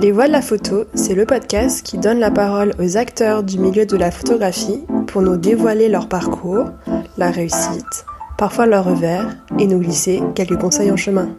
Les 0.00 0.12
Voix 0.12 0.28
de 0.28 0.32
la 0.32 0.40
photo, 0.40 0.86
c'est 0.94 1.14
le 1.14 1.26
podcast 1.26 1.82
qui 1.82 1.98
donne 1.98 2.20
la 2.20 2.30
parole 2.30 2.74
aux 2.78 2.96
acteurs 2.96 3.42
du 3.42 3.58
milieu 3.58 3.84
de 3.84 3.98
la 3.98 4.10
photographie 4.10 4.80
pour 5.06 5.20
nous 5.20 5.36
dévoiler 5.36 5.90
leur 5.90 6.08
parcours, 6.08 6.70
la 7.18 7.30
réussite, 7.30 8.06
parfois 8.38 8.64
leur 8.64 8.86
revers, 8.86 9.36
et 9.58 9.66
nous 9.66 9.78
glisser 9.78 10.22
quelques 10.34 10.58
conseils 10.58 10.90
en 10.90 10.96
chemin. 10.96 11.36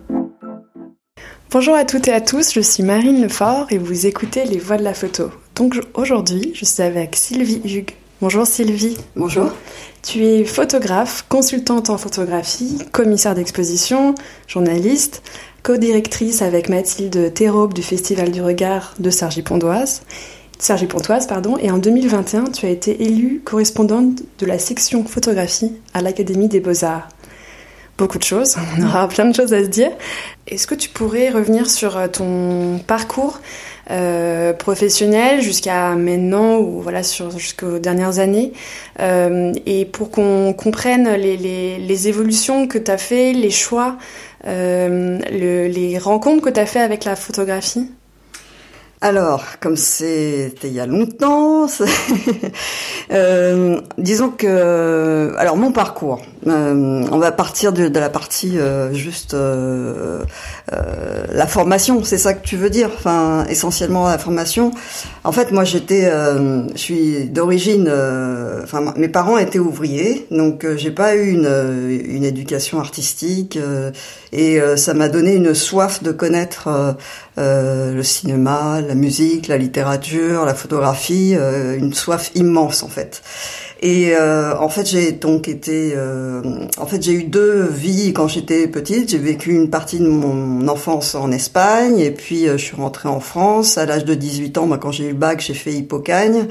Bonjour 1.49 1.73
à 1.73 1.85
toutes 1.85 2.07
et 2.07 2.13
à 2.13 2.21
tous, 2.21 2.53
je 2.53 2.61
suis 2.61 2.83
Marine 2.83 3.23
Lefort 3.23 3.65
et 3.71 3.79
vous 3.79 4.05
écoutez 4.05 4.45
Les 4.45 4.59
Voix 4.59 4.77
de 4.77 4.83
la 4.83 4.93
photo. 4.93 5.31
Donc 5.55 5.81
aujourd'hui, 5.95 6.51
je 6.53 6.63
suis 6.63 6.83
avec 6.83 7.15
Sylvie 7.15 7.61
Hugues. 7.65 7.95
Bonjour 8.21 8.45
Sylvie. 8.45 8.97
Bonjour. 9.15 9.49
Tu 10.03 10.23
es 10.23 10.45
photographe, 10.45 11.25
consultante 11.27 11.89
en 11.89 11.97
photographie, 11.97 12.77
commissaire 12.91 13.33
d'exposition, 13.33 14.13
journaliste, 14.45 15.23
co-directrice 15.63 16.41
avec 16.41 16.69
Mathilde 16.69 17.33
Théraube 17.33 17.73
du 17.73 17.83
Festival 17.83 18.31
du 18.31 18.41
Regard 18.41 18.95
de 18.99 19.09
Sergi-Pontoise. 19.09 20.01
Sergi-Pontoise, 20.57 21.27
pardon, 21.27 21.57
et 21.57 21.71
en 21.71 21.77
2021, 21.77 22.45
tu 22.45 22.65
as 22.65 22.69
été 22.69 23.03
élue 23.03 23.41
correspondante 23.43 24.21
de 24.39 24.45
la 24.45 24.59
section 24.59 25.03
photographie 25.05 25.73
à 25.93 26.01
l'Académie 26.01 26.47
des 26.47 26.59
Beaux-Arts. 26.59 27.09
Beaucoup 27.97 28.17
de 28.17 28.23
choses, 28.23 28.57
on 28.77 28.83
aura 28.83 29.07
plein 29.07 29.25
de 29.25 29.35
choses 29.35 29.53
à 29.53 29.63
se 29.63 29.69
dire. 29.69 29.91
Est-ce 30.47 30.65
que 30.65 30.75
tu 30.75 30.89
pourrais 30.89 31.29
revenir 31.29 31.69
sur 31.69 31.97
euh, 31.97 32.07
ton 32.07 32.79
parcours 32.85 33.39
euh, 33.89 34.53
professionnel 34.53 35.41
jusqu'à 35.41 35.95
maintenant 35.95 36.57
ou 36.57 36.81
voilà 36.81 37.01
jusqu'aux 37.01 37.79
dernières 37.79 38.19
années 38.19 38.53
euh, 38.99 39.51
et 39.65 39.85
pour 39.85 40.11
qu'on 40.11 40.53
comprenne 40.53 41.09
les, 41.15 41.35
les, 41.35 42.07
évolutions 42.07 42.67
que 42.67 42.77
tu 42.77 42.89
as 42.89 42.97
fait, 42.97 43.33
les 43.33 43.49
choix, 43.49 43.97
le, 44.45 45.67
les 45.67 45.97
rencontres 45.97 46.43
que 46.43 46.49
tu 46.49 46.59
as 46.59 46.65
fait 46.65 46.81
avec 46.81 47.05
la 47.05 47.15
photographie? 47.15 47.87
Alors, 49.03 49.43
comme 49.59 49.77
c'était 49.77 50.67
il 50.67 50.73
y 50.73 50.79
a 50.79 50.85
longtemps, 50.85 51.65
euh, 53.11 53.81
disons 53.97 54.29
que, 54.29 55.33
alors 55.39 55.57
mon 55.57 55.71
parcours, 55.71 56.21
euh, 56.47 57.03
on 57.11 57.17
va 57.17 57.31
partir 57.31 57.73
de, 57.73 57.87
de 57.87 57.99
la 57.99 58.09
partie 58.09 58.57
euh, 58.57 58.93
juste 58.93 59.33
euh, 59.33 60.23
euh, 60.73 61.25
la 61.31 61.47
formation, 61.47 62.03
c'est 62.03 62.17
ça 62.17 62.33
que 62.33 62.45
tu 62.45 62.57
veux 62.57 62.69
dire, 62.69 62.89
enfin 62.93 63.45
essentiellement 63.49 64.07
la 64.07 64.17
formation. 64.17 64.71
En 65.23 65.31
fait, 65.31 65.51
moi 65.51 65.63
j'étais, 65.63 66.09
je 66.11 66.77
suis 66.77 67.25
d'origine, 67.25 67.87
enfin 68.63 68.93
mes 68.95 69.07
parents 69.07 69.37
étaient 69.37 69.59
ouvriers, 69.59 70.25
donc 70.31 70.65
j'ai 70.77 70.89
pas 70.89 71.15
eu 71.15 71.29
une, 71.29 72.01
une 72.07 72.23
éducation 72.23 72.79
artistique 72.79 73.59
et 74.33 74.59
ça 74.77 74.95
m'a 74.95 75.09
donné 75.09 75.35
une 75.35 75.53
soif 75.53 76.01
de 76.01 76.11
connaître 76.11 76.95
le 77.37 78.01
cinéma, 78.01 78.81
la 78.81 78.95
musique, 78.95 79.47
la 79.47 79.57
littérature, 79.57 80.45
la 80.45 80.55
photographie, 80.55 81.35
euh, 81.35 81.77
une 81.77 81.93
soif 81.93 82.31
immense 82.35 82.83
en 82.83 82.87
fait. 82.87 83.21
Et 83.83 84.11
euh, 84.15 84.55
en 84.59 84.69
fait, 84.69 84.87
j'ai 84.87 85.11
donc 85.11 85.47
été, 85.47 85.93
euh, 85.95 86.41
en 86.77 86.85
fait, 86.85 87.01
j'ai 87.01 87.13
eu 87.13 87.23
deux 87.23 87.63
vies 87.63 88.13
quand 88.13 88.27
j'étais 88.27 88.67
petite. 88.67 89.09
J'ai 89.09 89.17
vécu 89.17 89.51
une 89.55 89.71
partie 89.71 89.99
de 89.99 90.07
mon 90.07 90.67
enfance 90.67 91.15
en 91.15 91.31
Espagne, 91.31 91.97
et 91.97 92.11
puis 92.11 92.45
je 92.45 92.57
suis 92.57 92.75
rentrée 92.75 93.09
en 93.09 93.19
France 93.19 93.79
à 93.79 93.87
l'âge 93.87 94.05
de 94.05 94.13
18 94.13 94.59
ans. 94.59 94.67
Bah, 94.67 94.77
quand 94.79 94.91
j'ai 94.91 95.05
eu 95.05 95.09
le 95.09 95.15
bac, 95.15 95.41
j'ai 95.41 95.55
fait 95.55 95.73
Hippocagne. 95.73 96.45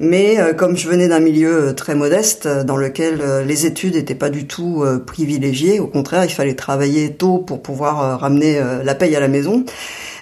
Mais 0.00 0.36
comme 0.56 0.76
je 0.76 0.88
venais 0.88 1.08
d'un 1.08 1.18
milieu 1.18 1.74
très 1.74 1.96
modeste, 1.96 2.46
dans 2.46 2.76
lequel 2.76 3.20
les 3.44 3.66
études 3.66 3.96
n'étaient 3.96 4.14
pas 4.14 4.30
du 4.30 4.46
tout 4.46 4.84
privilégiées, 5.04 5.80
au 5.80 5.88
contraire, 5.88 6.24
il 6.24 6.30
fallait 6.30 6.54
travailler 6.54 7.14
tôt 7.14 7.38
pour 7.38 7.60
pouvoir 7.60 8.20
ramener 8.20 8.60
la 8.84 8.94
paye 8.94 9.16
à 9.16 9.20
la 9.20 9.26
maison. 9.26 9.64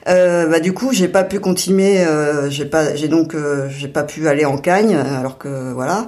Euh, 0.08 0.46
bah, 0.46 0.60
du 0.60 0.72
coup, 0.72 0.92
j'ai 0.92 1.08
pas 1.08 1.24
pu 1.24 1.40
continuer. 1.40 2.00
Euh, 2.00 2.48
j'ai 2.50 2.64
pas, 2.64 2.94
j'ai 2.94 3.08
donc, 3.08 3.34
euh, 3.34 3.68
j'ai 3.70 3.88
pas 3.88 4.02
pu 4.02 4.28
aller 4.28 4.44
en 4.44 4.58
Cagne, 4.58 4.94
alors 4.94 5.38
que 5.38 5.72
voilà, 5.72 6.06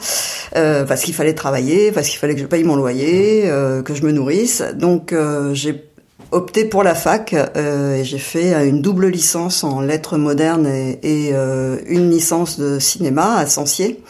euh, 0.56 0.84
parce 0.84 1.02
qu'il 1.02 1.14
fallait 1.14 1.34
travailler, 1.34 1.92
parce 1.92 2.08
qu'il 2.08 2.18
fallait 2.18 2.34
que 2.34 2.40
je 2.40 2.46
paye 2.46 2.64
mon 2.64 2.76
loyer, 2.76 3.50
que 3.84 3.94
je 3.94 4.02
me 4.02 4.12
nourrisse. 4.12 4.62
Donc, 4.74 5.14
j'ai 5.52 5.84
opté 6.30 6.64
pour 6.64 6.82
la 6.82 6.94
fac 6.94 7.32
et 7.32 8.04
j'ai 8.04 8.18
fait 8.18 8.52
une 8.68 8.82
double 8.82 9.08
licence 9.08 9.64
en 9.64 9.80
lettres 9.80 10.18
modernes 10.18 10.66
et, 10.66 10.98
et 11.02 11.32
une 11.86 12.10
licence 12.10 12.58
de 12.58 12.78
cinéma 12.78 13.36
à 13.36 13.46
Sancier. 13.46 14.02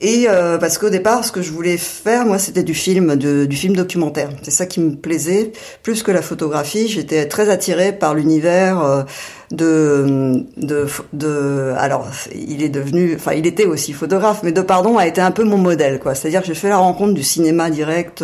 Et 0.00 0.26
euh, 0.28 0.58
parce 0.58 0.78
qu'au 0.78 0.90
départ, 0.90 1.24
ce 1.24 1.32
que 1.32 1.42
je 1.42 1.50
voulais 1.50 1.76
faire, 1.76 2.24
moi, 2.24 2.38
c'était 2.38 2.62
du 2.62 2.74
film, 2.74 3.16
du 3.16 3.56
film 3.56 3.74
documentaire. 3.74 4.30
C'est 4.42 4.52
ça 4.52 4.66
qui 4.66 4.80
me 4.80 4.94
plaisait 4.94 5.52
plus 5.82 6.02
que 6.02 6.12
la 6.12 6.22
photographie. 6.22 6.88
J'étais 6.88 7.26
très 7.26 7.48
attirée 7.48 7.92
par 7.92 8.14
l'univers 8.14 8.80
euh, 8.80 9.02
de, 9.50 10.44
de, 10.56 10.86
de, 11.12 11.72
alors, 11.78 12.06
il 12.34 12.62
est 12.62 12.68
devenu, 12.68 13.14
enfin, 13.16 13.32
il 13.32 13.46
était 13.46 13.66
aussi 13.66 13.92
photographe, 13.92 14.40
mais 14.42 14.52
De 14.52 14.62
Pardon 14.62 14.98
a 14.98 15.06
été 15.06 15.20
un 15.20 15.30
peu 15.30 15.42
mon 15.42 15.58
modèle, 15.58 15.98
quoi. 15.98 16.14
C'est-à-dire 16.14 16.42
que 16.42 16.46
j'ai 16.46 16.54
fait 16.54 16.68
la 16.68 16.78
rencontre 16.78 17.14
du 17.14 17.22
cinéma 17.22 17.70
direct 17.70 18.22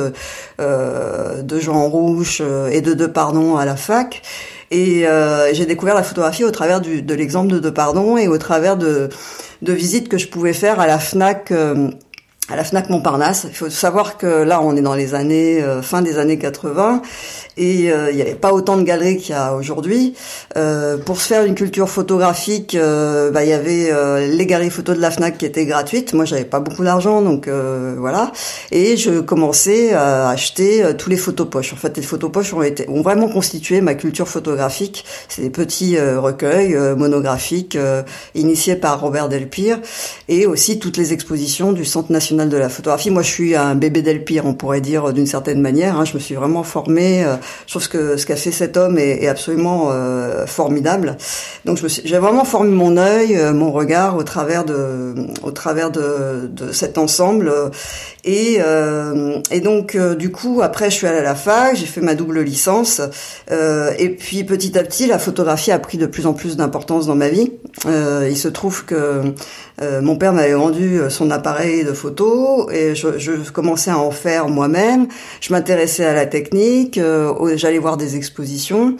euh, 0.60 1.42
de 1.42 1.58
Jean 1.58 1.88
Rouge 1.88 2.38
euh, 2.40 2.68
et 2.68 2.82
de 2.82 2.94
De 2.94 3.06
Pardon 3.06 3.56
à 3.56 3.64
la 3.64 3.76
fac. 3.76 4.22
Et 4.70 5.06
euh, 5.06 5.52
j'ai 5.52 5.66
découvert 5.66 5.94
la 5.94 6.02
photographie 6.02 6.44
au 6.44 6.50
travers 6.50 6.80
du, 6.80 7.02
de 7.02 7.14
l'exemple 7.14 7.60
de 7.60 7.70
Pardon 7.70 8.16
et 8.16 8.28
au 8.28 8.38
travers 8.38 8.76
de 8.76 9.10
de 9.64 9.72
visites 9.72 10.08
que 10.08 10.18
je 10.18 10.28
pouvais 10.28 10.52
faire 10.52 10.78
à 10.78 10.86
la 10.86 10.98
Fnac 10.98 11.50
euh, 11.50 11.90
à 12.50 12.56
la 12.56 12.64
Fnac 12.64 12.90
Montparnasse. 12.90 13.46
Il 13.48 13.54
faut 13.54 13.70
savoir 13.70 14.18
que 14.18 14.26
là, 14.26 14.60
on 14.60 14.76
est 14.76 14.82
dans 14.82 14.94
les 14.94 15.14
années 15.14 15.62
euh, 15.62 15.80
fin 15.80 16.02
des 16.02 16.18
années 16.18 16.38
80 16.38 17.00
et 17.56 17.90
euh, 17.90 18.10
il 18.10 18.16
n'y 18.16 18.22
avait 18.22 18.34
pas 18.34 18.52
autant 18.52 18.76
de 18.76 18.82
galeries 18.82 19.16
qu'il 19.16 19.30
y 19.30 19.38
a 19.38 19.54
aujourd'hui. 19.54 20.14
Euh, 20.56 20.98
pour 20.98 21.20
se 21.20 21.28
faire 21.28 21.44
une 21.44 21.54
culture 21.54 21.88
photographique, 21.88 22.76
bah, 22.76 23.44
il 23.44 23.48
y 23.48 23.52
avait 23.52 23.90
les 24.26 24.46
galeries 24.46 24.70
photos 24.70 24.96
de 24.96 25.00
la 25.00 25.10
Fnac 25.10 25.38
qui 25.38 25.46
étaient 25.46 25.64
gratuites. 25.64 26.12
Moi, 26.12 26.24
j'avais 26.24 26.44
pas 26.44 26.60
beaucoup 26.60 26.84
d'argent, 26.84 27.22
donc 27.22 27.48
voilà. 27.48 28.32
Et 28.72 28.96
je 28.96 29.20
commençais 29.20 29.92
à 29.92 30.28
acheter 30.28 30.84
tous 30.98 31.10
les 31.10 31.16
photos 31.16 31.48
poches. 31.48 31.72
En 31.72 31.76
fait, 31.76 31.96
les 31.96 32.02
photos 32.02 32.30
poches 32.30 32.52
ont 32.52 33.02
vraiment 33.02 33.28
constitué 33.28 33.80
ma 33.80 33.94
culture 33.94 34.28
photographique. 34.28 35.04
C'est 35.28 35.42
des 35.42 35.50
petits 35.50 35.98
recueils 35.98 36.76
monographiques 36.96 37.78
initiés 38.34 38.76
par 38.76 39.00
Robert 39.00 39.28
Delpire 39.28 39.78
et 40.28 40.46
aussi 40.46 40.78
toutes 40.78 40.96
les 40.96 41.12
expositions 41.12 41.72
du 41.72 41.84
Centre 41.84 42.12
national 42.12 42.33
de 42.36 42.56
la 42.56 42.68
photographie. 42.68 43.10
Moi, 43.10 43.22
je 43.22 43.30
suis 43.30 43.54
un 43.56 43.74
bébé 43.74 44.02
Delpire, 44.02 44.46
on 44.46 44.54
pourrait 44.54 44.80
dire 44.80 45.12
d'une 45.12 45.26
certaine 45.26 45.60
manière. 45.60 45.98
Hein. 45.98 46.04
Je 46.04 46.14
me 46.14 46.18
suis 46.18 46.34
vraiment 46.34 46.62
formée 46.62 47.24
je 47.66 47.72
trouve 47.72 47.88
que 47.88 48.16
ce 48.16 48.26
qu'a 48.26 48.36
fait 48.36 48.50
cet 48.50 48.76
homme 48.76 48.98
est, 48.98 49.26
absolument 49.26 49.88
euh, 49.90 50.46
formidable. 50.46 51.16
Donc 51.64 51.78
j'ai 51.86 52.18
vraiment 52.18 52.44
formé 52.44 52.70
mon 52.70 52.96
œil, 52.96 53.36
euh, 53.36 53.52
mon 53.52 53.72
regard 53.72 54.16
au 54.16 54.22
travers 54.22 54.64
de, 54.64 55.14
au 55.42 55.50
travers 55.50 55.90
de, 55.90 56.50
cet 56.72 56.98
ensemble. 56.98 57.52
Euh, 58.26 59.40
et 59.50 59.60
donc 59.60 59.96
du 60.16 60.30
coup 60.30 60.60
après 60.62 60.90
je 60.90 60.96
suis 60.96 61.06
allée 61.06 61.18
à 61.18 61.22
la 61.22 61.34
fac, 61.34 61.76
j'ai 61.76 61.86
fait 61.86 62.00
ma 62.00 62.14
double 62.14 62.40
licence. 62.40 63.00
et 63.50 64.08
puis 64.10 64.44
petit 64.44 64.78
à 64.78 64.82
petit 64.82 65.06
la 65.06 65.18
photographie 65.18 65.72
a 65.72 65.78
pris 65.78 65.98
de 65.98 66.06
plus 66.06 66.26
en 66.26 66.32
plus 66.32 66.56
d'importance 66.56 67.06
dans 67.06 67.16
ma 67.16 67.28
vie. 67.28 67.52
il 67.86 68.36
se 68.36 68.48
trouve 68.48 68.84
que 68.84 69.34
mon 70.00 70.16
père 70.16 70.32
m'avait 70.32 70.54
vendu 70.54 71.00
son 71.10 71.30
appareil 71.30 71.84
de 71.84 71.92
photo 71.92 72.23
et 72.70 72.94
je, 72.94 73.18
je 73.18 73.50
commençais 73.50 73.90
à 73.90 73.98
en 73.98 74.10
faire 74.10 74.48
moi-même. 74.48 75.08
Je 75.40 75.52
m'intéressais 75.52 76.04
à 76.04 76.14
la 76.14 76.26
technique, 76.26 77.00
j'allais 77.56 77.78
voir 77.78 77.96
des 77.96 78.16
expositions 78.16 78.96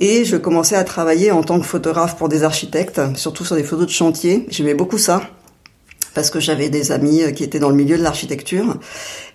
et 0.00 0.24
je 0.24 0.36
commençais 0.36 0.76
à 0.76 0.84
travailler 0.84 1.30
en 1.30 1.42
tant 1.42 1.60
que 1.60 1.66
photographe 1.66 2.16
pour 2.16 2.28
des 2.28 2.42
architectes, 2.42 3.00
surtout 3.16 3.44
sur 3.44 3.56
des 3.56 3.62
photos 3.62 3.86
de 3.86 3.92
chantier. 3.92 4.46
J'aimais 4.48 4.74
beaucoup 4.74 4.98
ça 4.98 5.22
parce 6.14 6.30
que 6.30 6.40
j'avais 6.40 6.70
des 6.70 6.92
amis 6.92 7.32
qui 7.34 7.44
étaient 7.44 7.58
dans 7.58 7.68
le 7.68 7.76
milieu 7.76 7.96
de 7.96 8.02
l'architecture 8.02 8.76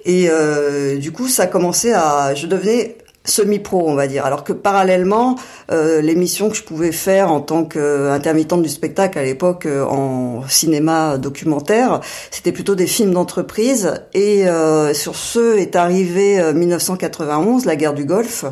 et 0.03 0.27
euh, 0.29 0.97
du 0.97 1.11
coup 1.11 1.27
ça 1.27 1.47
commençait 1.47 1.93
à 1.93 2.35
je 2.35 2.47
devenais 2.47 2.97
semi-pro, 3.25 3.83
on 3.87 3.95
va 3.95 4.07
dire. 4.07 4.25
Alors 4.25 4.43
que 4.43 4.53
parallèlement, 4.53 5.35
euh, 5.71 6.01
l'émission 6.01 6.49
que 6.49 6.55
je 6.55 6.63
pouvais 6.63 6.91
faire 6.91 7.31
en 7.31 7.41
tant 7.41 7.65
qu'intermittente 7.65 8.61
du 8.61 8.69
spectacle 8.69 9.17
à 9.19 9.23
l'époque 9.23 9.65
euh, 9.65 9.83
en 9.83 10.47
cinéma 10.47 11.17
documentaire, 11.17 11.99
c'était 12.31 12.51
plutôt 12.51 12.75
des 12.75 12.87
films 12.87 13.11
d'entreprise. 13.11 13.93
Et 14.13 14.47
euh, 14.47 14.93
sur 14.93 15.15
ce 15.15 15.57
est 15.57 15.75
arrivé 15.75 16.41
1991, 16.53 17.65
la 17.65 17.75
guerre 17.75 17.93
du 17.93 18.05
Golfe, 18.05 18.45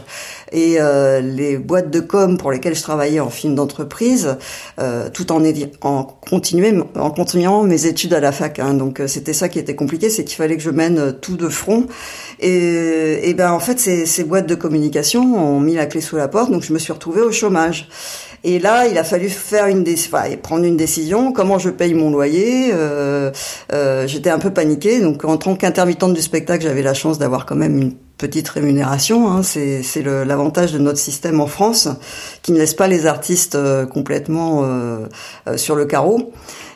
et 0.51 0.77
les 1.21 1.57
boîtes 1.57 1.89
de 1.89 1.99
com 1.99 2.37
pour 2.37 2.51
lesquelles 2.51 2.75
je 2.75 2.81
travaillais 2.83 3.19
en 3.19 3.29
film 3.29 3.55
d'entreprise, 3.55 4.37
tout 5.13 5.31
en, 5.31 5.43
en, 5.81 6.07
en 6.95 7.11
continuant 7.11 7.63
mes 7.63 7.85
études 7.87 8.13
à 8.13 8.19
la 8.19 8.31
fac. 8.31 8.59
Hein. 8.59 8.75
Donc 8.75 9.01
c'était 9.07 9.33
ça 9.33 9.49
qui 9.49 9.57
était 9.57 9.75
compliqué, 9.75 10.09
c'est 10.09 10.23
qu'il 10.23 10.35
fallait 10.35 10.55
que 10.55 10.61
je 10.61 10.69
mène 10.69 11.13
tout 11.21 11.37
de 11.37 11.49
front. 11.49 11.87
Et, 12.39 13.29
et 13.29 13.33
ben 13.33 13.51
en 13.51 13.59
fait, 13.59 13.79
ces, 13.79 14.05
ces 14.05 14.23
boîtes 14.23 14.47
de 14.47 14.55
communication 14.63 15.21
ont 15.21 15.59
mis 15.59 15.75
la 15.75 15.85
clé 15.85 15.99
sous 15.99 16.15
la 16.15 16.29
porte, 16.29 16.49
donc 16.49 16.63
je 16.63 16.71
me 16.71 16.79
suis 16.79 16.93
retrouvée 16.93 17.21
au 17.21 17.31
chômage. 17.31 17.89
Et 18.45 18.59
là, 18.59 18.87
il 18.87 18.97
a 18.97 19.03
fallu 19.03 19.29
faire 19.29 19.67
une 19.67 19.85
enfin, 19.87 20.23
prendre 20.41 20.65
une 20.65 20.77
décision. 20.77 21.31
Comment 21.33 21.59
je 21.59 21.69
paye 21.69 21.93
mon 21.93 22.09
loyer 22.09 22.71
euh, 22.73 23.31
euh, 23.71 24.07
J'étais 24.07 24.29
un 24.29 24.39
peu 24.39 24.51
paniquée. 24.51 24.99
Donc, 24.99 25.23
en 25.25 25.37
tant 25.37 25.55
qu'intermittente 25.55 26.13
du 26.13 26.21
spectacle, 26.21 26.63
j'avais 26.63 26.81
la 26.81 26.93
chance 26.93 27.19
d'avoir 27.19 27.45
quand 27.45 27.55
même 27.55 27.77
une 27.77 27.93
petite 28.17 28.47
rémunération. 28.49 29.29
Hein. 29.29 29.43
C'est 29.43 29.83
l'avantage 30.03 30.71
de 30.73 30.79
notre 30.79 30.99
système 30.99 31.39
en 31.41 31.47
France 31.47 31.89
qui 32.41 32.51
ne 32.51 32.57
laisse 32.57 32.73
pas 32.73 32.87
les 32.87 33.05
artistes 33.05 33.57
complètement 33.89 34.65
sur 35.55 35.75
le 35.75 35.85
carreau. 35.85 36.33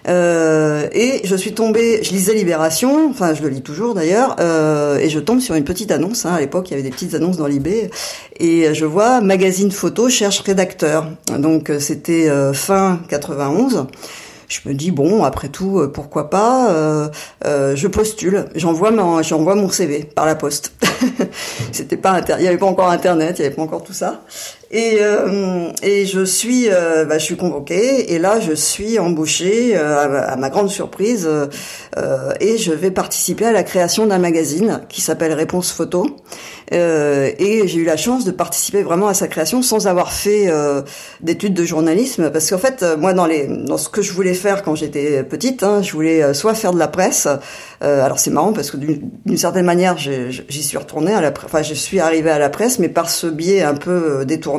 Euh, 0.07 0.87
et 0.93 1.21
je 1.23 1.35
suis 1.35 1.53
tombée, 1.53 2.01
je 2.03 2.11
lisais 2.11 2.33
Libération, 2.33 3.09
enfin 3.09 3.33
je 3.33 3.41
le 3.41 3.49
lis 3.49 3.61
toujours 3.61 3.93
d'ailleurs, 3.93 4.37
euh, 4.39 4.97
et 4.97 5.09
je 5.09 5.19
tombe 5.19 5.39
sur 5.39 5.55
une 5.55 5.63
petite 5.63 5.91
annonce. 5.91 6.25
Hein, 6.25 6.33
à 6.33 6.39
l'époque, 6.39 6.69
il 6.69 6.71
y 6.71 6.73
avait 6.75 6.83
des 6.83 6.91
petites 6.91 7.13
annonces 7.13 7.37
dans 7.37 7.47
l'IB, 7.47 7.67
et 8.39 8.73
je 8.73 8.85
vois 8.85 9.21
magazine 9.21 9.71
photo 9.71 10.09
cherche 10.09 10.39
rédacteur. 10.39 11.07
Donc 11.37 11.71
c'était 11.79 12.29
fin 12.53 12.99
91 13.09 13.87
je 14.47 14.59
me 14.65 14.73
dis 14.73 14.91
bon 14.91 15.23
après 15.23 15.49
tout 15.49 15.89
pourquoi 15.93 16.29
pas 16.29 16.71
euh, 16.71 17.09
euh, 17.45 17.75
je 17.75 17.87
postule 17.87 18.45
j'envoie 18.55 18.91
mon 18.91 19.21
j'envoie 19.21 19.55
mon 19.55 19.69
CV 19.69 20.03
par 20.03 20.25
la 20.25 20.35
poste 20.35 20.73
c'était 21.71 21.97
pas 21.97 22.21
il 22.39 22.43
y 22.43 22.47
avait 22.47 22.57
pas 22.57 22.65
encore 22.65 22.89
internet 22.89 23.35
il 23.39 23.43
y 23.43 23.45
avait 23.45 23.55
pas 23.55 23.61
encore 23.61 23.83
tout 23.83 23.93
ça 23.93 24.21
et, 24.69 24.97
euh, 24.99 25.71
et 25.81 26.05
je 26.05 26.25
suis, 26.25 26.67
euh, 26.69 27.05
bah, 27.05 27.17
je 27.17 27.23
suis 27.23 27.37
convoquée 27.37 28.13
et 28.13 28.19
là 28.19 28.41
je 28.41 28.51
suis 28.51 28.99
embauchée 28.99 29.77
euh, 29.77 30.21
à, 30.27 30.35
ma 30.35 30.49
grande 30.49 30.69
surprise 30.69 31.29
et 32.39 32.57
je 32.57 32.73
vais 32.73 32.91
participer 32.91 33.45
à 33.45 33.51
la 33.51 33.63
création 33.63 34.05
d'un 34.05 34.19
magazine 34.19 34.81
qui 34.89 35.01
s'appelle 35.01 35.33
Réponse 35.33 35.71
Photo. 35.71 36.05
et 36.71 37.61
j'ai 37.65 37.77
eu 37.77 37.85
la 37.85 37.97
chance 37.97 38.25
de 38.25 38.31
participer 38.31 38.83
vraiment 38.83 39.07
à 39.07 39.13
sa 39.13 39.27
création 39.27 39.61
sans 39.61 39.87
avoir 39.87 40.11
fait 40.11 40.47
d'études 41.21 41.53
de 41.53 41.63
journalisme 41.63 42.29
parce 42.29 42.49
qu'en 42.49 42.57
fait 42.57 42.85
moi 42.99 43.13
dans 43.13 43.25
les 43.25 43.47
dans 43.47 43.77
ce 43.77 43.89
que 43.89 44.01
je 44.01 44.11
voulais 44.11 44.35
faire 44.35 44.63
quand 44.63 44.75
j'étais 44.75 45.23
petite, 45.23 45.63
hein, 45.63 45.81
je 45.81 45.91
voulais 45.93 46.33
soit 46.33 46.53
faire 46.53 46.73
de 46.73 46.79
la 46.79 46.87
presse. 46.87 47.27
alors 47.81 48.19
c'est 48.19 48.31
marrant 48.31 48.53
parce 48.53 48.69
que 48.69 48.77
d'une 48.77 49.37
certaine 49.37 49.65
manière 49.65 49.97
j'y 49.97 50.63
suis 50.63 50.77
retournée 50.77 51.13
à 51.13 51.21
la, 51.21 51.33
enfin 51.45 51.63
je 51.63 51.73
suis 51.73 51.99
arrivée 51.99 52.31
à 52.31 52.39
la 52.39 52.49
presse, 52.49 52.77
mais 52.77 52.89
par 52.89 53.09
ce 53.09 53.27
biais 53.27 53.63
un 53.63 53.75
peu 53.75 54.23
détourné 54.25 54.56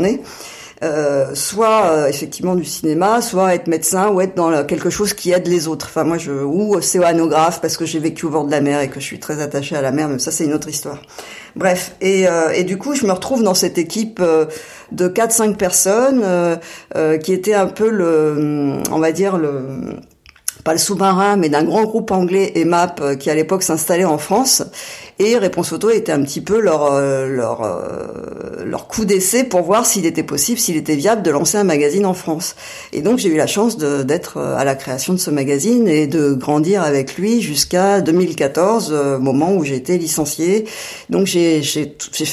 euh, 0.85 1.35
soit 1.35 1.87
euh, 1.87 2.06
effectivement 2.06 2.55
du 2.55 2.65
cinéma, 2.65 3.21
soit 3.21 3.53
être 3.53 3.67
médecin 3.67 4.11
ou 4.11 4.21
être 4.21 4.37
dans 4.37 4.65
quelque 4.65 4.91
chose 4.91 5.12
qui 5.12 5.33
aide 5.33 5.49
les 5.49 5.67
autres. 5.67 5.87
Enfin 5.89 6.05
moi 6.05 6.19
je 6.19 6.31
ou 6.31 6.75
océanographe 6.75 7.61
parce 7.61 7.77
que 7.77 7.85
j'ai 7.85 7.99
vécu 7.99 8.27
au 8.27 8.31
bord 8.31 8.45
de 8.45 8.53
la 8.53 8.61
mer 8.61 8.81
et 8.81 8.89
que 8.89 9.00
je 9.00 9.05
suis 9.05 9.19
très 9.19 9.43
attachée 9.43 9.75
à 9.75 9.83
la 9.83 9.91
mer, 9.91 10.09
mais 10.09 10.21
ça 10.21 10.31
c'est 10.31 10.45
une 10.45 10.55
autre 10.55 10.69
histoire. 10.69 10.99
Bref, 11.56 11.97
et, 12.00 12.29
euh, 12.29 12.50
et 12.50 12.62
du 12.62 12.79
coup 12.79 12.95
je 12.95 13.06
me 13.06 13.12
retrouve 13.12 13.43
dans 13.43 13.55
cette 13.55 13.77
équipe 13.77 14.23
de 14.93 15.09
4-5 15.09 15.56
personnes 15.56 16.25
qui 17.25 17.33
était 17.33 17.55
un 17.55 17.67
peu 17.67 17.91
le, 17.91 18.79
on 18.93 18.99
va 19.00 19.11
dire 19.11 19.37
le 19.37 19.97
pas 20.65 20.73
le 20.73 20.79
sous-marin, 20.79 21.37
mais 21.37 21.49
d'un 21.49 21.65
grand 21.65 21.85
groupe 21.85 22.11
anglais 22.11 22.53
EMAP 22.55 23.17
qui 23.19 23.31
à 23.31 23.35
l'époque 23.35 23.62
s'installait 23.62 24.05
en 24.05 24.19
France 24.19 24.62
et 25.19 25.37
Réponse 25.37 25.70
Photo 25.70 25.91
était 25.91 26.12
un 26.12 26.23
petit 26.23 26.41
peu 26.41 26.61
leur 26.61 26.93
euh, 26.93 27.26
leur 27.26 27.62
euh, 27.62 28.65
leur 28.65 28.87
coup 28.87 29.05
d'essai 29.05 29.44
pour 29.44 29.62
voir 29.62 29.87
s'il 29.87 30.06
était 30.06 30.23
possible, 30.23 30.59
s'il 30.59 30.76
était 30.76 30.97
viable 30.97 31.23
de 31.23 31.31
lancer 31.31 31.59
un 31.59 31.65
magazine 31.65 32.06
en 32.06 32.15
France. 32.15 32.55
Et 32.93 33.03
donc 33.03 33.19
j'ai 33.19 33.29
eu 33.29 33.37
la 33.37 33.47
chance 33.47 33.76
d'être 33.79 34.37
euh, 34.37 34.56
à 34.56 34.65
la 34.65 34.75
création 34.75 35.12
de 35.12 35.19
ce 35.19 35.31
magazine 35.31 35.88
et 35.88 36.06
de 36.06 36.35
grandir 36.35 36.82
avec 36.82 37.17
lui 37.17 37.41
jusqu'à 37.41 38.00
2014, 38.00 38.93
moment 39.20 39.55
où 39.55 39.65
j'ai 39.65 39.76
été 39.76 39.99
licenciée. 39.99 40.67
Donc 41.11 41.26
j'ai 41.26 41.62
j'ai 41.62 41.97
j'ai 42.12 42.25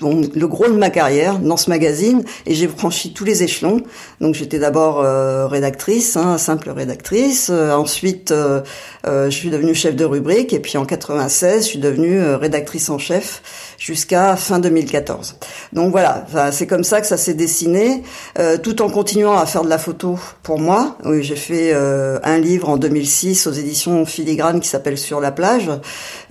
fait 0.00 0.38
le 0.38 0.46
gros 0.46 0.66
de 0.66 0.72
ma 0.76 0.90
carrière 0.90 1.38
dans 1.38 1.56
ce 1.56 1.70
magazine 1.70 2.24
et 2.46 2.54
j'ai 2.54 2.68
franchi 2.68 3.12
tous 3.12 3.24
les 3.24 3.42
échelons. 3.42 3.82
Donc 4.20 4.34
j'étais 4.34 4.58
d'abord 4.58 5.00
euh, 5.00 5.46
rédactrice, 5.46 6.16
hein, 6.16 6.38
simple 6.38 6.70
rédactrice. 6.70 7.50
Euh, 7.50 7.72
ensuite, 7.72 8.30
euh, 8.32 8.62
je 9.04 9.30
suis 9.30 9.50
devenue 9.50 9.74
chef 9.74 9.96
de 9.96 10.04
rubrique 10.04 10.52
et 10.52 10.60
puis 10.60 10.76
en 10.78 10.84
96, 10.84 11.62
je 11.62 11.68
suis 11.68 11.78
devenue 11.78 12.22
rédactrice 12.34 12.90
en 12.90 12.98
chef 12.98 13.42
jusqu'à 13.78 14.36
fin 14.36 14.58
2014. 14.58 15.36
Donc 15.72 15.90
voilà, 15.90 16.24
c'est 16.52 16.66
comme 16.66 16.84
ça 16.84 17.00
que 17.00 17.06
ça 17.06 17.16
s'est 17.16 17.34
dessiné, 17.34 18.02
euh, 18.38 18.56
tout 18.56 18.82
en 18.82 18.88
continuant 18.88 19.36
à 19.36 19.46
faire 19.46 19.62
de 19.62 19.68
la 19.68 19.78
photo 19.78 20.18
pour 20.42 20.58
moi. 20.58 20.96
Oui, 21.04 21.22
j'ai 21.22 21.36
fait 21.36 21.72
euh, 21.72 22.18
un 22.22 22.38
livre 22.38 22.68
en 22.68 22.76
2006 22.76 23.46
aux 23.46 23.52
éditions 23.52 24.06
Filigrane 24.06 24.60
qui 24.60 24.68
s'appelle 24.68 24.98
Sur 24.98 25.20
la 25.20 25.32
plage, 25.32 25.70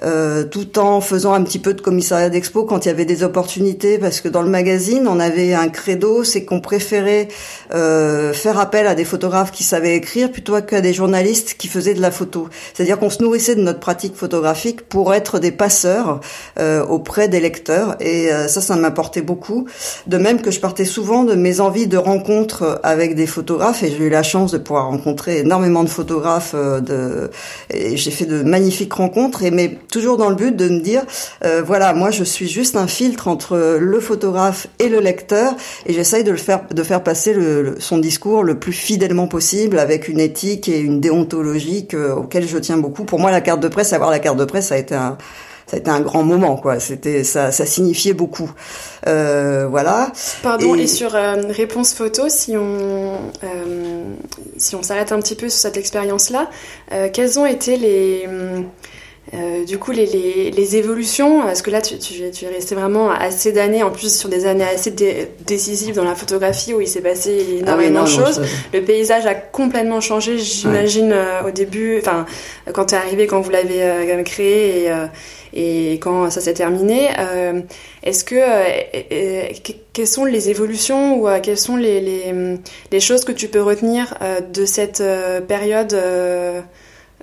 euh, 0.03 0.43
tout 0.45 0.79
en 0.79 1.01
faisant 1.01 1.33
un 1.33 1.43
petit 1.43 1.59
peu 1.59 1.73
de 1.73 1.81
commissariat 1.81 2.29
d'expo 2.29 2.63
quand 2.63 2.85
il 2.85 2.87
y 2.87 2.91
avait 2.91 3.05
des 3.05 3.23
opportunités, 3.23 3.53
parce 3.99 4.21
que 4.21 4.29
dans 4.29 4.41
le 4.41 4.49
magazine, 4.49 5.07
on 5.07 5.19
avait 5.19 5.53
un 5.53 5.69
credo, 5.69 6.23
c'est 6.23 6.45
qu'on 6.45 6.59
préférait 6.59 7.27
faire 7.69 8.59
appel 8.59 8.87
à 8.87 8.95
des 8.95 9.05
photographes 9.05 9.51
qui 9.51 9.63
savaient 9.63 9.95
écrire 9.95 10.31
plutôt 10.31 10.59
qu'à 10.61 10.81
des 10.81 10.93
journalistes 10.93 11.55
qui 11.57 11.67
faisaient 11.67 11.93
de 11.93 12.01
la 12.01 12.11
photo. 12.11 12.49
C'est-à-dire 12.73 12.99
qu'on 12.99 13.09
se 13.09 13.21
nourrissait 13.21 13.55
de 13.55 13.61
notre 13.61 13.79
pratique 13.79 14.15
photographique 14.15 14.81
pour 14.83 15.13
être 15.13 15.39
des 15.39 15.51
passeurs 15.51 16.19
auprès 16.89 17.27
des 17.27 17.39
lecteurs 17.39 17.95
et 17.99 18.31
euh, 18.31 18.47
ça, 18.47 18.61
ça 18.61 18.75
m'apportait 18.75 19.21
beaucoup. 19.21 19.67
De 20.07 20.17
même 20.17 20.41
que 20.41 20.51
je 20.51 20.59
partais 20.59 20.85
souvent 20.85 21.23
de 21.23 21.35
mes 21.35 21.59
envies 21.59 21.87
de 21.87 21.97
rencontres 21.97 22.79
avec 22.83 23.15
des 23.15 23.27
photographes 23.27 23.83
et 23.83 23.91
j'ai 23.91 24.05
eu 24.05 24.09
la 24.09 24.23
chance 24.23 24.51
de 24.51 24.57
pouvoir 24.57 24.87
rencontrer 24.87 25.39
énormément 25.39 25.83
de 25.83 25.89
photographes. 25.89 26.53
Euh, 26.55 26.79
de, 26.79 27.29
j'ai 27.71 28.11
fait 28.11 28.25
de 28.25 28.43
magnifiques 28.43 28.93
rencontres 28.93 29.43
et 29.43 29.51
mais 29.51 29.77
toujours 29.91 30.17
dans 30.17 30.29
le 30.29 30.35
but 30.35 30.55
de 30.55 30.69
me 30.69 30.79
dire, 30.79 31.03
euh, 31.43 31.61
voilà, 31.65 31.93
moi 31.93 32.11
je 32.11 32.23
suis 32.23 32.47
juste 32.47 32.75
un 32.75 32.87
filtre 32.87 33.27
entre 33.27 33.42
le 33.51 33.99
photographe 33.99 34.67
et 34.79 34.89
le 34.89 34.99
lecteur 34.99 35.55
et 35.85 35.93
j'essaye 35.93 36.23
de 36.23 36.31
le 36.31 36.37
faire, 36.37 36.61
de 36.69 36.83
faire 36.83 37.03
passer 37.03 37.33
le, 37.33 37.75
son 37.79 37.97
discours 37.97 38.43
le 38.43 38.59
plus 38.59 38.73
fidèlement 38.73 39.27
possible 39.27 39.79
avec 39.79 40.07
une 40.07 40.19
éthique 40.19 40.67
et 40.69 40.79
une 40.79 40.99
déontologie 40.99 41.87
auquel 42.15 42.47
je 42.47 42.57
tiens 42.57 42.77
beaucoup. 42.77 43.03
Pour 43.03 43.19
moi, 43.19 43.31
la 43.31 43.41
carte 43.41 43.59
de 43.59 43.67
presse, 43.67 43.93
avoir 43.93 44.11
la 44.11 44.19
carte 44.19 44.37
de 44.37 44.45
presse, 44.45 44.67
ça 44.67 44.75
a 44.75 44.77
été 44.77 44.95
un 44.95 45.17
ça 45.65 45.77
a 45.77 45.79
été 45.79 45.89
un 45.89 46.01
grand 46.01 46.23
moment, 46.23 46.57
quoi. 46.57 46.79
C'était 46.79 47.23
ça, 47.23 47.51
ça 47.51 47.65
signifiait 47.65 48.13
beaucoup. 48.13 48.51
Euh, 49.07 49.65
voilà. 49.69 50.11
Pardon. 50.41 50.75
Et, 50.75 50.87
sur 50.87 51.15
euh, 51.15 51.35
réponse 51.49 51.93
photo, 51.93 52.27
si 52.27 52.57
on 52.57 53.13
euh, 53.43 54.03
si 54.57 54.75
on 54.75 54.83
s'arrête 54.83 55.11
un 55.11 55.19
petit 55.19 55.35
peu 55.35 55.49
sur 55.49 55.59
cette 55.59 55.77
expérience-là, 55.77 56.49
quelles 57.11 57.39
ont 57.39 57.45
été 57.45 57.77
les 57.77 58.27
euh, 59.33 59.63
du 59.63 59.77
coup, 59.79 59.91
les, 59.91 60.05
les, 60.05 60.51
les, 60.51 60.75
évolutions, 60.75 61.41
parce 61.41 61.61
que 61.61 61.71
là, 61.71 61.81
tu, 61.81 61.97
tu, 61.97 62.29
tu 62.31 62.45
es 62.45 62.47
resté 62.49 62.75
vraiment 62.75 63.09
assez 63.09 63.51
d'années, 63.51 63.81
en 63.81 63.89
plus 63.89 64.15
sur 64.15 64.29
des 64.29 64.45
années 64.45 64.65
assez 64.65 64.91
décisives 65.45 65.95
dans 65.95 66.03
la 66.03 66.15
photographie 66.15 66.73
où 66.73 66.81
il 66.81 66.87
s'est 66.87 67.01
passé 67.01 67.41
ah 67.41 67.59
énormément 67.61 68.03
de 68.03 68.09
choses. 68.09 68.41
Le 68.73 68.81
paysage 68.81 69.25
a 69.25 69.33
complètement 69.33 70.01
changé, 70.01 70.37
j'imagine, 70.37 71.15
au 71.47 71.51
début, 71.51 71.99
enfin, 71.99 72.25
quand 72.73 72.87
tu 72.87 72.95
es 72.95 72.97
arrivé, 72.97 73.25
quand 73.25 73.39
vous 73.39 73.51
l'avez 73.51 74.23
créé 74.25 74.85
et, 74.85 74.91
et 75.53 75.93
quand 75.99 76.29
ça 76.29 76.41
s'est 76.41 76.53
terminé. 76.53 77.09
Euh, 77.19 77.61
est-ce 78.03 78.23
que 78.23 78.35
euh, 78.35 79.53
quelles 79.93 80.07
sont 80.07 80.25
les 80.25 80.49
évolutions 80.49 81.19
ou 81.19 81.27
euh, 81.27 81.39
quelles 81.41 81.59
sont 81.59 81.75
les, 81.75 82.01
les, 82.01 82.33
les, 82.91 82.99
choses 82.99 83.23
que 83.23 83.31
tu 83.31 83.47
peux 83.47 83.61
retenir 83.61 84.15
de 84.51 84.65
cette 84.65 85.03
période 85.47 85.95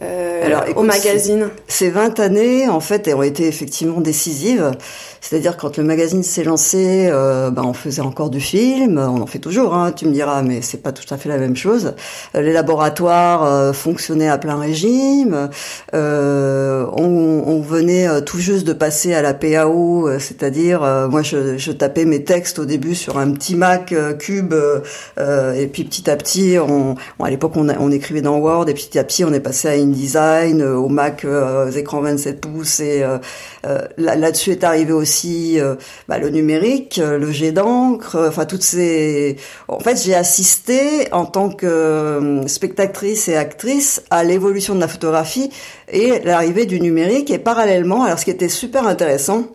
Alors, 0.01 0.65
au 0.77 0.83
magazine 0.83 1.49
Ces 1.69 1.91
20 1.91 2.21
années, 2.21 2.69
en 2.69 2.81
fait, 2.81 3.13
ont 3.15 3.23
été 3.23 3.47
effectivement 3.47 4.01
décisives. 4.01 4.73
C'est-à-dire 5.21 5.57
quand 5.57 5.77
le 5.77 5.85
magazine 5.85 6.23
s'est 6.23 6.45
lancé, 6.45 7.09
euh, 7.11 7.51
ben, 7.51 7.63
on 7.65 7.75
faisait 7.75 8.01
encore 8.01 8.31
du 8.31 8.41
film, 8.41 8.99
on 8.99 9.21
en 9.21 9.27
fait 9.27 9.39
toujours, 9.39 9.75
hein, 9.75 9.93
tu 9.93 10.07
me 10.07 10.13
diras, 10.13 10.43
mais 10.43 10.63
c'est 10.63 10.83
pas 10.83 10.93
tout 10.93 11.13
à 11.13 11.19
fait 11.19 11.29
la 11.29 11.37
même 11.37 11.57
chose. 11.57 11.95
Euh, 12.35 12.41
les 12.41 12.53
laboratoires 12.53 13.45
euh, 13.45 13.73
fonctionnaient 13.73 14.29
à 14.29 14.39
plein 14.39 14.59
régime. 14.59 15.51
Euh, 15.95 16.87
on, 16.95 17.45
on, 17.47 17.61
venait 17.61 18.09
euh, 18.09 18.21
tout 18.23 18.39
juste 18.39 18.67
de 18.67 18.73
passer 18.73 19.13
à 19.13 19.21
la 19.21 19.35
PAO, 19.35 20.09
c'est-à-dire 20.19 20.81
moi 21.11 21.23
je, 21.23 21.59
je, 21.59 21.73
tapais 21.73 22.07
mes 22.07 22.25
textes 22.25 22.59
au 22.59 22.65
début 22.65 22.95
sur 22.95 23.19
un 23.19 23.31
petit 23.33 23.55
Mac 23.55 23.95
Cube, 24.19 24.55
et 25.19 25.67
puis 25.67 25.85
petit 25.85 26.11
à 26.11 26.17
petit, 26.17 26.57
on, 26.59 26.97
à 27.23 27.31
l'époque 27.31 27.53
on, 27.57 27.69
on, 27.69 27.91
écrivait 27.91 28.23
dans 28.23 28.39
Word, 28.39 28.69
et 28.69 28.75
petit 28.75 28.99
à 28.99 29.05
petit 29.05 29.25
on 29.25 29.33
est 29.33 29.41
passé 29.41 29.69
à 29.69 29.77
InDesign, 29.91 30.63
au 30.63 30.89
Mac 30.89 31.27
aux 31.27 31.71
écrans 31.71 32.01
27 32.01 32.41
pouces, 32.41 32.81
et 32.81 33.05
là-dessus 33.97 34.53
est 34.53 34.65
arrivé 34.65 34.93
aussi 34.93 35.61
euh, 35.61 35.77
bah, 36.09 36.19
le 36.19 36.29
numérique, 36.29 36.99
euh, 36.99 37.19
le 37.19 37.31
jet 37.31 37.53
d'encre, 37.53 38.17
euh, 38.17 38.29
enfin 38.29 38.45
toutes 38.45 38.63
ces. 38.63 39.37
En 39.69 39.81
fait, 39.81 40.03
j'ai 40.03 40.15
assisté 40.15 41.13
en 41.13 41.25
tant 41.25 41.51
que 41.51 42.43
spectatrice 42.47 43.29
et 43.29 43.37
actrice 43.37 44.03
à 44.11 44.25
l'évolution 44.25 44.75
de 44.75 44.81
la 44.81 44.89
photographie 44.89 45.51
et 45.91 46.21
l'arrivée 46.21 46.67
du 46.67 46.81
numérique. 46.81 47.31
Et 47.31 47.39
parallèlement, 47.39 48.05
alors 48.05 48.19
ce 48.19 48.25
qui 48.25 48.31
était 48.31 48.49
super 48.49 48.87
intéressant, 48.87 49.47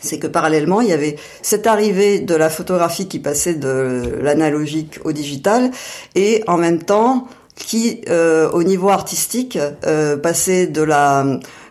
c'est 0.00 0.18
que 0.18 0.26
parallèlement, 0.26 0.80
il 0.80 0.88
y 0.88 0.92
avait 0.92 1.16
cette 1.42 1.66
arrivée 1.66 2.20
de 2.20 2.34
la 2.34 2.48
photographie 2.48 3.06
qui 3.06 3.18
passait 3.18 3.54
de 3.54 4.18
l'analogique 4.22 4.98
au 5.04 5.12
digital, 5.12 5.70
et 6.14 6.42
en 6.46 6.56
même 6.56 6.82
temps 6.82 7.28
qui, 7.54 8.02
au 8.52 8.62
niveau 8.62 8.88
artistique, 8.88 9.58
passait 10.22 10.66
de 10.66 10.82
la 10.82 11.24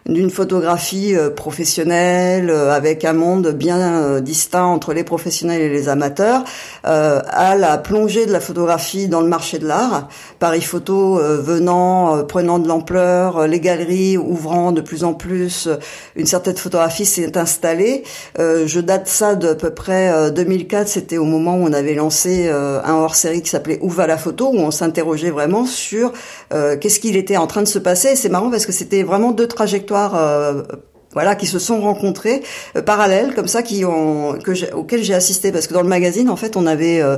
d'une 0.09 0.29
photographie 0.29 1.15
euh, 1.15 1.29
professionnelle 1.29 2.49
euh, 2.49 2.73
avec 2.73 3.05
un 3.05 3.13
monde 3.13 3.49
bien 3.49 4.19
distinct 4.21 4.65
entre 4.65 4.93
les 4.93 5.03
professionnels 5.03 5.61
et 5.61 5.69
les 5.69 5.89
amateurs 5.89 6.43
à 6.83 7.55
la 7.55 7.77
plongée 7.77 8.25
de 8.25 8.31
la 8.31 8.39
photographie 8.39 9.07
dans 9.07 9.21
le 9.21 9.27
marché 9.27 9.59
de 9.59 9.67
l'art. 9.67 10.07
Paris 10.39 10.61
Photo 10.61 11.19
venant, 11.19 12.23
prenant 12.23 12.59
de 12.59 12.67
l'ampleur, 12.67 13.47
les 13.47 13.59
galeries 13.59 14.17
ouvrant 14.17 14.71
de 14.71 14.81
plus 14.81 15.03
en 15.03 15.13
plus, 15.13 15.69
une 16.15 16.25
certaine 16.25 16.55
photographie 16.55 17.05
s'est 17.05 17.37
installée. 17.37 18.03
je 18.37 18.79
date 18.79 19.07
ça 19.07 19.35
de 19.35 19.53
peu 19.53 19.71
près 19.71 20.31
2004, 20.31 20.87
c'était 20.87 21.17
au 21.17 21.25
moment 21.25 21.55
où 21.55 21.63
on 21.63 21.73
avait 21.73 21.95
lancé 21.95 22.49
un 22.49 22.93
hors-série 22.93 23.41
qui 23.41 23.49
s'appelait 23.49 23.79
Où 23.81 23.89
va 23.89 24.07
la 24.07 24.17
photo, 24.17 24.49
où 24.49 24.57
on 24.57 24.71
s'interrogeait 24.71 25.31
vraiment 25.31 25.65
sur 25.65 26.13
qu'est-ce 26.49 26.99
qu'il 26.99 27.15
était 27.15 27.37
en 27.37 27.47
train 27.47 27.61
de 27.61 27.67
se 27.67 27.79
passer. 27.79 28.15
C'est 28.15 28.29
marrant 28.29 28.49
parce 28.49 28.65
que 28.65 28.71
c'était 28.71 29.03
vraiment 29.03 29.31
deux 29.31 29.47
trajectoires 29.47 30.15
euh, 30.15 30.63
voilà, 31.13 31.35
qui 31.35 31.47
se 31.47 31.57
sont 31.57 31.81
rencontrés 31.81 32.43
euh, 32.75 32.81
parallèles 32.81 33.33
comme 33.33 33.47
ça, 33.47 33.63
qui 33.63 33.83
ont 33.83 34.37
que 34.43 34.73
auxquels 34.73 35.03
j'ai 35.03 35.15
assisté. 35.15 35.51
Parce 35.51 35.67
que 35.67 35.73
dans 35.73 35.81
le 35.81 35.87
magazine 35.87 36.29
en 36.29 36.35
fait 36.35 36.55
on 36.55 36.67
avait, 36.67 37.01
euh, 37.01 37.17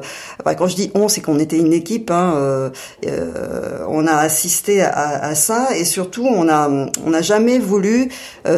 quand 0.58 0.68
je 0.68 0.76
dis 0.76 0.92
on, 0.94 1.10
c'est 1.10 1.22
qu'on 1.22 1.40
était 1.40 1.58
une 1.58 1.74
équipe, 1.74 2.12
hein, 2.12 2.34
euh 2.36 2.70
on 3.88 4.08
a 4.08 4.16
assisté 4.16 4.82
à, 4.82 5.24
à, 5.24 5.36
ça. 5.36 5.70
Et 5.76 5.84
surtout 5.84 6.26
on 6.26 6.48
a 6.48 6.70
on 7.06 7.10
n'a 7.10 7.22
jamais 7.22 7.60
voulu 7.60 8.10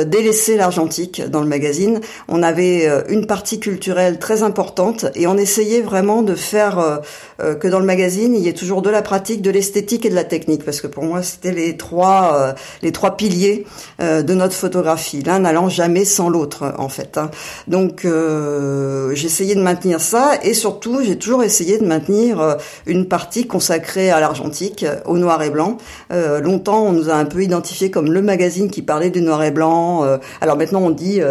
délaisser 0.06 0.56
l'argentique 0.58 1.22
dans 1.28 1.42
le 1.42 1.48
magazine. 1.48 2.00
On 2.28 2.44
avait 2.44 2.88
une 3.10 3.26
partie 3.26 3.60
culturelle 3.60 4.20
très 4.20 4.44
importante 4.44 5.06
et 5.16 5.28
on 5.28 5.38
essayait 5.38 5.82
vraiment 5.82 6.22
de 6.22 6.36
faire 6.36 7.02
que 7.40 7.68
dans 7.68 7.80
le 7.80 7.86
magazine 7.86 8.36
il 8.36 8.42
y 8.42 8.50
ait 8.50 8.54
toujours 8.54 8.82
de 8.82 8.90
la 8.90 9.02
pratique, 9.02 9.42
de 9.42 9.50
l'esthétique 9.50 10.06
et 10.06 10.10
de 10.10 10.16
la 10.16 10.24
technique. 10.24 10.64
Parce 10.64 10.82
que 10.82 10.88
pour 10.88 11.04
moi 11.04 11.24
c'était 11.24 11.52
les 11.52 11.78
trois 11.78 12.54
les 12.82 12.92
trois 12.92 13.18
piliers 13.18 13.66
de 14.00 14.34
notre 14.34 14.56
photographie 14.56 15.23
l'un 15.26 15.40
n'allant 15.40 15.70
jamais 15.70 16.06
sans 16.06 16.30
l'autre 16.30 16.74
en 16.78 16.90
fait. 16.90 17.18
Hein. 17.18 17.30
Donc 17.68 18.06
euh, 18.06 19.12
essayé 19.12 19.56
de 19.56 19.62
maintenir 19.62 20.02
ça 20.02 20.34
et 20.44 20.54
surtout 20.54 21.02
j'ai 21.04 21.18
toujours 21.18 21.44
essayé 21.44 21.78
de 21.78 21.86
maintenir 21.86 22.40
euh, 22.40 22.56
une 22.86 23.08
partie 23.08 23.48
consacrée 23.48 24.10
à 24.10 24.20
l'argentique, 24.20 24.86
au 25.06 25.18
noir 25.18 25.42
et 25.44 25.50
blanc. 25.50 25.78
Euh, 26.12 26.40
longtemps 26.40 26.84
on 26.84 26.92
nous 26.92 27.10
a 27.10 27.14
un 27.14 27.26
peu 27.26 27.44
identifié 27.44 27.92
comme 27.92 28.12
le 28.12 28.22
magazine 28.22 28.70
qui 28.70 28.82
parlait 28.82 29.10
du 29.10 29.22
noir 29.22 29.44
et 29.44 29.52
blanc. 29.52 30.04
alors 30.42 30.58
maintenant 30.58 30.82
on 30.82 30.90
dit 30.90 31.22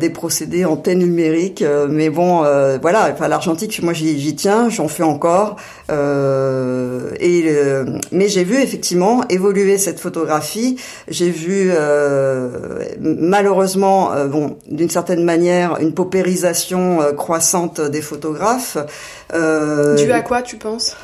des 0.00 0.10
procédés 0.10 0.64
en 0.64 0.76
thé 0.76 0.94
numérique, 0.94 1.64
mais 1.88 2.10
bon 2.10 2.42
voilà, 2.80 3.10
enfin 3.12 3.28
l'argentique 3.28 3.82
moi 3.82 3.92
j'y 3.92 4.34
tiens, 4.36 4.68
j'en 4.68 4.88
fais 4.88 5.02
encore. 5.02 5.56
et 5.90 7.44
mais 8.12 8.28
j'ai 8.28 8.44
vu 8.44 8.56
effectivement 8.56 9.22
évoluer 9.28 9.78
cette 9.78 10.00
photographie. 10.00 10.76
J'ai 11.08 11.30
vu 11.30 11.70
malheureusement, 13.22 14.12
euh, 14.12 14.26
bon, 14.26 14.58
d'une 14.68 14.90
certaine 14.90 15.24
manière, 15.24 15.78
une 15.80 15.94
paupérisation 15.94 17.00
euh, 17.00 17.12
croissante 17.12 17.80
des 17.80 18.02
photographes. 18.02 18.76
Euh, 19.32 19.96
Dû 19.96 20.10
à 20.12 20.20
quoi, 20.20 20.42
tu 20.42 20.56
penses? 20.56 20.96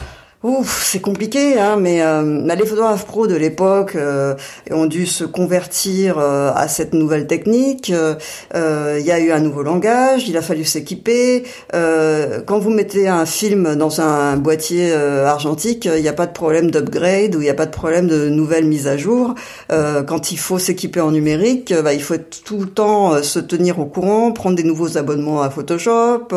Ouf, 0.45 0.85
c'est 0.87 1.01
compliqué, 1.01 1.59
hein, 1.59 1.79
mais 1.81 2.01
euh, 2.01 2.43
bah, 2.47 2.55
les 2.55 2.65
photographes 2.65 3.07
pros 3.07 3.27
de 3.27 3.35
l'époque 3.35 3.97
euh, 3.97 4.37
ont 4.71 4.87
dû 4.87 5.05
se 5.05 5.25
convertir 5.25 6.17
euh, 6.17 6.53
à 6.55 6.69
cette 6.69 6.95
nouvelle 6.95 7.27
technique. 7.27 7.89
Il 7.89 9.05
y 9.05 9.11
a 9.11 9.19
eu 9.19 9.33
un 9.33 9.41
nouveau 9.41 9.65
langage, 9.65 10.29
il 10.29 10.37
a 10.37 10.43
fallu 10.43 10.65
s'équiper. 10.65 11.43
quand 11.73 12.59
vous 12.61 12.71
mettez 12.71 13.09
un 13.09 13.27
film 13.27 13.75
dans 13.75 14.01
un 14.01 14.37
boîtier 14.37 14.93
argentique, 14.93 15.87
il 15.93 16.03
n'y 16.03 16.09
a 16.09 16.13
pas 16.13 16.27
de 16.27 16.33
problème 16.33 16.71
d'upgrade 16.71 17.35
ou 17.35 17.41
il 17.41 17.45
n'y 17.45 17.51
a 17.51 17.55
pas 17.55 17.67
de 17.67 17.73
problème 17.73 18.07
de 18.07 18.29
nouvelle 18.29 18.67
mise 18.67 18.87
à 18.87 18.97
jour. 18.97 19.35
quand 19.69 20.33
il 20.33 20.39
faut 20.39 20.59
s'équiper 20.59 21.01
en 21.01 21.11
numérique, 21.11 21.75
bah, 21.83 21.95
il 21.95 22.03
faut 22.03 22.17
tout 22.45 22.59
le 22.59 22.67
temps 22.67 23.23
se 23.23 23.39
tenir 23.39 23.79
au 23.81 23.87
courant, 23.87 24.33
prendre 24.33 24.57
des 24.57 24.65
nouveaux 24.65 24.99
abonnements 24.99 25.43
à 25.43 25.51
Photoshop, 25.51 26.29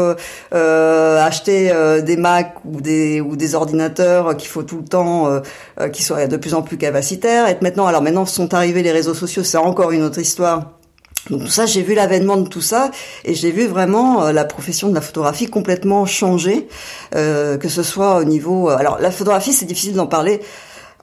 acheter 0.52 1.72
des 2.04 2.18
Mac 2.18 2.56
ou 2.66 2.82
des 2.82 3.22
ou 3.22 3.36
des 3.36 3.56
ordinateurs 3.56 3.91
qu'il 3.94 4.48
faut 4.48 4.64
tout 4.64 4.78
le 4.78 4.86
temps 4.86 5.28
euh, 5.28 5.40
euh, 5.80 5.90
qu'ils 5.90 6.06
soient 6.06 6.28
de 6.28 6.38
plus 6.38 6.54
en 6.54 6.62
plus 6.62 6.78
capacitaires. 6.78 7.48
Et 7.48 7.58
maintenant, 7.62 7.88
alors 7.88 8.02
maintenant 8.02 8.26
sont 8.26 8.54
arrivés 8.54 8.84
les 8.84 8.92
réseaux 8.92 9.14
sociaux, 9.14 9.44
c'est 9.44 9.58
encore 9.58 9.92
une 9.92 10.04
autre 10.04 10.20
histoire. 10.20 10.72
Donc 11.30 11.48
ça, 11.50 11.68
j'ai 11.68 11.84
vu 11.84 11.94
l'avènement 11.94 12.38
de 12.38 12.48
tout 12.48 12.62
ça 12.62 12.90
et 13.26 13.36
j'ai 13.36 13.52
vu 13.52 13.68
vraiment 13.68 14.24
euh, 14.24 14.32
la 14.32 14.44
profession 14.44 14.90
de 14.90 14.96
la 14.96 15.02
photographie 15.02 15.48
complètement 15.48 16.06
changer, 16.06 16.68
que 17.12 17.70
ce 17.70 17.84
soit 17.84 18.18
au 18.18 18.24
niveau. 18.24 18.70
alors 18.70 19.00
la 19.00 19.12
photographie, 19.12 19.54
c'est 19.54 19.66
difficile 19.66 19.94
d'en 19.94 20.08
parler 20.08 20.42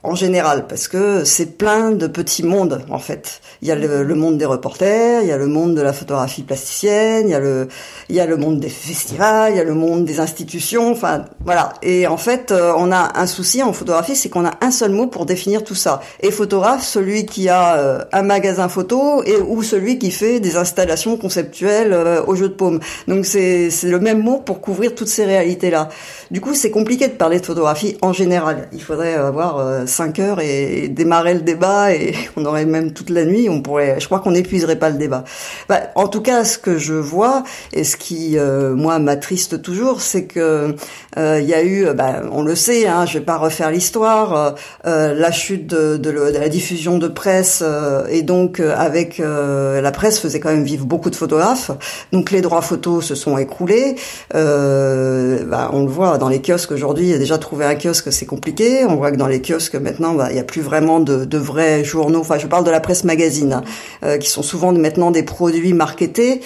en 0.09 0.15
général, 0.15 0.67
parce 0.67 0.89
que 0.89 1.25
c'est 1.25 1.59
plein 1.59 1.91
de 1.91 2.07
petits 2.07 2.43
mondes 2.43 2.83
en 2.89 2.99
fait. 2.99 3.43
Il 3.61 3.69
y 3.69 3.73
a 3.73 3.75
le, 3.75 4.15
monde 4.15 4.39
des 4.39 4.47
reporters, 4.47 5.21
il 5.23 5.29
y 5.29 5.33
a 5.33 5.37
le 5.37 5.49
monde 5.49 5.75
de 5.75 5.83
la 5.83 5.93
photographie 5.93 6.43
plasticienne, 6.43 7.29
il 7.29 7.33
y 7.33 7.35
a 7.35 7.41
le, 7.41 7.69
il 8.09 8.17
y 8.17 8.21
a 8.21 8.25
le 8.27 8.37
monde 8.37 8.59
des 8.59 8.71
festivals, 8.71 9.53
il 9.53 9.57
y 9.59 9.61
a 9.61 9.65
le 9.65 9.75
monde 9.75 10.07
des 10.07 10.19
institutions, 10.19 10.91
enfin 10.91 11.27
voilà. 11.45 11.75
Et 11.83 12.07
en 12.07 12.17
fait, 12.17 12.53
euh, 12.53 12.73
on 12.77 12.91
a 12.91 13.19
un 13.19 13.27
souci 13.27 13.63
en 13.63 13.75
photographie, 13.75 14.17
c'est 14.17 14.31
qu'on 14.31 14.47
a 14.47 14.55
un 14.63 14.71
seul 14.71 14.93
mot 14.93 15.09
pour 15.09 15.27
définir 15.27 15.63
tout 15.63 15.75
ça. 15.75 16.01
Et 16.21 16.31
photographe, 16.31 16.85
celui 16.85 17.27
qui 17.27 17.51
a 17.51 17.77
euh, 17.77 18.05
un 18.13 18.23
magasin 18.23 18.69
photo 18.69 19.23
et 19.25 19.37
ou 19.37 19.63
celui 19.63 19.99
qui 19.99 20.11
fait 20.11 20.41
des 20.41 20.57
installations 20.57 21.19
conceptuelles 21.19 21.93
euh, 21.93 22.23
au 22.27 22.35
jeu 22.35 22.49
de 22.49 22.55
paume. 22.55 22.81
Donc 23.09 23.27
c'est 23.27 23.69
c'est 23.71 23.89
le 23.89 24.01
même 24.01 24.23
mot 24.23 24.39
pour 24.39 24.63
couvrir 24.63 24.95
toutes 24.95 25.09
ces 25.09 25.27
réalités 25.27 25.69
là. 25.69 25.91
Du 26.31 26.41
coup, 26.41 26.55
c'est 26.55 26.71
compliqué 26.71 27.09
de 27.09 27.13
parler 27.13 27.41
de 27.41 27.45
photographie 27.45 27.99
en 28.01 28.15
général. 28.15 28.69
Il 28.73 28.83
faudrait 28.83 29.15
avoir 29.15 29.87
5 29.99 30.19
heures 30.21 30.41
et, 30.41 30.87
démarrer 30.89 31.35
le 31.35 31.41
débat 31.41 31.93
et 31.93 32.15
on 32.37 32.45
aurait 32.45 32.67
même 32.67 32.93
toute 32.93 33.11
la 33.11 33.25
nuit. 33.25 33.49
On 33.49 33.63
pourrait, 33.63 33.97
je 33.99 34.07
crois 34.07 34.21
qu'on 34.21 34.31
n'épuiserait 34.31 34.77
pas 34.77 34.91
le 34.91 34.97
débat. 34.97 35.25
Bah, 35.69 35.81
en 35.97 36.07
tout 36.07 36.21
cas, 36.21 36.45
ce 36.45 36.57
que 36.57 36.79
je 36.79 36.95
vois 36.95 37.43
et 37.73 37.83
ce 37.83 37.97
qui 37.97 38.39
euh, 38.39 38.75
moi 38.75 39.01
m'attriste 39.01 39.61
toujours, 39.61 40.01
c'est 40.01 40.25
que 40.25 40.77
euh, 41.19 41.41
il 41.41 41.49
y 41.49 41.55
a 41.55 41.65
eu, 41.65 41.87
bah, 41.95 42.23
on 42.31 42.43
le 42.43 42.55
sait, 42.55 42.87
hein, 42.87 43.07
je 43.07 43.19
vais 43.19 43.25
pas 43.25 43.39
refaire 43.39 43.73
l'histoire, 43.73 44.55
euh, 44.87 45.15
la 45.15 45.33
chute 45.33 45.67
de, 45.67 45.97
de, 45.97 46.11
la 46.11 46.49
diffusion 46.49 46.99
de 46.99 47.09
presse 47.09 47.65
et 48.09 48.23
donc 48.23 48.61
avec 48.61 49.19
la 49.19 49.91
presse 49.91 50.21
faisait 50.21 50.39
quand 50.39 50.51
même 50.51 50.65
vivre 50.65 50.87
beaucoup 50.87 51.11
de 51.11 51.17
photographes. 51.17 51.73
Donc 52.13 52.31
les 52.31 52.41
droits 52.41 52.63
photos 52.63 53.05
se 53.05 53.15
sont 53.17 53.37
écroulés. 53.37 53.97
Bah, 54.33 55.71
on 55.73 55.83
le 55.83 55.91
voit 55.91 56.19
dans 56.19 56.29
les 56.29 56.41
kiosques 56.41 56.71
aujourd'hui. 56.73 57.19
Déjà 57.19 57.39
trouver 57.39 57.65
un 57.65 57.75
kiosque 57.75 58.13
c'est 58.13 58.27
compliqué. 58.27 58.85
On 58.85 58.97
voit 58.97 59.11
que 59.11 59.17
dans 59.17 59.27
les 59.27 59.43
kiosques 59.43 59.78
maintenant, 59.81 60.15
bah, 60.15 60.29
il 60.31 60.35
n'y 60.35 60.41
a 60.41 60.45
plus 60.45 60.61
vraiment 60.61 61.01
de, 61.01 61.39
vrais 61.39 61.85
journaux. 61.85 62.21
Enfin, 62.21 62.39
je 62.39 62.47
parle 62.47 62.65
de 62.65 62.71
la 62.71 62.81
presse 62.81 63.05
magazine, 63.05 63.53
hein, 63.53 63.63
euh, 64.05 64.19
qui 64.19 64.29
sont 64.29 64.43
souvent 64.43 64.73
maintenant 64.73 65.11
des 65.11 65.23
produits 65.23 65.73
marketés. 65.73 66.41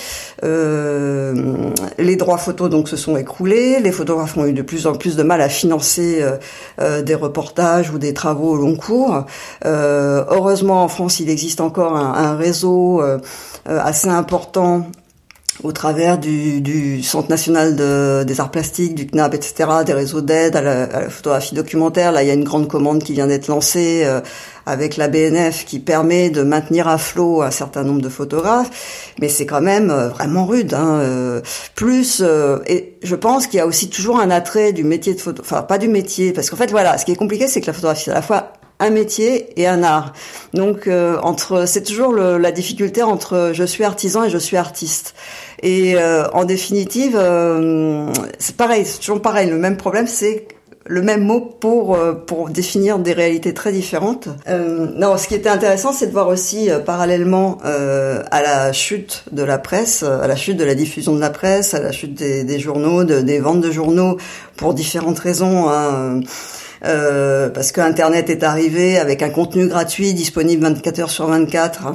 Euh, 0.44 1.70
les 1.98 2.16
droits 2.16 2.38
photos 2.38 2.70
donc 2.70 2.88
se 2.88 2.96
sont 2.96 3.16
écroulés. 3.16 3.80
Les 3.80 3.92
photographes 3.92 4.36
ont 4.36 4.46
eu 4.46 4.52
de 4.52 4.62
plus 4.62 4.86
en 4.86 4.94
plus 4.94 5.16
de 5.16 5.22
mal 5.22 5.40
à 5.40 5.48
financer 5.48 6.24
euh, 6.80 7.02
des 7.02 7.14
reportages 7.14 7.90
ou 7.90 7.98
des 7.98 8.14
travaux 8.14 8.50
au 8.50 8.56
long 8.56 8.76
cours. 8.76 9.24
Heureusement, 9.64 10.82
en 10.82 10.88
France, 10.88 11.20
il 11.20 11.30
existe 11.30 11.60
encore 11.60 11.96
un 11.96 12.36
réseau 12.36 13.02
assez 13.66 14.08
important 14.08 14.86
au 15.64 15.72
travers 15.72 16.18
du, 16.18 16.60
du 16.60 17.02
Centre 17.02 17.28
national 17.28 17.76
de, 17.76 18.24
des 18.24 18.40
arts 18.40 18.50
plastiques, 18.50 18.94
du 18.94 19.06
CNAP, 19.06 19.34
etc., 19.34 19.68
des 19.86 19.92
réseaux 19.92 20.20
d'aide 20.20 20.56
à, 20.56 20.62
la 20.62 21.08
photographie 21.08 21.54
documentaire. 21.54 22.12
Là, 22.12 22.22
il 22.22 22.28
y 22.28 22.30
a 22.30 22.34
une 22.34 22.44
grande 22.44 22.68
commande 22.68 23.02
qui 23.02 23.12
vient 23.12 23.26
d'être 23.26 23.48
lancée 23.48 24.02
euh, 24.04 24.20
avec 24.66 24.96
la 24.96 25.08
BNF 25.08 25.64
qui 25.64 25.78
permet 25.78 26.30
de 26.30 26.42
maintenir 26.42 26.88
à 26.88 26.98
flot 26.98 27.42
un 27.42 27.50
certain 27.50 27.84
nombre 27.84 28.00
de 28.00 28.08
photographes, 28.08 29.12
mais 29.20 29.28
c'est 29.28 29.46
quand 29.46 29.60
même 29.60 29.90
euh, 29.90 30.08
vraiment 30.08 30.46
rude. 30.46 30.74
Hein, 30.74 30.98
euh, 31.00 31.40
plus, 31.74 32.22
et 32.66 32.96
je 33.02 33.14
pense 33.14 33.46
qu'il 33.46 33.58
y 33.58 33.60
a 33.60 33.66
aussi 33.66 33.88
toujours 33.88 34.20
un 34.20 34.30
attrait 34.30 34.72
du 34.72 34.84
métier 34.84 35.14
de 35.14 35.20
photo, 35.20 35.42
enfin 35.42 35.62
pas 35.62 35.78
du 35.78 35.88
métier, 35.88 36.32
parce 36.32 36.50
qu'en 36.50 36.56
fait, 36.56 36.70
voilà, 36.70 36.98
ce 36.98 37.04
qui 37.04 37.12
est 37.12 37.16
compliqué, 37.16 37.48
c'est 37.48 37.60
que 37.60 37.66
la 37.66 37.72
photographie, 37.72 38.10
à 38.10 38.14
la 38.14 38.22
fois 38.22 38.52
un 38.82 38.90
métier 38.90 39.58
et 39.60 39.66
un 39.66 39.82
art. 39.82 40.12
Donc 40.54 40.86
euh, 40.86 41.18
entre, 41.22 41.66
c'est 41.66 41.84
toujours 41.84 42.12
le, 42.12 42.36
la 42.36 42.52
difficulté 42.52 43.02
entre 43.02 43.52
je 43.54 43.64
suis 43.64 43.84
artisan 43.84 44.24
et 44.24 44.30
je 44.30 44.38
suis 44.38 44.56
artiste. 44.56 45.14
Et 45.62 45.94
euh, 45.94 46.28
en 46.32 46.44
définitive, 46.44 47.16
euh, 47.16 48.12
c'est 48.38 48.56
pareil, 48.56 48.84
c'est 48.84 48.98
toujours 48.98 49.22
pareil. 49.22 49.48
Le 49.48 49.58
même 49.58 49.76
problème, 49.76 50.08
c'est 50.08 50.48
le 50.86 51.00
même 51.00 51.22
mot 51.22 51.40
pour 51.40 51.96
pour 52.26 52.50
définir 52.50 52.98
des 52.98 53.12
réalités 53.12 53.54
très 53.54 53.70
différentes. 53.70 54.26
Euh, 54.48 54.88
non, 54.96 55.16
ce 55.16 55.28
qui 55.28 55.36
était 55.36 55.48
intéressant, 55.48 55.92
c'est 55.92 56.08
de 56.08 56.12
voir 56.12 56.26
aussi 56.26 56.70
parallèlement 56.84 57.58
à 57.62 58.42
la 58.42 58.72
chute 58.72 59.22
de 59.30 59.44
la 59.44 59.58
presse, 59.58 60.02
à 60.02 60.26
la 60.26 60.34
chute 60.34 60.56
de 60.56 60.64
la 60.64 60.74
diffusion 60.74 61.14
de 61.14 61.20
la 61.20 61.30
presse, 61.30 61.74
à 61.74 61.80
la 61.80 61.92
chute 61.92 62.14
des, 62.14 62.42
des 62.42 62.58
journaux, 62.58 63.04
de, 63.04 63.20
des 63.20 63.38
ventes 63.38 63.60
de 63.60 63.70
journaux, 63.70 64.16
pour 64.56 64.74
différentes 64.74 65.20
raisons. 65.20 65.70
Hein, 65.70 66.20
euh, 66.84 67.48
parce 67.48 67.72
que 67.72 67.80
Internet 67.80 68.28
est 68.30 68.42
arrivé 68.42 68.98
avec 68.98 69.22
un 69.22 69.30
contenu 69.30 69.68
gratuit 69.68 70.14
disponible 70.14 70.62
24 70.62 71.00
heures 71.00 71.10
sur 71.10 71.26
24 71.26 71.94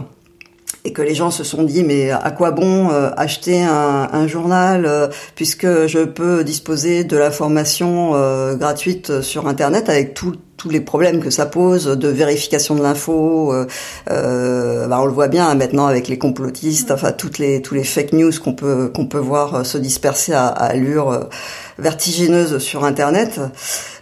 et 0.85 0.93
que 0.93 1.01
les 1.01 1.13
gens 1.13 1.31
se 1.31 1.43
sont 1.43 1.63
dit 1.63 1.83
mais 1.83 2.11
à 2.11 2.31
quoi 2.31 2.51
bon 2.51 2.89
euh, 2.89 3.09
acheter 3.17 3.61
un, 3.63 4.09
un 4.11 4.27
journal 4.27 4.85
euh, 4.85 5.07
puisque 5.35 5.87
je 5.87 6.05
peux 6.05 6.43
disposer 6.43 7.03
de 7.03 7.17
la 7.17 7.31
formation 7.31 8.11
gratuite 8.55 9.21
sur 9.21 9.47
internet 9.47 9.89
avec 9.89 10.13
tout 10.13 10.35
tous 10.57 10.69
les 10.69 10.81
problèmes 10.81 11.21
que 11.21 11.29
ça 11.29 11.45
pose 11.45 11.85
de 11.85 12.07
vérification 12.07 12.75
de 12.75 12.81
l'info. 12.81 13.53
Euh, 13.53 13.65
euh, 14.09 14.87
bah, 14.87 14.99
on 15.01 15.05
le 15.05 15.13
voit 15.13 15.27
bien 15.27 15.53
maintenant 15.53 15.85
avec 15.85 16.07
les 16.07 16.17
complotistes, 16.17 16.91
enfin 16.91 17.11
toutes 17.11 17.37
les 17.37 17.61
tous 17.61 17.75
les 17.75 17.83
fake 17.83 18.13
news 18.13 18.31
qu'on 18.43 18.53
peut 18.53 18.91
qu'on 18.93 19.05
peut 19.05 19.19
voir 19.19 19.55
euh, 19.55 19.63
se 19.63 19.77
disperser 19.77 20.33
à, 20.33 20.47
à 20.47 20.65
allure 20.65 21.29
vertigineuse 21.77 22.57
sur 22.57 22.83
Internet. 22.83 23.39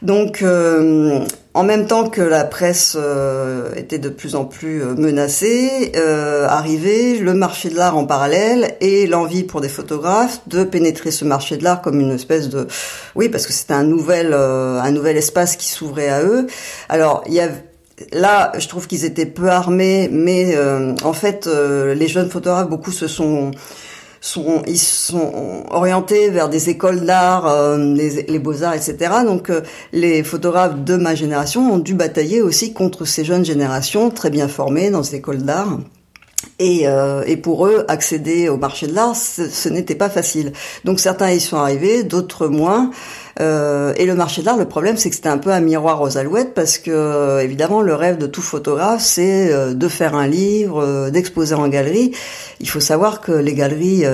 Donc 0.01 0.43
en 1.55 1.63
même 1.63 1.87
temps 1.87 2.09
que 2.09 2.21
la 2.21 2.43
presse 2.43 2.95
était 3.75 3.97
de 3.97 4.09
plus 4.09 4.35
en 4.35 4.45
plus 4.45 4.83
menacée, 4.83 5.91
euh, 5.95 6.45
arrivait 6.47 7.15
le 7.15 7.33
marché 7.33 7.69
de 7.69 7.75
l'art 7.75 7.97
en 7.97 8.05
parallèle 8.05 8.75
et 8.81 9.07
l'envie 9.07 9.43
pour 9.43 9.61
des 9.61 9.69
photographes 9.69 10.41
de 10.47 10.63
pénétrer 10.63 11.11
ce 11.11 11.25
marché 11.25 11.57
de 11.57 11.63
l'art 11.63 11.81
comme 11.81 11.99
une 11.99 12.11
espèce 12.11 12.49
de, 12.49 12.67
oui, 13.15 13.29
parce 13.29 13.47
que 13.47 13.53
c'était 13.53 13.73
un 13.73 13.83
nouvel, 13.83 14.33
un 14.33 14.91
nouvel 14.91 15.17
espace 15.17 15.55
qui 15.55 15.69
s'ouvrait 15.69 16.09
à 16.09 16.23
eux. 16.23 16.45
Alors 16.89 17.23
il 17.25 17.33
y 17.33 17.39
a 17.39 17.49
Là, 18.11 18.51
je 18.57 18.67
trouve 18.67 18.87
qu'ils 18.87 19.05
étaient 19.05 19.25
peu 19.25 19.49
armés, 19.49 20.09
mais 20.11 20.53
euh, 20.55 20.93
en 21.03 21.13
fait, 21.13 21.47
euh, 21.47 21.95
les 21.95 22.09
jeunes 22.09 22.29
photographes, 22.29 22.67
beaucoup 22.67 22.91
se 22.91 23.07
sont 23.07 23.51
sont 24.25 24.63
ils 24.67 24.79
sont 24.79 25.63
orientés 25.69 26.29
vers 26.29 26.49
des 26.49 26.69
écoles 26.69 27.05
d'art, 27.05 27.47
euh, 27.47 27.77
les, 27.77 28.23
les 28.23 28.39
beaux-arts, 28.39 28.73
etc. 28.73 28.97
Donc 29.25 29.51
les 29.93 30.23
photographes 30.23 30.79
de 30.83 30.95
ma 30.95 31.15
génération 31.15 31.73
ont 31.73 31.79
dû 31.79 31.93
batailler 31.93 32.41
aussi 32.41 32.73
contre 32.73 33.05
ces 33.05 33.23
jeunes 33.23 33.45
générations 33.45 34.09
très 34.09 34.29
bien 34.29 34.47
formées 34.47 34.89
dans 34.89 35.03
ces 35.03 35.17
écoles 35.17 35.43
d'art. 35.43 35.79
Et, 36.59 36.85
et, 37.25 37.37
pour 37.37 37.67
eux, 37.67 37.83
accéder 37.87 38.47
au 38.49 38.55
marché 38.57 38.87
de 38.87 38.93
l'art, 38.93 39.15
ce, 39.15 39.49
ce 39.49 39.67
n'était 39.67 39.95
pas 39.95 40.09
facile. 40.09 40.53
Donc 40.85 40.99
certains 40.99 41.31
y 41.31 41.39
sont 41.41 41.57
arrivés, 41.57 42.03
d'autres 42.03 42.47
moins. 42.47 42.91
Euh, 43.41 43.93
et 43.97 44.05
le 44.05 44.15
marché 44.15 44.41
de 44.41 44.45
l'art, 44.45 44.57
le 44.57 44.65
problème, 44.65 44.97
c'est 44.97 45.09
que 45.09 45.15
c'était 45.15 45.29
un 45.29 45.37
peu 45.37 45.51
un 45.51 45.59
miroir 45.59 46.01
aux 46.01 46.17
alouettes 46.17 46.53
parce 46.53 46.77
que, 46.77 47.41
évidemment, 47.41 47.81
le 47.81 47.93
rêve 47.93 48.17
de 48.17 48.27
tout 48.27 48.41
photographe, 48.41 49.01
c'est 49.01 49.51
euh, 49.51 49.73
de 49.73 49.87
faire 49.87 50.15
un 50.15 50.27
livre, 50.27 50.81
euh, 50.81 51.09
d'exposer 51.09 51.55
en 51.55 51.67
galerie. 51.67 52.11
Il 52.61 52.69
faut 52.69 52.79
savoir 52.79 53.19
que 53.19 53.33
les 53.33 53.53
galeries 53.53 54.05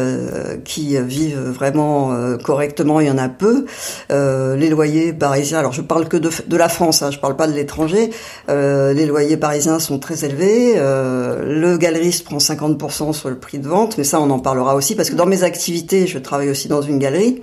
qui 0.65 0.97
vivent 0.99 1.39
vraiment 1.39 2.11
correctement, 2.43 2.99
il 2.99 3.07
y 3.07 3.11
en 3.11 3.19
a 3.19 3.29
peu. 3.29 3.65
les 4.09 4.69
loyers 4.69 5.13
parisiens, 5.13 5.59
alors 5.59 5.73
je 5.73 5.81
parle 5.81 6.07
que 6.07 6.17
de, 6.17 6.29
de 6.47 6.57
la 6.57 6.67
France, 6.67 7.03
hein, 7.03 7.11
je 7.11 7.19
parle 7.19 7.35
pas 7.35 7.45
de 7.45 7.53
l'étranger. 7.53 8.09
les 8.49 9.05
loyers 9.05 9.37
parisiens 9.37 9.79
sont 9.79 9.99
très 9.99 10.25
élevés. 10.25 10.75
le 10.75 11.77
galeriste 11.77 12.25
prend 12.25 12.37
50% 12.37 13.13
sur 13.13 13.29
le 13.29 13.37
prix 13.37 13.59
de 13.59 13.67
vente, 13.67 13.97
mais 13.99 14.03
ça, 14.03 14.19
on 14.19 14.29
en 14.31 14.39
parlera 14.39 14.75
aussi 14.75 14.95
parce 14.95 15.11
que 15.11 15.15
dans 15.15 15.27
mes 15.27 15.43
activités, 15.43 16.07
je 16.07 16.17
travaille 16.17 16.49
aussi 16.49 16.67
dans 16.67 16.81
une 16.81 16.97
galerie. 16.97 17.41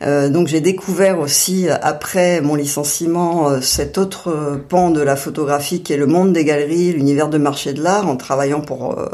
donc 0.00 0.48
j'ai 0.48 0.62
découvert 0.62 1.17
aussi, 1.18 1.68
après 1.68 2.40
mon 2.40 2.54
licenciement, 2.54 3.48
euh, 3.48 3.60
cet 3.60 3.98
autre 3.98 4.28
euh, 4.28 4.56
pan 4.56 4.90
de 4.90 5.00
la 5.00 5.16
photographie 5.16 5.82
qui 5.82 5.92
est 5.92 5.96
le 5.96 6.06
monde 6.06 6.32
des 6.32 6.44
galeries, 6.44 6.92
l'univers 6.92 7.28
de 7.28 7.38
marché 7.38 7.72
de 7.72 7.82
l'art, 7.82 8.08
en 8.08 8.16
travaillant 8.16 8.60
pour 8.60 8.98
euh, 8.98 9.06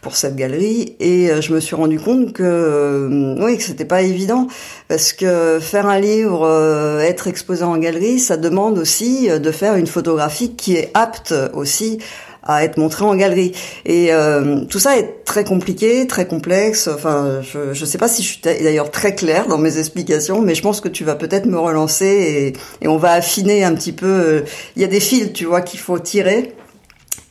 pour 0.00 0.16
cette 0.16 0.34
galerie. 0.34 0.96
Et 0.98 1.30
je 1.40 1.52
me 1.54 1.60
suis 1.60 1.76
rendu 1.76 2.00
compte 2.00 2.32
que 2.32 3.36
oui 3.40 3.56
que 3.56 3.62
c'était 3.62 3.84
pas 3.84 4.02
évident. 4.02 4.48
Parce 4.88 5.12
que 5.12 5.60
faire 5.60 5.86
un 5.86 6.00
livre 6.00 7.00
être 7.00 7.28
exposé 7.28 7.62
en 7.62 7.78
galerie 7.78 8.18
ça 8.18 8.36
demande 8.36 8.78
aussi 8.78 9.28
de 9.28 9.50
faire 9.52 9.76
une 9.76 9.86
photographie 9.86 10.56
qui 10.56 10.74
est 10.74 10.90
apte 10.94 11.32
aussi 11.54 11.98
à 12.42 12.64
être 12.64 12.76
montré 12.76 13.04
en 13.04 13.14
galerie. 13.14 13.52
Et 13.84 14.12
euh, 14.12 14.64
tout 14.64 14.78
ça 14.78 14.98
est 14.98 15.24
très 15.24 15.44
compliqué, 15.44 16.06
très 16.06 16.26
complexe. 16.26 16.88
Enfin, 16.92 17.40
je 17.42 17.68
ne 17.68 17.86
sais 17.86 17.98
pas 17.98 18.08
si 18.08 18.22
je 18.22 18.28
suis 18.28 18.40
d'ailleurs 18.42 18.90
très 18.90 19.14
claire 19.14 19.46
dans 19.46 19.58
mes 19.58 19.78
explications, 19.78 20.40
mais 20.40 20.54
je 20.54 20.62
pense 20.62 20.80
que 20.80 20.88
tu 20.88 21.04
vas 21.04 21.14
peut-être 21.14 21.46
me 21.46 21.58
relancer 21.58 22.06
et, 22.06 22.84
et, 22.84 22.88
on 22.88 22.96
va 22.96 23.12
affiner 23.12 23.64
un 23.64 23.74
petit 23.74 23.92
peu. 23.92 24.06
Euh, 24.06 24.40
il 24.76 24.82
y 24.82 24.84
a 24.84 24.88
des 24.88 25.00
fils, 25.00 25.32
tu 25.32 25.44
vois, 25.44 25.60
qu'il 25.60 25.80
faut 25.80 25.98
tirer. 25.98 26.54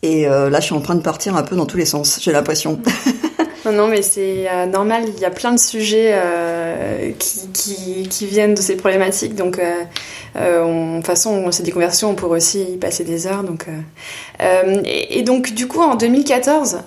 Et 0.03 0.27
euh, 0.27 0.49
là, 0.49 0.59
je 0.59 0.65
suis 0.65 0.75
en 0.75 0.81
train 0.81 0.95
de 0.95 1.01
partir 1.01 1.35
un 1.35 1.43
peu 1.43 1.55
dans 1.55 1.65
tous 1.65 1.77
les 1.77 1.85
sens. 1.85 2.19
J'ai 2.21 2.31
l'impression. 2.31 2.79
Non, 3.65 3.71
non, 3.71 3.87
mais 3.87 4.01
c'est 4.01 4.49
euh, 4.49 4.65
normal. 4.65 5.03
Il 5.07 5.19
y 5.19 5.25
a 5.25 5.29
plein 5.29 5.51
de 5.51 5.59
sujets 5.59 6.11
euh, 6.13 7.11
qui, 7.19 7.47
qui, 7.53 8.07
qui, 8.09 8.25
viennent 8.25 8.53
de 8.53 8.61
ces 8.61 8.75
problématiques. 8.75 9.35
Donc, 9.35 9.59
euh, 9.59 9.83
euh 10.35 10.91
de 10.91 10.97
toute 10.97 11.05
façon, 11.05 11.51
c'est 11.51 11.63
des 11.63 11.71
conversions, 11.71 12.09
on 12.09 12.15
pourrait 12.15 12.37
aussi 12.37 12.63
y 12.63 12.77
passer 12.77 13.03
des 13.03 13.27
heures. 13.27 13.43
Donc, 13.43 13.67
et, 14.39 15.19
et, 15.19 15.23
donc, 15.23 15.53
du 15.53 15.67
coup, 15.67 15.81
en 15.81 15.95
2014, 15.95 16.79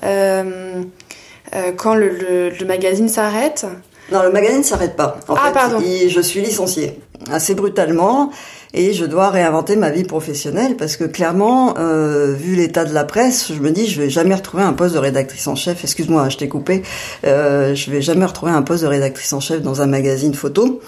quand 1.77 1.95
le, 1.95 2.09
le, 2.09 2.51
le 2.51 2.67
magazine 2.67 3.09
s'arrête. 3.09 3.67
Non, 4.13 4.23
le 4.23 4.31
magazine 4.31 4.63
s'arrête 4.63 4.97
pas. 4.97 5.19
En 5.29 5.35
ah, 5.35 5.47
fait, 5.47 5.53
pardon. 5.53 5.81
je 5.81 6.21
suis 6.21 6.41
licenciée 6.41 6.99
assez 7.31 7.55
brutalement 7.55 8.31
et 8.75 8.93
je 8.93 9.05
dois 9.05 9.31
réinventer 9.31 9.77
ma 9.77 9.91
vie 9.91 10.03
professionnelle 10.03 10.77
parce 10.77 10.97
que 10.97 11.05
clairement, 11.05 11.77
euh, 11.79 12.35
vu 12.35 12.57
l'état 12.57 12.85
de 12.85 12.93
la 12.93 13.05
presse, 13.05 13.53
je 13.53 13.61
me 13.61 13.71
dis 13.71 13.87
je 13.87 14.03
vais 14.03 14.11
jamais 14.11 14.35
retrouver 14.35 14.65
un 14.65 14.73
poste 14.73 14.95
de 14.95 14.99
rédactrice 14.99 15.47
en 15.47 15.55
chef. 15.55 15.85
Excuse-moi, 15.85 16.29
je 16.29 16.37
t'ai 16.37 16.49
coupé. 16.49 16.83
Euh, 17.25 17.75
je 17.75 17.91
vais 17.91 18.03
jamais 18.03 18.25
retrouver 18.25 18.53
un 18.53 18.63
poste 18.63 18.83
de 18.83 18.89
rédactrice 18.89 19.33
en 19.33 19.41
chef 19.41 19.63
dans 19.63 19.81
un 19.81 19.87
magazine 19.87 20.35
photo. 20.35 20.81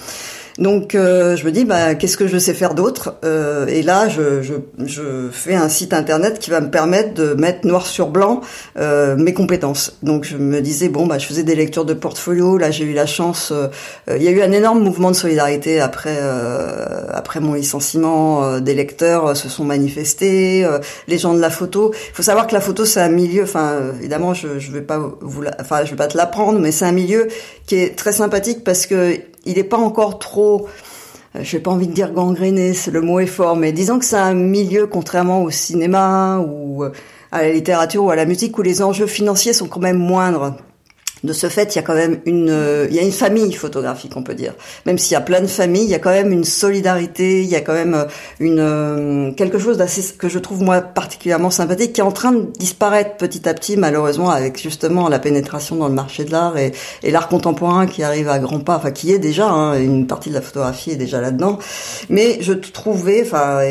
Donc 0.59 0.95
euh, 0.95 1.37
je 1.37 1.45
me 1.45 1.53
dis 1.53 1.65
bah 1.65 1.95
qu'est-ce 1.95 2.17
que 2.17 2.27
je 2.27 2.39
sais 2.39 2.55
faire 2.55 2.75
d'autre 2.75 3.17
euh, 3.25 3.67
Et 3.67 3.83
là 3.83 4.09
je, 4.09 4.41
je, 4.41 4.55
je, 4.85 5.29
fais 5.31 5.55
un 5.55 5.69
site 5.69 5.93
internet 5.93 6.39
qui 6.39 6.49
va 6.51 6.63
me 6.63 6.71
permettre 6.71 7.13
de 7.13 7.35
mettre 7.35 7.67
noir 7.67 7.87
sur 7.87 8.09
blanc 8.09 8.41
euh, 8.79 9.17
mes 9.17 9.35
compétences. 9.35 9.99
Donc 10.03 10.25
je 10.25 10.39
me 10.39 10.63
disais 10.63 10.89
bon 10.89 11.07
bah 11.07 11.19
je 11.19 11.27
faisais 11.27 11.43
des 11.43 11.55
lectures 11.55 11.85
de 11.85 11.93
portfolio. 11.93 12.57
Là 12.57 12.71
j'ai 12.71 12.85
eu 12.85 12.95
la 12.95 13.05
chance. 13.05 13.53
Euh, 13.53 13.69
il 14.17 14.23
y 14.23 14.29
a 14.29 14.31
eu 14.31 14.41
un 14.41 14.53
énorme 14.53 14.83
mouvement 14.83 15.11
de 15.11 15.17
solidarité 15.17 15.81
après 15.81 16.17
euh, 16.21 17.07
après 17.13 17.41
mon 17.41 17.53
licenciement. 17.53 18.45
Euh, 18.45 18.61
des 18.61 18.75
lecteurs 18.75 19.37
se 19.37 19.51
sont 19.51 19.65
manifestés. 19.65 20.67
les 21.07 21.19
gens 21.19 21.35
de 21.35 21.41
la 21.41 21.51
photo. 21.51 21.93
Il 21.93 22.15
faut 22.15 22.23
savoir 22.23 22.47
que 22.47 22.55
la 22.55 22.63
photo 22.63 22.87
c'est 22.87 23.01
un 23.01 23.11
milieu. 23.11 23.43
Enfin 23.43 23.93
évidemment 23.99 24.33
je 24.33 24.59
je 24.59 24.73
vais 24.73 24.81
pas 24.81 24.99
vous 25.21 25.45
enfin 25.61 25.85
je 25.85 25.91
vais 25.91 25.97
pas 25.97 26.09
te 26.09 26.17
l'apprendre, 26.17 26.59
mais 26.61 26.73
c'est 26.73 26.87
un 26.87 26.93
milieu 26.93 27.29
qui 27.67 27.77
est 27.77 27.95
très 27.95 28.13
sympathique 28.13 28.65
parce 28.65 28.87
que 28.87 29.19
il 29.47 29.55
n'est 29.55 29.65
pas 29.65 29.79
encore 29.79 30.19
trop, 30.19 30.67
euh, 31.35 31.41
je 31.43 31.57
n'ai 31.57 31.63
pas 31.63 31.71
envie 31.71 31.87
de 31.87 31.93
dire 31.93 32.13
gangréné, 32.13 32.75
le 32.93 33.01
mot 33.01 33.21
est 33.21 33.27
fort, 33.27 33.57
mais 33.57 33.73
disons 33.73 33.99
que 33.99 34.05
c'est 34.05 34.17
un 34.17 34.35
milieu, 34.35 34.87
contrairement 34.87 35.43
au 35.43 35.51
cinéma 35.51 36.39
ou 36.39 36.85
euh, 36.85 36.93
à 37.33 37.43
la 37.43 37.53
littérature 37.53 38.05
ou 38.05 38.11
à 38.11 38.17
la 38.17 38.27
musique, 38.27 38.59
où 38.59 38.63
les 38.63 38.83
enjeux 38.83 39.07
financiers 39.07 39.53
sont 39.53 39.67
quand 39.69 39.81
même 39.81 39.99
moindres 39.99 40.57
de 41.25 41.33
ce 41.33 41.49
fait, 41.49 41.75
il 41.75 41.77
y 41.77 41.79
a 41.79 41.83
quand 41.83 41.95
même 41.95 42.21
une, 42.27 42.51
euh, 42.51 42.87
il 42.91 42.95
y 42.95 42.99
a 42.99 43.03
une 43.03 43.13
famille 43.13 43.53
photographique, 43.53 44.13
on 44.17 44.23
peut 44.23 44.35
dire. 44.35 44.53
Même 44.85 44.99
s'il 44.99 45.13
y 45.13 45.17
a 45.17 45.23
plein 45.23 45.41
de 45.41 45.47
familles, 45.47 45.85
il 45.85 45.91
y 45.91 45.95
a 45.95 45.99
quand 45.99 46.11
même 46.11 46.31
une 46.31 46.45
solidarité, 46.45 47.43
il 47.43 47.49
y 47.49 47.57
a 47.57 47.63
quand 47.63 47.73
même 47.73 47.95
euh, 47.95 48.05
une 48.39 48.61
euh, 48.61 49.33
quelque 49.33 49.59
chose 49.59 49.79
d'assez 49.79 50.15
que 50.17 50.29
je 50.29 50.39
trouve 50.39 50.63
moi 50.63 50.83
particulièrement 50.83 51.51
sympathique, 51.51 51.95
qui 51.95 52.01
est 52.01 52.05
en 52.05 52.13
train 52.13 52.33
de 52.33 52.43
disparaître 52.59 53.17
petit 53.17 53.49
à 53.49 53.55
petit, 53.55 53.79
malheureusement, 53.79 54.29
avec 54.31 54.61
justement 54.61 55.09
la 55.09 55.19
pénétration 55.19 55.77
dans 55.77 55.89
le 55.89 55.95
marché 55.95 56.25
de 56.25 56.33
l'art 56.33 56.59
et, 56.59 56.73
et 57.03 57.11
l'art 57.11 57.29
contemporain 57.29 57.87
qui 57.87 58.03
arrive 58.03 58.29
à 58.29 58.39
grands 58.39 58.61
pas, 58.61 58.77
enfin 58.77 58.91
qui 58.91 59.13
est 59.13 59.19
déjà 59.19 59.49
hein, 59.49 59.81
une 59.81 60.07
partie 60.07 60.29
de 60.29 60.35
la 60.35 60.43
photographie 60.43 60.91
est 60.91 60.97
déjà 60.97 61.23
là-dedans. 61.23 61.59
Mais 62.11 62.39
je 62.41 62.53
trouvais, 62.53 63.23
enfin 63.23 63.63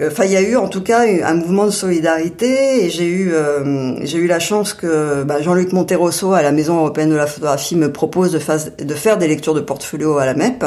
Enfin, 0.00 0.24
il 0.24 0.32
y 0.32 0.36
a 0.36 0.42
eu 0.42 0.56
en 0.56 0.68
tout 0.68 0.82
cas 0.82 1.04
un 1.24 1.34
mouvement 1.34 1.64
de 1.64 1.70
solidarité 1.70 2.84
et 2.84 2.90
j'ai 2.90 3.06
eu 3.06 3.32
euh, 3.32 3.96
j'ai 4.04 4.18
eu 4.18 4.26
la 4.26 4.40
chance 4.40 4.74
que 4.74 5.22
bah, 5.22 5.40
Jean-Luc 5.40 5.72
Monterosso 5.72 6.34
à 6.36 6.42
la 6.42 6.52
Maison 6.52 6.76
européenne 6.78 7.10
de 7.10 7.16
la 7.16 7.26
photographie 7.26 7.76
me 7.76 7.90
propose 7.92 8.32
de, 8.32 8.38
faire 8.94 9.18
des 9.18 9.28
lectures 9.28 9.54
de 9.54 9.60
portfolio 9.60 10.18
à 10.18 10.26
la 10.26 10.34
MEP. 10.34 10.64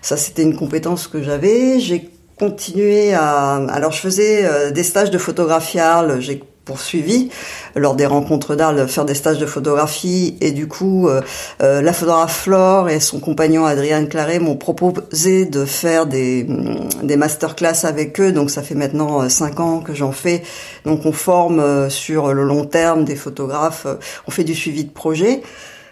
Ça, 0.00 0.16
c'était 0.16 0.42
une 0.42 0.56
compétence 0.56 1.06
que 1.06 1.22
j'avais. 1.22 1.78
J'ai 1.80 2.10
continué 2.38 3.14
à 3.14 3.54
alors 3.68 3.92
je 3.92 4.00
faisais 4.00 4.44
euh, 4.44 4.70
des 4.70 4.82
stages 4.82 5.10
de 5.10 5.18
photographie 5.18 5.78
à 5.78 5.96
Arles. 5.96 6.20
J'ai 6.20 6.42
poursuivi 6.64 7.30
lors 7.74 7.94
des 7.94 8.06
rencontres 8.06 8.54
d'Arles 8.54 8.86
faire 8.88 9.04
des 9.04 9.14
stages 9.14 9.38
de 9.38 9.46
photographie. 9.46 10.36
Et 10.40 10.52
du 10.52 10.68
coup 10.68 11.08
euh, 11.08 11.20
euh, 11.62 11.82
la 11.82 11.92
photographe 11.92 12.42
Flore 12.42 12.88
et 12.88 13.00
son 13.00 13.20
compagnon 13.20 13.64
Adrienne 13.66 14.08
Claret 14.08 14.38
m'ont 14.38 14.56
proposé 14.56 15.44
de 15.44 15.64
faire 15.64 16.06
des, 16.06 16.44
mm, 16.44 17.04
des 17.04 17.16
masterclass 17.16 17.84
avec 17.84 18.20
eux. 18.20 18.32
Donc 18.32 18.50
ça 18.50 18.62
fait 18.62 18.74
maintenant 18.74 19.22
euh, 19.22 19.28
cinq 19.28 19.60
ans 19.60 19.80
que 19.80 19.94
j'en 19.94 20.12
fais. 20.12 20.42
Donc 20.84 21.06
on 21.06 21.12
forme 21.12 21.90
sur 21.90 22.32
le 22.32 22.44
long 22.44 22.64
terme 22.64 23.04
des 23.04 23.16
photographes. 23.16 23.86
On 24.26 24.30
fait 24.30 24.44
du 24.44 24.54
suivi 24.54 24.84
de 24.84 24.90
projet. 24.90 25.42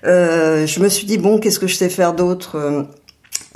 Je 0.02 0.80
me 0.80 0.88
suis 0.88 1.06
dit 1.06 1.18
bon 1.18 1.38
qu'est-ce 1.38 1.58
que 1.58 1.66
je 1.66 1.74
sais 1.74 1.90
faire 1.90 2.14
d'autre 2.14 2.86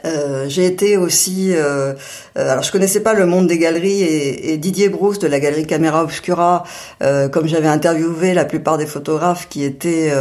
euh, 0.04 0.46
j'ai 0.48 0.66
été 0.66 0.96
aussi, 0.96 1.52
euh, 1.54 1.94
euh, 2.36 2.50
alors 2.50 2.62
je 2.62 2.70
connaissais 2.70 3.00
pas 3.00 3.14
le 3.14 3.26
monde 3.26 3.46
des 3.46 3.58
galeries 3.58 4.02
et, 4.02 4.52
et 4.52 4.56
Didier 4.58 4.88
Brousse 4.88 5.18
de 5.18 5.26
la 5.26 5.40
galerie 5.40 5.66
Camera 5.66 6.02
Obscura, 6.02 6.64
comme 7.32 7.46
j'avais 7.46 7.68
interviewé 7.68 8.34
la 8.34 8.44
plupart 8.44 8.78
des 8.78 8.86
photographes 8.86 9.48
qui 9.48 9.64
étaient 9.64 10.12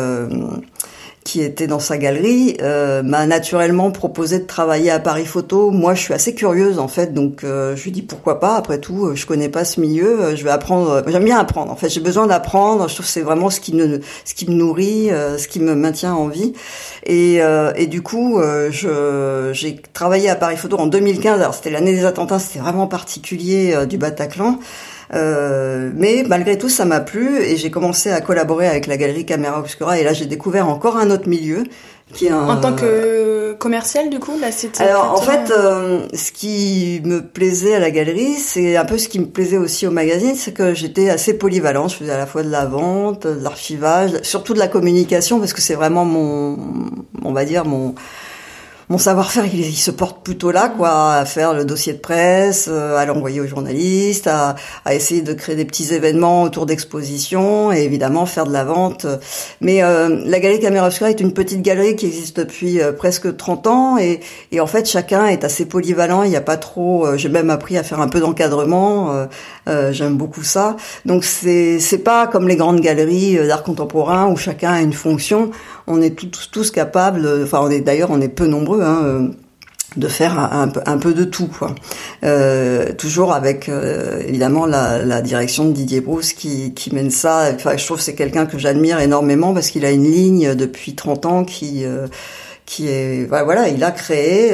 qui 1.24 1.42
était 1.42 1.68
dans 1.68 1.80
sa 1.80 1.98
galerie, 1.98 2.58
euh, 2.62 3.02
m'a 3.02 3.26
naturellement 3.26 3.92
proposé 3.92 4.40
de 4.40 4.46
travailler 4.46 4.92
à 4.92 5.00
Paris 5.00 5.26
Photo. 5.26 5.72
Moi, 5.72 5.94
je 5.94 6.02
suis 6.02 6.14
assez 6.14 6.36
curieuse 6.36 6.80
en 6.80 6.88
fait, 6.88 7.14
donc 7.14 7.44
euh, 7.44 7.76
je 7.76 7.84
lui 7.84 7.92
dis 7.92 8.02
pourquoi 8.02 8.40
pas. 8.40 8.56
Après 8.56 8.80
tout, 8.80 9.06
euh, 9.06 9.16
je 9.16 9.26
connais 9.26 9.50
pas 9.50 9.64
ce 9.64 9.80
milieu, 9.80 10.36
je 10.36 10.44
vais 10.44 10.50
apprendre. 10.50 11.04
J'aime 11.08 11.24
bien 11.24 11.40
apprendre. 11.40 11.72
En 11.72 11.76
fait, 11.76 11.90
j'ai 11.90 12.02
besoin 12.02 12.28
d'apprendre. 12.28 12.90
Je 12.90 12.96
trouve 12.96 13.06
que 13.06 13.12
c'est 13.12 13.22
vraiment 13.22 13.50
ce 13.50 13.60
qui 13.60 13.74
me 13.74 14.02
ce 14.26 14.34
qui 14.34 14.50
me 14.50 14.56
nourrit, 14.56 15.10
ce 15.10 15.48
qui 15.48 15.60
me 15.60 15.76
maintient 15.76 16.14
en 16.14 16.28
vie. 16.28 16.54
Et, 17.06 17.40
et 17.76 17.88
du 17.88 18.02
coup, 18.02 18.40
je 18.70 19.50
j'ai 19.54 19.82
travaillé 19.94 20.30
à 20.30 20.36
Paris 20.36 20.58
Photo 20.58 20.78
en 20.78 20.88
2015. 20.88 21.40
Alors 21.40 21.54
c'était 21.54 21.72
l'année 21.72 21.94
des 21.94 22.06
attentats, 22.06 22.40
c'était 22.40 22.60
vraiment 22.60 22.88
particulier 22.88 23.86
du 23.88 23.98
Bataclan. 23.98 24.60
Euh, 25.14 25.92
mais 25.96 26.24
malgré 26.28 26.58
tout, 26.58 26.70
ça 26.70 26.86
m'a 26.86 27.00
plu 27.00 27.40
et 27.40 27.56
j'ai 27.56 27.70
commencé 27.70 28.12
à 28.12 28.22
collaborer 28.22 28.68
avec 28.68 28.88
la 28.88 28.98
galerie 28.98 29.26
Camera 29.26 29.60
Obscura 29.60 30.00
et 30.00 30.04
là 30.04 30.14
j'ai 30.14 30.26
découvert 30.26 30.68
encore 30.68 30.98
un 30.98 31.12
autre 31.12 31.30
milieu. 31.30 31.64
Qui 32.14 32.28
est 32.28 32.32
un... 32.32 32.48
En 32.48 32.60
tant 32.60 32.76
que 32.76 33.54
commercial, 33.54 34.10
du 34.10 34.20
coup, 34.20 34.38
là, 34.40 34.52
c'était. 34.52 34.84
Alors, 34.84 35.14
en 35.14 35.22
fait, 35.22 35.52
euh, 35.52 36.06
ce 36.14 36.32
qui 36.32 37.02
me 37.04 37.22
plaisait 37.22 37.76
à 37.76 37.80
la 37.80 37.92
galerie, 37.92 38.36
c'est 38.36 38.76
un 38.76 38.86
peu 38.86 38.98
ce 38.98 39.08
qui 39.08 39.20
me 39.20 39.26
plaisait 39.26 39.58
aussi 39.58 39.88
au 39.88 39.92
magazine, 39.92 40.36
c'est 40.36 40.52
que 40.52 40.74
j'étais 40.74 41.10
assez 41.10 41.34
polyvalente. 41.34 41.92
Je 41.92 41.96
faisais 41.96 42.12
à 42.12 42.18
la 42.18 42.26
fois 42.28 42.44
de 42.44 42.50
la 42.50 42.66
vente, 42.66 43.26
de 43.26 43.42
l'archivage, 43.42 44.22
surtout 44.22 44.54
de 44.54 44.60
la 44.60 44.68
communication, 44.68 45.40
parce 45.40 45.54
que 45.54 45.62
c'est 45.62 45.76
vraiment 45.76 46.06
mon, 46.06 46.58
on 47.24 47.32
va 47.32 47.46
dire, 47.46 47.66
mon, 47.66 47.96
mon 48.90 48.98
savoir-faire, 48.98 49.46
il, 49.46 49.74
se 49.74 49.92
porte 49.92 50.24
plutôt 50.24 50.52
là, 50.52 50.70
quoi, 50.70 51.14
à 51.14 51.26
faire 51.26 51.54
le 51.54 51.66
dossier 51.66 51.94
de 51.94 52.00
presse, 52.00 52.68
euh, 52.70 52.98
à 52.98 53.06
l'envoyer 53.06 53.40
aux 53.40 53.48
journalistes, 53.48 54.28
à, 54.28 54.56
essayer 54.94 55.22
de 55.22 55.34
créer 55.34 55.56
des 55.56 55.66
petits 55.66 55.94
événements 55.94 56.44
autour 56.44 56.66
d'expositions 56.66 57.72
et 57.72 57.84
évidemment 57.84 58.26
faire 58.26 58.46
de 58.46 58.54
la 58.54 58.64
vente. 58.64 59.06
Mais 59.62 59.84
euh, 59.84 60.22
la 60.26 60.40
galerie 60.40 60.60
Caméra 60.60 60.90
est 60.90 61.20
une 61.20 61.34
petite 61.34 61.62
galerie 61.62 61.96
qui 61.96 62.08
existe 62.08 62.38
depuis 62.38 62.82
euh, 62.82 62.92
presque 62.92 63.36
30 63.36 63.68
ans 63.68 63.98
et, 63.98 64.20
et, 64.52 64.60
en 64.60 64.68
fait 64.68 64.88
chacun 64.88 65.28
est 65.28 65.44
assez 65.44 65.66
polyvalent. 65.66 66.24
Il 66.24 66.30
n'y 66.30 66.36
a 66.36 66.42
pas 66.42 66.58
trop. 66.58 67.18
J'ai 67.18 67.30
même 67.30 67.50
appris 67.50 67.78
à 67.78 67.84
faire 67.84 68.02
un 68.02 68.08
peu 68.08 68.20
d'encadrement. 68.20 69.28
J'aime 69.68 70.18
beaucoup 70.18 70.44
ça. 70.44 70.76
Donc 71.06 71.24
c'est 71.24 71.80
c'est 71.80 72.00
pas 72.00 72.28
comme 72.28 72.48
les 72.48 72.56
grandes 72.56 72.80
galeries 72.82 73.38
d'art 73.48 73.64
contemporain 73.64 74.28
où 74.28 74.38
chacun 74.38 74.74
a 74.74 74.82
une 74.82 74.94
fonction 74.94 75.52
on 75.88 76.02
est 76.02 76.16
tous, 76.16 76.50
tous 76.52 76.72
capables, 76.72 77.28
enfin 77.44 77.60
on 77.62 77.70
est 77.70 77.82
d'ailleurs 77.82 78.12
on 78.12 78.22
est 78.22 78.30
peu 78.30 78.48
nombreux, 78.48 78.73
hein, 78.82 79.04
euh, 79.04 79.28
de 79.98 80.08
faire 80.08 80.40
un, 80.40 80.98
peu 80.98 81.14
de 81.14 81.24
tout, 81.24 81.48
quoi. 81.48 81.76
Euh, 82.24 82.94
toujours 82.94 83.34
avec 83.34 83.70
euh, 83.70 84.24
évidemment 84.28 84.66
la, 84.66 85.22
direction 85.22 85.66
de 85.66 85.72
Didier 85.72 86.02
Brousse 86.02 86.34
qui, 86.34 86.74
mène 86.92 87.12
ça. 87.12 87.52
Enfin, 87.54 87.78
je 87.78 87.86
trouve 87.86 87.98
que 87.98 88.04
c'est 88.04 88.16
quelqu'un 88.16 88.48
que 88.48 88.58
j'admire 88.58 89.00
énormément 89.00 89.54
parce 89.54 89.70
qu'il 89.70 89.86
a 89.86 89.92
une 89.92 90.10
ligne 90.10 90.56
depuis 90.56 90.96
30 90.96 91.26
ans 91.28 91.44
qui 91.44 91.86
qui 92.66 92.88
est 92.88 93.28
voilà, 93.28 93.68
il 93.68 93.84
a 93.84 93.92
créé 93.92 94.54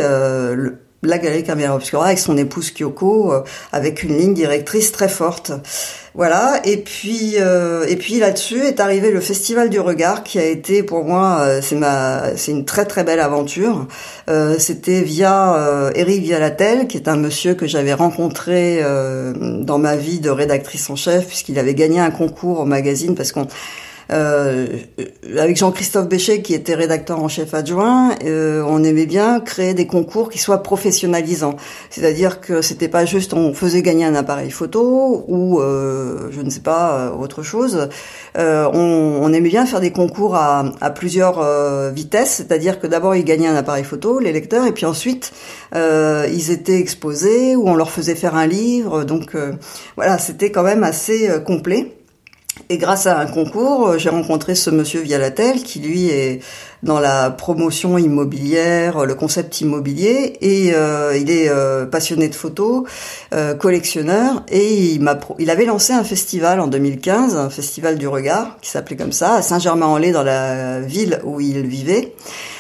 la 1.03 1.17
galerie 1.17 1.43
Caméra 1.45 1.73
Obscura 1.73 2.07
avec 2.07 2.19
son 2.19 2.37
épouse 2.37 2.71
Kyoko, 2.71 3.33
avec 3.71 4.03
une 4.03 4.17
ligne 4.17 4.33
directrice 4.33 4.91
très 4.91 5.07
forte. 5.07 5.53
Voilà, 6.19 6.59
et 6.65 6.75
puis 6.75 7.35
euh, 7.37 7.85
et 7.87 7.95
puis 7.95 8.19
là-dessus 8.19 8.59
est 8.65 8.81
arrivé 8.81 9.09
le 9.09 9.21
Festival 9.21 9.69
du 9.69 9.79
Regard 9.79 10.21
qui 10.23 10.37
a 10.37 10.43
été 10.43 10.83
pour 10.83 11.05
moi 11.05 11.37
euh, 11.39 11.61
c'est 11.61 11.77
ma 11.77 12.35
c'est 12.35 12.51
une 12.51 12.65
très 12.65 12.83
très 12.83 13.05
belle 13.05 13.21
aventure. 13.21 13.87
Euh, 14.29 14.59
c'était 14.59 15.01
via 15.01 15.89
Eric 15.95 16.21
Vialatel 16.21 16.87
qui 16.87 16.97
est 16.97 17.07
un 17.07 17.15
monsieur 17.15 17.53
que 17.53 17.67
j'avais 17.67 17.93
rencontré 17.93 18.83
dans 19.39 19.77
ma 19.77 19.95
vie 19.95 20.19
de 20.19 20.29
rédactrice 20.29 20.89
en 20.89 20.97
chef 20.97 21.25
puisqu'il 21.25 21.57
avait 21.57 21.73
gagné 21.73 22.01
un 22.01 22.11
concours 22.11 22.59
au 22.59 22.65
magazine 22.65 23.15
parce 23.15 23.31
qu'on 23.31 23.47
avec 24.09 25.57
Jean-Christophe 25.57 26.07
Béchet, 26.07 26.41
qui 26.41 26.53
était 26.53 26.73
rédacteur 26.73 27.21
en 27.21 27.27
chef 27.27 27.53
adjoint, 27.53 28.15
euh, 28.25 28.63
on 28.67 28.83
aimait 28.83 29.05
bien 29.05 29.39
créer 29.39 29.73
des 29.73 29.85
concours 29.85 30.29
qui 30.29 30.39
soient 30.39 30.63
professionnalisants. 30.63 31.55
C'est-à-dire 31.89 32.41
que 32.41 32.61
c'était 32.61 32.87
pas 32.87 33.05
juste 33.05 33.33
on 33.33 33.53
faisait 33.53 33.81
gagner 33.81 34.05
un 34.05 34.15
appareil 34.15 34.49
photo 34.49 35.25
ou 35.27 35.59
euh, 35.59 36.29
je 36.31 36.41
ne 36.41 36.49
sais 36.49 36.61
pas 36.61 37.11
autre 37.11 37.43
chose. 37.43 37.89
On, 38.35 39.19
on, 39.21 39.33
aimait 39.33 39.49
bien 39.49 39.65
faire 39.65 39.79
des 39.79 39.91
concours 39.91 40.35
à, 40.35 40.65
à 40.81 40.89
plusieurs 40.89 41.43
vitesses, 41.91 42.35
c'est-à-dire 42.35 42.79
que 42.79 42.87
d'abord 42.87 43.15
ils 43.15 43.25
gagnaient 43.25 43.47
un 43.47 43.55
appareil 43.55 43.83
photo, 43.83 44.19
les 44.19 44.31
lecteurs, 44.31 44.65
et 44.65 44.71
puis 44.71 44.85
ensuite 44.85 45.33
ils 45.75 46.51
étaient 46.51 46.79
exposés 46.79 47.55
ou 47.55 47.67
on 47.67 47.75
leur 47.75 47.91
faisait 47.91 48.15
faire 48.15 48.35
un 48.35 48.47
livre. 48.47 49.03
Donc 49.03 49.35
voilà, 49.95 50.17
c'était 50.17 50.51
quand 50.51 50.63
même 50.63 50.83
assez 50.83 51.29
complet. 51.45 51.98
Et 52.69 52.77
grâce 52.77 53.07
à 53.07 53.17
un 53.17 53.25
concours, 53.25 53.87
euh, 53.87 53.97
j'ai 53.97 54.09
rencontré 54.09 54.53
ce 54.53 54.69
monsieur 54.69 55.01
Vialatel 55.01 55.63
qui 55.63 55.79
lui 55.79 56.09
est 56.09 56.41
dans 56.83 56.99
la 56.99 57.29
promotion 57.31 57.97
immobilière, 57.97 59.05
le 59.05 59.15
concept 59.15 59.61
immobilier, 59.61 60.37
et 60.41 60.73
euh, 60.73 61.17
il 61.17 61.29
est 61.31 61.49
euh, 61.49 61.85
passionné 61.85 62.29
de 62.29 62.35
photos, 62.35 62.83
collectionneur, 63.59 64.43
et 64.49 64.93
il 64.93 65.01
m'a, 65.01 65.19
il 65.39 65.49
avait 65.49 65.65
lancé 65.65 65.93
un 65.93 66.03
festival 66.03 66.59
en 66.59 66.67
2015, 66.67 67.35
un 67.35 67.49
festival 67.49 67.97
du 67.97 68.07
regard, 68.07 68.57
qui 68.61 68.69
s'appelait 68.69 68.95
comme 68.95 69.11
ça, 69.11 69.35
à 69.35 69.41
Saint-Germain-en-Laye, 69.41 70.11
dans 70.11 70.23
la 70.23 70.79
ville 70.79 71.19
où 71.23 71.41
il 71.41 71.65
vivait 71.65 72.13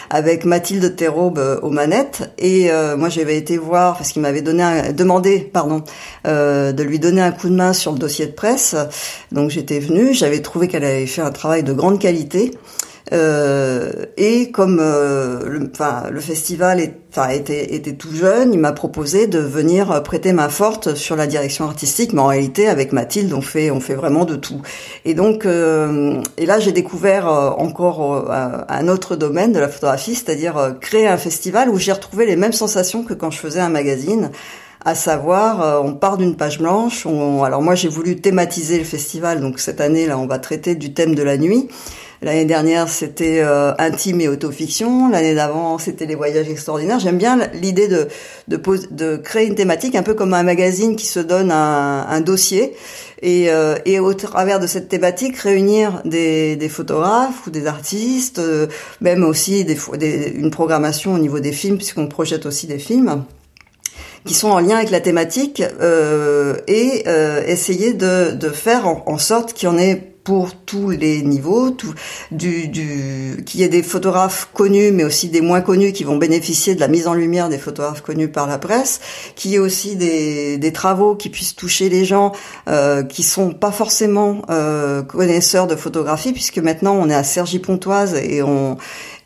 avec 0.09 0.45
Mathilde 0.45 0.95
Théraube 0.95 1.39
euh, 1.39 1.59
aux 1.61 1.69
manettes. 1.69 2.31
Et 2.37 2.71
euh, 2.71 2.97
moi, 2.97 3.09
j'avais 3.09 3.37
été 3.37 3.57
voir 3.57 3.97
parce 3.97 4.11
qu'il 4.11 4.21
m'avait 4.21 4.41
donné 4.41 4.63
un, 4.63 4.91
demandé, 4.91 5.39
pardon, 5.39 5.83
euh, 6.27 6.71
de 6.71 6.83
lui 6.83 6.99
donner 6.99 7.21
un 7.21 7.31
coup 7.31 7.49
de 7.49 7.55
main 7.55 7.73
sur 7.73 7.91
le 7.91 7.99
dossier 7.99 8.25
de 8.25 8.31
presse. 8.31 8.75
Donc 9.31 9.49
j'étais 9.49 9.79
venue, 9.79 10.13
j'avais 10.13 10.41
trouvé 10.41 10.67
qu'elle 10.67 10.83
avait 10.83 11.05
fait 11.05 11.21
un 11.21 11.31
travail 11.31 11.63
de 11.63 11.73
grande 11.73 11.99
qualité. 11.99 12.51
Euh, 13.11 14.05
et 14.17 14.51
comme 14.51 14.79
euh, 14.79 15.43
le, 15.47 15.71
le 16.11 16.19
festival 16.19 16.79
est, 16.79 16.95
était, 17.31 17.73
était 17.73 17.93
tout 17.93 18.13
jeune, 18.13 18.53
il 18.53 18.59
m'a 18.59 18.71
proposé 18.71 19.25
de 19.25 19.39
venir 19.39 20.03
prêter 20.03 20.31
main 20.31 20.49
forte 20.49 20.93
sur 20.93 21.15
la 21.15 21.25
direction 21.25 21.65
artistique, 21.65 22.13
mais 22.13 22.21
en 22.21 22.27
réalité 22.27 22.67
avec 22.67 22.93
Mathilde 22.93 23.33
on 23.33 23.41
fait 23.41 23.71
on 23.71 23.79
fait 23.79 23.95
vraiment 23.95 24.25
de 24.25 24.35
tout. 24.35 24.61
Et 25.05 25.15
donc 25.15 25.45
euh, 25.45 26.21
et 26.37 26.45
là 26.45 26.59
j'ai 26.59 26.71
découvert 26.71 27.27
encore 27.27 28.31
un 28.31 28.87
autre 28.87 29.15
domaine 29.15 29.53
de 29.53 29.59
la 29.59 29.69
photographie, 29.69 30.13
c'est-à-dire 30.13 30.75
créer 30.79 31.07
un 31.07 31.17
festival 31.17 31.69
où 31.69 31.77
j'ai 31.77 31.91
retrouvé 31.91 32.27
les 32.27 32.35
mêmes 32.35 32.53
sensations 32.53 33.03
que 33.03 33.15
quand 33.15 33.31
je 33.31 33.39
faisais 33.39 33.59
un 33.59 33.69
magazine 33.69 34.29
à 34.85 34.95
savoir, 34.95 35.83
on 35.83 35.93
part 35.93 36.17
d'une 36.17 36.37
page 36.37 36.59
blanche. 36.59 37.05
On, 37.05 37.43
alors 37.43 37.61
moi, 37.61 37.75
j'ai 37.75 37.89
voulu 37.89 38.15
thématiser 38.21 38.77
le 38.77 38.85
festival, 38.85 39.41
donc 39.41 39.59
cette 39.59 39.81
année 39.81 40.07
là, 40.07 40.17
on 40.17 40.25
va 40.25 40.39
traiter 40.39 40.75
du 40.75 40.93
thème 40.93 41.15
de 41.15 41.23
la 41.23 41.37
nuit. 41.37 41.67
L'année 42.21 42.43
dernière, 42.43 42.89
c'était 42.89 43.39
euh, 43.39 43.73
intime 43.77 44.19
et 44.19 44.27
autofiction. 44.27 45.09
L'année 45.09 45.33
d'avant, 45.33 45.77
c'était 45.77 46.05
les 46.05 46.15
voyages 46.15 46.49
extraordinaires. 46.49 46.99
J'aime 46.99 47.17
bien 47.17 47.39
l'idée 47.53 47.87
de, 47.87 48.09
de, 48.49 48.61
de, 48.91 49.15
créer 49.15 49.47
une 49.47 49.55
thématique 49.55 49.95
un 49.95 50.03
peu 50.03 50.13
comme 50.15 50.33
un 50.33 50.43
magazine 50.43 50.97
qui 50.97 51.05
se 51.05 51.21
donne 51.21 51.49
un, 51.49 52.05
un 52.09 52.19
dossier 52.19 52.75
et, 53.21 53.49
euh, 53.49 53.77
et, 53.85 53.99
au 53.99 54.13
travers 54.13 54.59
de 54.59 54.67
cette 54.67 54.89
thématique, 54.89 55.37
réunir 55.37 56.01
des, 56.03 56.57
des 56.57 56.67
photographes 56.67 57.47
ou 57.47 57.51
des 57.51 57.67
artistes, 57.67 58.39
euh, 58.39 58.67
même 58.99 59.23
aussi 59.23 59.63
des, 59.63 59.77
des, 59.97 60.33
une 60.35 60.51
programmation 60.51 61.13
au 61.13 61.19
niveau 61.19 61.39
des 61.39 61.53
films, 61.53 61.77
puisqu'on 61.77 62.07
projette 62.07 62.45
aussi 62.45 62.67
des 62.67 62.79
films 62.79 63.23
qui 64.25 64.33
sont 64.33 64.49
en 64.49 64.59
lien 64.59 64.75
avec 64.77 64.91
la 64.91 64.99
thématique 64.99 65.63
euh, 65.81 66.57
et 66.67 67.03
euh, 67.07 67.41
essayer 67.45 67.93
de, 67.93 68.31
de 68.31 68.49
faire 68.49 68.85
en, 68.85 69.03
en 69.05 69.17
sorte 69.17 69.53
qu'il 69.53 69.69
y 69.69 69.71
en 69.71 69.77
ait 69.77 70.13
pour 70.29 70.53
tous 70.53 70.91
les 70.91 71.23
niveaux, 71.23 71.71
tout, 71.71 71.95
du, 72.29 72.67
du, 72.67 73.43
qu'il 73.47 73.61
y 73.61 73.63
ait 73.63 73.67
des 73.67 73.81
photographes 73.81 74.47
connus, 74.53 74.91
mais 74.91 75.03
aussi 75.03 75.29
des 75.29 75.41
moins 75.41 75.61
connus 75.61 75.91
qui 75.91 76.03
vont 76.03 76.17
bénéficier 76.17 76.75
de 76.75 76.79
la 76.79 76.87
mise 76.87 77.07
en 77.07 77.15
lumière 77.15 77.49
des 77.49 77.57
photographes 77.57 78.01
connus 78.01 78.27
par 78.27 78.45
la 78.45 78.59
presse, 78.59 78.99
qu'il 79.35 79.49
y 79.49 79.55
ait 79.55 79.57
aussi 79.57 79.95
des, 79.95 80.59
des 80.59 80.71
travaux 80.71 81.15
qui 81.15 81.29
puissent 81.29 81.55
toucher 81.55 81.89
les 81.89 82.05
gens 82.05 82.31
euh, 82.67 83.01
qui 83.01 83.23
sont 83.23 83.53
pas 83.53 83.71
forcément 83.71 84.43
euh, 84.51 85.01
connaisseurs 85.01 85.65
de 85.65 85.75
photographie, 85.75 86.31
puisque 86.31 86.59
maintenant 86.59 86.93
on 86.93 87.09
est 87.09 87.15
à 87.15 87.23
Sergi 87.23 87.57
Pontoise 87.57 88.13
et 88.13 88.43
on 88.43 88.77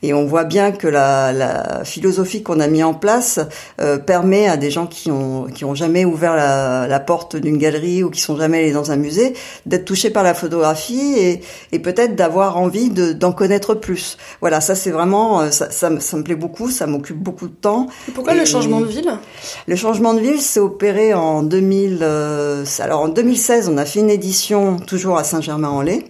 et 0.04 0.12
on 0.12 0.26
voit 0.26 0.44
bien 0.44 0.70
que 0.70 0.86
la, 0.86 1.32
la 1.32 1.82
philosophie 1.84 2.42
qu'on 2.42 2.60
a 2.60 2.66
mis 2.66 2.82
en 2.82 2.92
place 2.92 3.40
euh, 3.80 3.98
permet 3.98 4.48
à 4.48 4.58
des 4.58 4.70
gens 4.70 4.86
qui 4.86 5.10
ont 5.10 5.44
qui 5.44 5.64
ont 5.64 5.74
jamais 5.74 6.04
ouvert 6.04 6.36
la, 6.36 6.86
la 6.86 7.00
porte 7.00 7.36
d'une 7.36 7.56
galerie 7.56 8.02
ou 8.02 8.10
qui 8.10 8.20
sont 8.20 8.36
jamais 8.36 8.58
allés 8.58 8.72
dans 8.72 8.90
un 8.90 8.96
musée 8.96 9.34
d'être 9.64 9.86
touchés 9.86 10.10
par 10.10 10.22
la 10.22 10.34
photographie 10.34 11.14
et, 11.16 11.40
et 11.72 11.78
peut-être 11.78 12.16
d'avoir 12.16 12.58
envie 12.58 12.90
d'en 12.90 13.32
connaître 13.32 13.74
plus. 13.74 14.18
Voilà, 14.40 14.60
ça 14.60 14.74
c'est 14.74 14.90
vraiment 14.90 15.40
euh, 15.40 15.50
ça, 15.50 15.70
ça, 15.70 15.90
ça, 16.00 16.16
me 16.16 16.22
plaît 16.22 16.34
beaucoup, 16.34 16.70
ça 16.70 16.86
m'occupe 16.86 17.18
beaucoup 17.18 17.48
de 17.48 17.54
temps. 17.54 17.86
Et 18.08 18.12
pourquoi 18.12 18.34
le 18.34 18.44
changement 18.44 18.80
de 18.80 18.86
ville? 18.86 19.18
Le 19.66 19.76
changement 19.76 20.12
de 20.12 20.20
ville 20.20 20.40
s'est 20.40 20.60
opéré 20.60 21.14
en 21.14 21.42
2000. 21.42 22.00
Euh, 22.02 22.64
alors 22.80 23.00
en 23.00 23.08
2016, 23.08 23.70
on 23.70 23.78
a 23.78 23.84
fait 23.86 24.00
une 24.00 24.10
édition 24.10 24.76
toujours 24.76 25.16
à 25.16 25.24
Saint-Germain-en-Laye. 25.24 26.04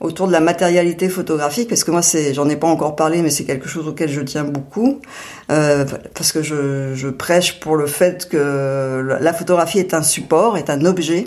Autour 0.00 0.26
de 0.26 0.32
la 0.32 0.40
matérialité 0.40 1.08
photographique, 1.08 1.68
parce 1.68 1.84
que 1.84 1.90
moi, 1.90 2.02
c'est, 2.02 2.34
j'en 2.34 2.48
ai 2.48 2.56
pas 2.56 2.66
encore 2.66 2.96
parlé, 2.96 3.22
mais 3.22 3.30
c'est 3.30 3.44
quelque 3.44 3.68
chose 3.68 3.88
auquel 3.88 4.10
je 4.10 4.20
tiens 4.20 4.44
beaucoup, 4.44 5.00
euh, 5.50 5.84
parce 6.14 6.32
que 6.32 6.42
je, 6.42 6.94
je, 6.94 7.08
prêche 7.08 7.60
pour 7.60 7.76
le 7.76 7.86
fait 7.86 8.28
que 8.28 9.16
la 9.20 9.32
photographie 9.32 9.78
est 9.78 9.94
un 9.94 10.02
support, 10.02 10.56
est 10.56 10.70
un 10.70 10.84
objet, 10.84 11.24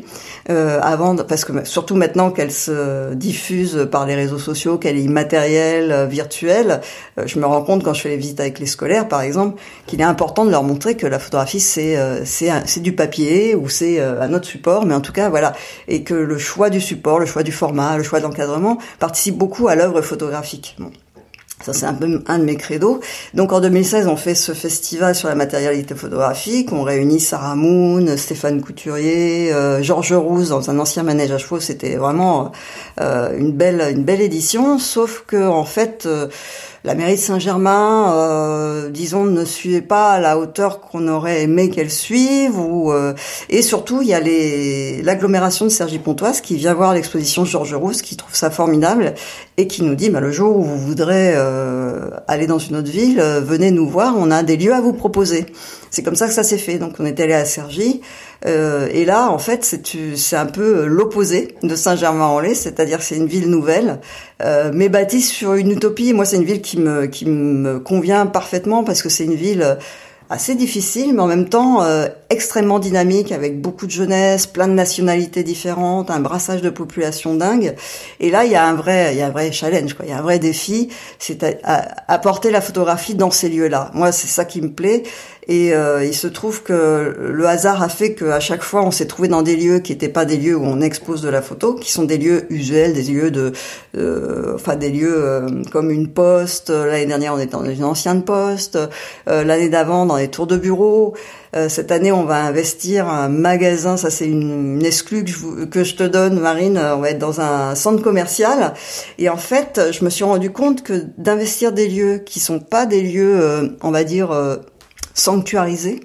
euh, 0.50 0.80
avant, 0.82 1.16
parce 1.16 1.46
que 1.46 1.66
surtout 1.66 1.96
maintenant 1.96 2.32
qu'elle 2.32 2.52
se 2.52 3.14
diffuse 3.14 3.88
par 3.92 4.06
les 4.06 4.16
réseaux 4.16 4.40
sociaux, 4.40 4.78
qu'elle 4.78 4.98
est 4.98 5.04
immatérielle, 5.04 5.92
euh, 5.92 6.06
virtuelle, 6.06 6.82
euh, 7.20 7.24
je 7.26 7.40
me 7.40 7.46
rends 7.46 7.62
compte 7.62 7.84
quand 7.84 7.94
je 7.94 8.02
fais 8.02 8.10
les 8.10 8.18
visites 8.18 8.40
avec 8.40 8.60
les 8.60 8.66
scolaires, 8.66 9.08
par 9.08 9.22
exemple, 9.22 9.60
qu'il 9.86 10.00
est 10.02 10.06
important 10.06 10.46
de 10.46 10.52
leur 10.52 10.64
montrer 10.64 10.96
que 10.96 11.08
la 11.08 11.20
photographie 11.20 11.60
c'est 11.60 11.98
euh, 11.98 12.24
c'est 12.26 12.80
du 12.80 12.94
papier 12.94 13.56
ou 13.56 13.70
c'est 13.70 14.00
un 14.00 14.34
autre 14.34 14.46
support, 14.46 14.86
mais 14.86 14.94
en 14.94 15.02
tout 15.02 15.12
cas 15.12 15.30
voilà, 15.30 15.54
et 15.88 16.04
que 16.04 16.14
le 16.14 16.38
choix 16.38 16.70
du 16.70 16.82
support, 16.82 17.20
le 17.20 17.26
choix 17.26 17.44
du 17.44 17.52
format, 17.52 17.98
le 17.98 18.04
choix 18.04 18.20
participe 19.00 19.38
beaucoup 19.38 19.68
à 19.68 19.76
l'œuvre 19.76 20.02
photographique. 20.02 20.76
Ça, 21.64 21.74
c'est 21.74 21.88
un 21.88 21.94
peu 21.96 22.22
un 22.28 22.38
de 22.38 22.44
mes 22.44 22.56
credos. 22.56 23.00
Donc, 23.34 23.52
en 23.52 23.60
2016, 23.60 24.08
on 24.08 24.16
fait 24.16 24.36
ce 24.36 24.54
festival 24.54 25.16
sur 25.16 25.28
la 25.28 25.34
matérialité 25.34 25.96
photographique. 25.96 26.72
On 26.72 26.84
réunit 26.84 27.20
Sarah 27.20 27.56
Moon, 27.56 28.16
Stéphane 28.16 28.62
Couturier, 28.62 29.52
euh, 29.52 29.82
Georges 29.82 30.14
Rousse 30.14 30.50
dans 30.50 30.70
un 30.70 30.78
ancien 30.78 31.02
manège 31.02 31.32
à 31.32 31.40
chevaux. 31.40 31.60
C'était 31.60 31.96
vraiment 31.96 32.52
euh, 33.02 33.36
une 33.36 33.54
belle, 33.54 33.82
une 33.92 34.04
belle 34.04 34.22
édition. 34.22 34.78
Sauf 34.78 35.24
que, 35.26 35.48
en 35.48 35.66
fait, 35.66 36.04
euh, 36.06 36.28
la 36.84 36.96
mairie 36.96 37.16
de 37.16 37.20
Saint-Germain, 37.20 38.14
euh, 38.14 38.90
disons, 38.90 39.26
ne 39.26 39.44
suivait 39.46 39.82
pas 39.82 40.12
à 40.12 40.20
la 40.20 40.38
hauteur 40.38 40.80
qu'on 40.80 41.08
aurait 41.08 41.44
aimé 41.44 41.70
qu'elle 41.70 41.92
suive. 41.92 42.58
Ou, 42.60 42.92
euh, 42.92 43.14
et 43.50 43.62
surtout, 43.62 44.02
il 44.02 44.08
y 44.08 44.14
a 44.14 44.22
l'agglomération 45.04 45.66
de 45.66 45.70
Sergi-Pontoise 45.70 46.42
qui 46.42 46.56
vient 46.56 46.74
voir 46.74 46.94
l'exposition 46.94 47.46
Georges 47.46 47.76
Rousse, 47.76 48.02
qui 48.02 48.16
trouve 48.16 48.36
ça 48.36 48.50
formidable 48.50 49.16
et 49.58 49.68
qui 49.68 49.84
nous 49.84 49.96
dit, 49.96 50.10
bah, 50.10 50.20
le 50.20 50.32
jour 50.32 50.58
où 50.58 50.64
vous 50.64 50.78
voudrez 50.78 51.34
euh, 51.36 52.10
aller 52.28 52.48
dans 52.48 52.60
une 52.60 52.76
autre 52.78 52.92
ville, 52.92 53.20
venez 53.20 53.72
nous 53.72 53.88
voir, 53.88 54.16
on 54.18 54.32
a 54.32 54.44
des 54.44 54.58
lieux 54.58 54.74
à 54.74 54.82
vous 54.82 54.94
proposer. 54.94 55.46
C'est 55.90 56.04
comme 56.04 56.16
ça 56.16 56.28
que 56.28 56.34
ça 56.34 56.44
s'est 56.44 56.58
fait. 56.58 56.78
Donc 56.78 56.96
on 57.00 57.06
est 57.06 57.20
allé 57.20 57.34
à 57.34 57.46
Sergi. 57.46 58.02
Euh, 58.46 58.88
et 58.92 59.06
là, 59.06 59.30
en 59.30 59.40
fait, 59.40 59.80
c'est 60.16 60.36
un 60.36 60.46
peu 60.46 60.86
l'opposé 60.86 61.56
de 61.64 61.76
Saint-Germain-en-Laye, 61.76 62.56
c'est-à-dire 62.56 63.02
c'est 63.02 63.16
une 63.16 63.28
ville 63.28 63.50
nouvelle, 63.50 64.00
euh, 64.44 64.72
mais 64.74 64.90
bâtie 64.90 65.22
sur 65.22 65.56
une 65.56 65.72
utopie. 65.72 66.14
Moi, 66.14 66.26
c'est 66.26 66.38
une 66.38 66.44
ville 66.44 66.62
qui 66.62 66.80
me, 66.80 67.08
qui 67.08 67.26
me 67.26 67.80
convient 67.80 68.26
parfaitement 68.26 68.84
parce 68.84 69.02
que 69.02 69.10
c'est 69.10 69.26
une 69.26 69.36
ville 69.36 69.78
assez 70.30 70.56
difficile, 70.56 71.14
mais 71.14 71.22
en 71.22 71.28
même 71.28 71.48
temps 71.48 71.84
euh, 71.84 72.08
extrêmement 72.30 72.80
dynamique, 72.80 73.32
avec 73.32 73.62
beaucoup 73.62 73.86
de 73.86 73.92
jeunesse, 73.92 74.46
plein 74.46 74.68
de 74.68 74.74
nationalités 74.74 75.44
différentes, 75.44 76.12
un 76.12 76.20
brassage 76.20 76.62
de 76.62 76.70
population 76.70 77.36
dingue. 77.36 77.76
Et 78.20 78.30
là, 78.30 78.44
il 78.44 78.52
y 78.52 78.56
a 78.56 78.66
un 78.66 78.74
vrai, 78.74 79.14
il 79.14 79.20
y 79.20 79.22
a 79.22 79.28
un 79.28 79.32
vrai 79.32 79.52
challenge, 79.52 79.94
quoi. 79.94 80.06
Il 80.06 80.10
y 80.10 80.14
a 80.14 80.18
un 80.18 80.22
vrai 80.22 80.40
défi, 80.40 80.90
c'est 81.20 81.62
apporter 82.08 82.52
la 82.52 82.62
photographie 82.62 83.16
dans 83.16 83.32
ces 83.32 83.50
lieux-là. 83.50 83.92
Moi, 83.94 84.12
c'est 84.12 84.28
ça 84.28 84.44
qui 84.46 84.62
me 84.62 84.72
plaît. 84.72 85.04
Et 85.50 85.74
euh, 85.74 86.04
il 86.04 86.14
se 86.14 86.28
trouve 86.28 86.62
que 86.62 87.16
le 87.20 87.48
hasard 87.48 87.82
a 87.82 87.88
fait 87.88 88.14
qu'à 88.14 88.42
chaque 88.42 88.64
fois, 88.64 88.84
on 88.84 88.92
s'est 88.92 89.08
trouvé 89.08 89.30
dans 89.30 89.44
des 89.44 89.56
lieux 89.56 89.80
qui 89.80 89.94
n'étaient 89.94 90.10
pas 90.10 90.26
des 90.26 90.36
lieux 90.36 90.58
où 90.58 90.64
on 90.64 90.82
expose 90.82 91.22
de 91.22 91.30
la 91.30 91.42
photo, 91.42 91.76
qui 91.76 91.90
sont 91.90 92.04
des 92.04 92.18
lieux 92.18 92.52
usuels, 92.52 92.94
des 92.94 93.04
lieux 93.04 93.32
de, 93.32 93.54
euh, 93.98 94.56
enfin 94.56 94.76
des 94.76 94.90
lieux 94.90 95.16
euh, 95.16 95.64
comme 95.72 95.90
une 95.90 96.10
poste. 96.10 96.70
L'année 96.70 97.06
dernière, 97.06 97.34
on 97.34 97.40
était 97.40 97.52
dans 97.52 97.64
une 97.64 97.84
ancienne 97.86 98.24
poste. 98.24 98.78
L'année 99.26 99.70
d'avant, 99.70 100.06
dans 100.06 100.18
les 100.18 100.28
tours 100.28 100.48
de 100.48 100.58
bureau. 100.58 101.14
cette 101.70 101.92
année, 101.92 102.12
on 102.12 102.26
va 102.26 102.44
investir 102.44 103.08
un 103.08 103.30
magasin. 103.30 103.96
Ça, 103.96 104.10
c'est 104.10 104.28
une, 104.28 104.76
une 104.76 104.86
exclue 104.86 105.24
que 105.24 105.32
je, 105.32 105.66
que 105.66 105.84
je 105.84 105.96
te 105.96 106.04
donne, 106.04 106.40
Marine. 106.40 106.78
On 106.78 107.00
va 107.00 107.12
être 107.12 107.20
dans 107.20 107.40
un 107.40 107.76
centre 107.76 108.04
commercial. 108.04 108.74
Et 109.18 109.30
en 109.30 109.38
fait, 109.38 109.80
je 109.92 110.04
me 110.04 110.10
suis 110.10 110.24
rendu 110.24 110.52
compte 110.52 110.84
que 110.84 111.06
d'investir 111.18 111.72
des 111.72 111.88
lieux 111.88 112.18
qui 112.18 112.40
sont 112.40 112.60
pas 112.60 112.86
des 112.86 113.02
lieux, 113.02 113.78
on 113.82 113.92
va 113.92 114.04
dire 114.04 114.32
sanctuarisé, 115.18 116.00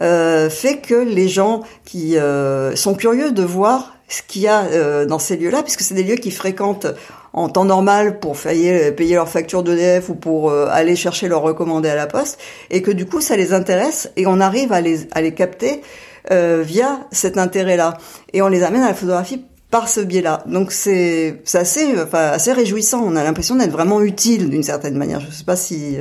euh, 0.00 0.48
fait 0.48 0.78
que 0.78 0.94
les 0.94 1.28
gens 1.28 1.62
qui 1.84 2.16
euh, 2.16 2.74
sont 2.76 2.94
curieux 2.94 3.32
de 3.32 3.42
voir 3.42 3.94
ce 4.08 4.22
qu'il 4.22 4.42
y 4.42 4.48
a 4.48 4.64
euh, 4.64 5.06
dans 5.06 5.18
ces 5.18 5.36
lieux-là, 5.36 5.62
puisque 5.62 5.82
c'est 5.82 5.94
des 5.94 6.04
lieux 6.04 6.16
qu'ils 6.16 6.32
fréquentent 6.32 6.86
en 7.32 7.48
temps 7.48 7.64
normal 7.64 8.20
pour 8.20 8.36
payer, 8.36 8.90
payer 8.92 9.16
leur 9.16 9.28
facture 9.28 9.62
d'EDF 9.62 10.08
ou 10.08 10.14
pour 10.14 10.50
aller 10.50 10.96
chercher 10.96 11.28
leur 11.28 11.42
recommandé 11.42 11.88
à 11.88 11.94
la 11.94 12.06
poste, 12.06 12.38
et 12.70 12.80
que 12.80 12.90
du 12.90 13.04
coup 13.06 13.20
ça 13.20 13.36
les 13.36 13.52
intéresse 13.52 14.10
et 14.16 14.26
on 14.26 14.40
arrive 14.40 14.72
à 14.72 14.80
les, 14.80 15.06
à 15.12 15.20
les 15.20 15.34
capter 15.34 15.82
via 16.30 17.00
cet 17.12 17.36
intérêt-là. 17.36 17.98
Et 18.32 18.40
on 18.40 18.48
les 18.48 18.62
amène 18.62 18.82
à 18.82 18.88
la 18.88 18.94
photographie 18.94 19.44
par 19.70 19.90
ce 19.90 20.00
biais-là. 20.00 20.42
Donc 20.46 20.72
c'est 20.72 21.42
assez, 21.52 22.00
enfin, 22.00 22.30
assez 22.30 22.52
réjouissant. 22.52 23.02
On 23.04 23.14
a 23.14 23.22
l'impression 23.22 23.56
d'être 23.56 23.70
vraiment 23.70 24.00
utile 24.00 24.48
d'une 24.48 24.62
certaine 24.62 24.96
manière. 24.96 25.20
Je 25.20 25.26
ne 25.26 25.32
sais 25.32 25.44
pas 25.44 25.56
si 25.56 25.98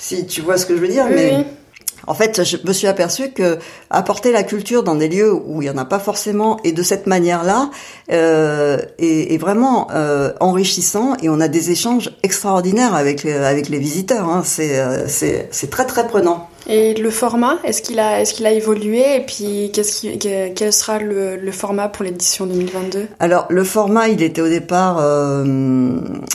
si 0.00 0.26
tu 0.26 0.40
vois 0.40 0.56
ce 0.56 0.66
que 0.66 0.74
je 0.74 0.80
veux 0.80 0.88
dire, 0.88 1.06
mais 1.08 1.44
en 2.06 2.14
fait, 2.14 2.42
je 2.44 2.56
me 2.66 2.72
suis 2.72 2.86
aperçu 2.86 3.30
que 3.30 3.58
apporter 3.90 4.32
la 4.32 4.42
culture 4.42 4.82
dans 4.82 4.94
des 4.94 5.08
lieux 5.08 5.32
où 5.32 5.62
il 5.62 5.66
y 5.66 5.70
en 5.70 5.76
a 5.76 5.84
pas 5.84 5.98
forcément 5.98 6.58
et 6.64 6.72
de 6.72 6.82
cette 6.82 7.06
manière-là 7.06 7.70
euh, 8.10 8.78
est, 8.98 9.34
est, 9.34 9.38
vraiment 9.38 9.88
euh, 9.92 10.32
enrichissant 10.40 11.16
et 11.22 11.28
on 11.28 11.40
a 11.40 11.48
des 11.48 11.70
échanges 11.70 12.10
extraordinaires 12.22 12.94
avec 12.94 13.22
les, 13.22 13.32
avec 13.32 13.68
les 13.68 13.78
visiteurs. 13.78 14.28
Hein. 14.28 14.42
C'est 14.44 14.80
euh, 14.80 15.06
c'est 15.08 15.70
très 15.70 15.84
très 15.86 16.06
prenant. 16.06 16.48
Et 16.68 16.94
le 16.94 17.10
format, 17.10 17.58
est-ce 17.64 17.82
qu'il 17.82 17.98
a, 17.98 18.20
est-ce 18.20 18.34
qu'il 18.34 18.46
a 18.46 18.52
évolué 18.52 19.16
Et 19.16 19.24
puis, 19.26 19.70
qu'est-ce 19.72 20.00
qui, 20.00 20.18
quel 20.18 20.72
sera 20.72 20.98
le, 20.98 21.36
le 21.36 21.52
format 21.52 21.88
pour 21.88 22.04
l'édition 22.04 22.46
2022 22.46 23.08
Alors, 23.18 23.46
le 23.48 23.64
format, 23.64 24.08
il 24.08 24.22
était 24.22 24.40
au 24.40 24.48
départ, 24.48 24.98
euh, 25.00 25.44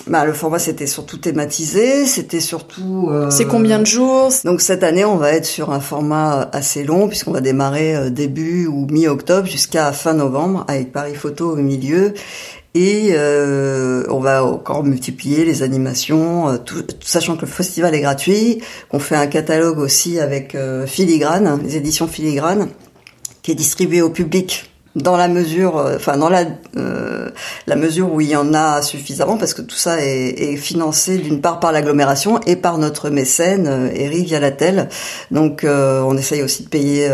bah, 0.07 0.25
le 0.25 0.33
format 0.33 0.59
c'était 0.59 0.87
surtout 0.87 1.17
thématisé, 1.17 2.05
c'était 2.05 2.39
surtout. 2.39 3.09
Euh, 3.11 3.29
c'est 3.29 3.45
combien 3.45 3.79
de 3.79 3.85
jours? 3.85 4.29
Donc 4.43 4.61
cette 4.61 4.83
année, 4.83 5.05
on 5.05 5.17
va 5.17 5.31
être 5.31 5.45
sur 5.45 5.71
un 5.71 5.79
format 5.79 6.49
assez 6.51 6.83
long 6.83 7.07
puisqu'on 7.07 7.31
va 7.31 7.41
démarrer 7.41 7.95
euh, 7.95 8.09
début 8.09 8.67
ou 8.67 8.87
mi-octobre 8.89 9.47
jusqu'à 9.47 9.91
fin 9.91 10.13
novembre 10.13 10.65
avec 10.67 10.91
Paris 10.91 11.15
Photo 11.15 11.51
au 11.51 11.55
milieu 11.55 12.13
et 12.75 13.13
euh, 13.13 14.03
on 14.09 14.19
va 14.19 14.43
encore 14.43 14.83
multiplier 14.83 15.45
les 15.45 15.63
animations, 15.63 16.49
euh, 16.49 16.57
tout, 16.57 16.83
sachant 16.99 17.37
que 17.37 17.41
le 17.41 17.47
festival 17.47 17.95
est 17.95 18.01
gratuit, 18.01 18.61
qu'on 18.89 18.99
fait 18.99 19.15
un 19.15 19.27
catalogue 19.27 19.79
aussi 19.79 20.19
avec 20.19 20.55
euh, 20.55 20.85
Filigrane, 20.85 21.61
les 21.63 21.77
éditions 21.77 22.05
Filigrane, 22.05 22.67
qui 23.41 23.51
est 23.51 23.55
distribué 23.55 24.01
au 24.01 24.09
public 24.09 24.69
dans 24.95 25.17
la 25.17 25.27
mesure, 25.27 25.77
euh, 25.77 25.95
enfin 25.97 26.17
dans 26.17 26.29
la 26.29 26.45
euh, 26.77 27.29
la 27.67 27.75
mesure 27.75 28.13
où 28.13 28.21
il 28.21 28.29
y 28.29 28.35
en 28.35 28.53
a 28.53 28.81
suffisamment, 28.81 29.37
parce 29.37 29.53
que 29.53 29.61
tout 29.61 29.75
ça 29.75 30.01
est, 30.01 30.53
est 30.53 30.55
financé 30.55 31.17
d'une 31.17 31.41
part 31.41 31.59
par 31.59 31.71
l'agglomération 31.71 32.39
et 32.45 32.55
par 32.55 32.77
notre 32.77 33.09
mécène 33.09 33.67
euh, 33.67 33.89
Eric 33.93 34.27
Vialatel. 34.27 34.89
Donc 35.31 35.65
on 35.65 36.17
essaye 36.17 36.41
aussi 36.43 36.63
de 36.63 36.69
payer 36.69 37.09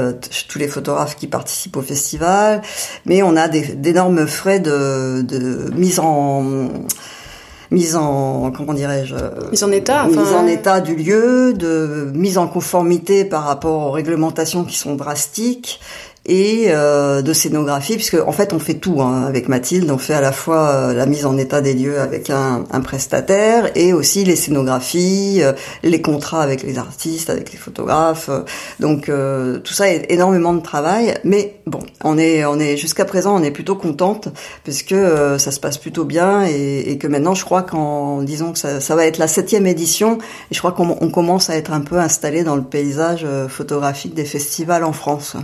tous 0.48 0.60
les 0.60 0.68
photographes 0.68 1.16
qui 1.16 1.28
participent 1.28 1.78
au 1.78 1.82
festival, 1.82 2.62
mais 3.06 3.24
on 3.24 3.36
a 3.36 3.48
d'énormes 3.48 4.28
frais 4.28 4.60
de, 4.60 5.22
de 5.22 5.72
mise 5.74 6.00
en 6.00 6.44
mise 7.72 7.96
en 7.96 8.52
comment 8.52 8.74
dirais-je 8.74 9.16
mise 9.50 9.64
en 9.64 9.72
état 9.72 10.06
mise 10.06 10.18
en 10.18 10.46
état 10.46 10.82
du 10.82 10.96
lieu 10.96 11.54
de 11.54 12.12
mise 12.14 12.38
en 12.38 12.48
conformité 12.48 13.24
par 13.24 13.44
rapport 13.44 13.88
aux 13.88 13.92
réglementations 13.92 14.66
qui 14.66 14.78
sont 14.78 14.96
drastiques 14.96 15.80
et 16.26 16.66
euh, 16.68 17.24
de 17.24 17.34
scénographie, 17.34 17.96
puisque 17.96 18.18
en 18.26 18.32
fait 18.32 18.54
on 18.54 18.60
fait 18.60 18.76
tout 18.76 19.02
hein, 19.02 19.24
avec 19.24 19.48
Mathilde. 19.48 19.90
On 19.90 19.98
fait 19.98 20.14
à 20.14 20.22
la 20.22 20.32
fois 20.32 20.70
euh, 20.70 20.94
la 20.94 21.08
mise 21.08 21.26
en 21.26 21.36
état 21.38 21.62
des 21.62 21.74
lieux 21.74 22.00
avec 22.00 22.30
un, 22.30 22.64
un 22.72 22.82
prestataire 22.82 23.72
et 23.76 23.92
aussi 23.92 24.24
les 24.24 24.36
scénographies, 24.36 25.40
euh, 25.42 25.54
les 25.82 26.02
contrats 26.02 26.44
avec 26.44 26.62
les 26.62 26.78
artistes, 26.78 27.32
avec 27.32 27.52
les 27.52 27.58
photographes. 27.58 28.30
donc 28.80 29.10
tout 29.64 29.74
ça 29.74 29.90
est 29.90 30.12
énormément 30.12 30.54
de 30.54 30.62
travail, 30.62 31.16
mais 31.24 31.56
bon, 31.66 31.80
on 32.04 32.18
est 32.18 32.46
on 32.46 32.60
est 32.60 32.78
jusqu'à 32.78 33.06
présent 33.06 33.40
on 33.40 33.44
est 33.44 33.52
plutôt 33.52 33.76
contente 33.76 34.30
puisque 34.64 34.96
ça 35.38 35.52
se 35.52 35.60
passe 35.60 35.78
plutôt 35.78 36.06
bien 36.06 36.46
et, 36.46 36.92
et 36.92 36.98
que 36.98 37.08
maintenant 37.08 37.34
je 37.34 37.44
crois 37.44 37.64
qu'en 37.64 38.22
disons 38.22 38.54
que 38.54 38.60
ça, 38.60 38.80
ça, 38.80 38.96
va 38.96 39.06
être 39.06 39.18
la 39.18 39.28
septième 39.28 39.68
édition 39.68 40.18
et 40.52 40.56
je 40.56 40.60
crois 40.60 40.72
qu'on 40.72 41.10
commence 41.10 41.50
à 41.50 41.56
être 41.56 41.74
un 41.74 41.82
peu 41.82 41.98
installé 41.98 42.44
dans 42.44 42.56
le 42.56 42.64
paysage 42.64 43.26
photographique 43.48 44.14
des 44.14 44.26
festivals 44.26 44.84
en 44.84 44.94
France. 44.94 45.36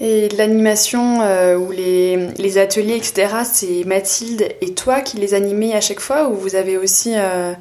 Et 0.00 0.28
l'animation 0.30 1.22
euh, 1.22 1.56
ou 1.56 1.70
les, 1.70 2.28
les, 2.38 2.58
ateliers, 2.58 2.96
etc., 2.96 3.28
c'est 3.44 3.84
Mathilde 3.84 4.48
et 4.60 4.74
toi 4.74 5.00
qui 5.00 5.18
les 5.18 5.34
animez 5.34 5.72
à 5.72 5.80
chaque 5.80 6.00
fois 6.00 6.28
ou 6.28 6.34
vous 6.34 6.56
avez 6.56 6.76
aussi 6.76 7.12
euh, 7.14 7.52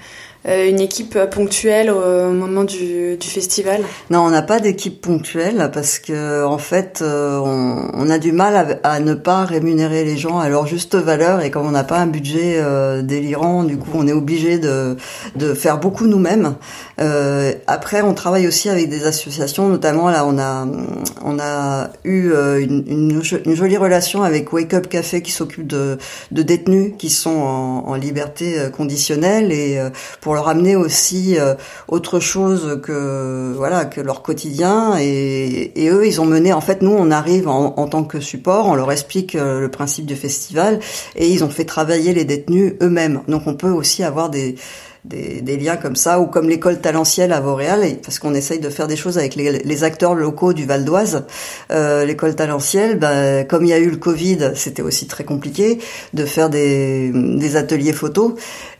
une 0.45 0.81
équipe 0.81 1.17
ponctuelle 1.31 1.89
au 1.89 2.31
moment 2.31 2.63
du, 2.63 3.17
du 3.17 3.27
festival 3.27 3.81
Non, 4.09 4.19
on 4.19 4.29
n'a 4.29 4.41
pas 4.41 4.59
d'équipe 4.59 4.99
ponctuelle 5.01 5.69
parce 5.73 5.99
que 5.99 6.43
en 6.45 6.57
fait, 6.57 6.99
euh, 7.01 7.39
on, 7.39 7.89
on, 7.93 8.09
a 8.09 8.17
du 8.17 8.31
mal 8.31 8.79
à, 8.83 8.89
à, 8.95 8.99
ne 8.99 9.13
pas 9.13 9.45
rémunérer 9.45 10.03
les 10.03 10.17
gens 10.17 10.39
à 10.39 10.49
leur 10.49 10.67
juste 10.67 10.95
valeur 10.95 11.41
et 11.41 11.51
comme 11.51 11.65
on 11.65 11.71
n'a 11.71 11.83
pas 11.83 11.99
un 11.99 12.07
budget 12.07 12.57
euh, 12.57 13.01
délirant, 13.01 13.63
du 13.63 13.77
coup, 13.77 13.91
on 13.93 14.07
est 14.07 14.13
obligé 14.13 14.59
de, 14.59 14.97
de 15.35 15.53
faire 15.53 15.79
beaucoup 15.79 16.07
nous-mêmes. 16.07 16.55
Euh, 16.99 17.53
après, 17.67 18.01
on 18.01 18.13
travaille 18.13 18.47
aussi 18.47 18.69
avec 18.69 18.89
des 18.89 19.05
associations, 19.05 19.69
notamment 19.69 20.09
là, 20.09 20.25
on 20.25 20.37
a 20.37 20.67
on 21.23 21.39
a 21.39 21.89
eu 22.03 22.31
une, 22.33 22.83
une, 22.87 23.21
une 23.45 23.55
jolie 23.55 23.77
relation 23.77 24.23
avec 24.23 24.51
Wake 24.51 24.73
Up 24.73 24.87
Café 24.89 25.21
qui 25.21 25.31
s'occupe 25.31 25.67
de, 25.67 25.97
de 26.31 26.41
détenus 26.41 26.93
qui 26.97 27.09
sont 27.09 27.29
en, 27.29 27.87
en 27.87 27.95
liberté 27.95 28.55
conditionnelle 28.75 29.51
et 29.51 29.79
pour 30.21 30.32
leur 30.33 30.47
amener 30.47 30.75
aussi 30.75 31.37
euh, 31.39 31.55
autre 31.87 32.19
chose 32.19 32.79
que 32.83 33.53
voilà 33.55 33.85
que 33.85 34.01
leur 34.01 34.21
quotidien. 34.21 34.97
Et, 34.99 35.71
et, 35.83 35.89
eux 35.89 36.05
ils 36.05 36.21
ont 36.21 36.25
mené 36.25 36.53
en 36.53 36.61
fait 36.61 36.81
nous 36.81 36.95
on 36.97 37.11
arrive 37.11 37.47
en, 37.47 37.75
en 37.77 37.87
tant 37.87 38.03
que 38.03 38.19
support 38.19 38.67
on 38.67 38.75
leur 38.75 38.91
explique 38.91 39.35
euh, 39.35 39.59
le 39.59 39.69
principe 39.69 40.05
du 40.05 40.15
festival 40.15 40.79
et 41.15 41.27
ils 41.27 41.43
ont 41.43 41.49
fait 41.49 41.65
travailler 41.65 42.13
les 42.13 42.25
détenus 42.25 42.73
eux-mêmes. 42.81 43.21
Donc 43.27 43.43
on 43.47 43.55
peut 43.55 43.71
aussi 43.71 44.03
avoir 44.03 44.29
des 44.29 44.55
des, 45.05 45.41
des, 45.41 45.57
liens 45.57 45.75
comme 45.75 45.95
ça, 45.95 46.19
ou 46.19 46.27
comme 46.27 46.49
l'école 46.49 46.79
talentielle 46.79 47.33
à 47.33 47.39
Vauréal, 47.39 47.81
parce 48.03 48.19
qu'on 48.19 48.33
essaye 48.33 48.59
de 48.59 48.69
faire 48.69 48.87
des 48.87 48.95
choses 48.95 49.17
avec 49.17 49.35
les, 49.35 49.59
les 49.59 49.83
acteurs 49.83 50.15
locaux 50.15 50.53
du 50.53 50.65
Val 50.65 50.85
d'Oise. 50.85 51.25
Euh, 51.71 52.05
l'école 52.05 52.35
talentielle, 52.35 52.97
ben, 52.97 53.45
comme 53.45 53.65
il 53.65 53.69
y 53.69 53.73
a 53.73 53.79
eu 53.79 53.89
le 53.89 53.97
Covid, 53.97 54.51
c'était 54.55 54.81
aussi 54.81 55.07
très 55.07 55.23
compliqué 55.23 55.79
de 56.13 56.25
faire 56.25 56.49
des, 56.49 57.11
des 57.13 57.55
ateliers 57.55 57.93
photos. 57.93 58.33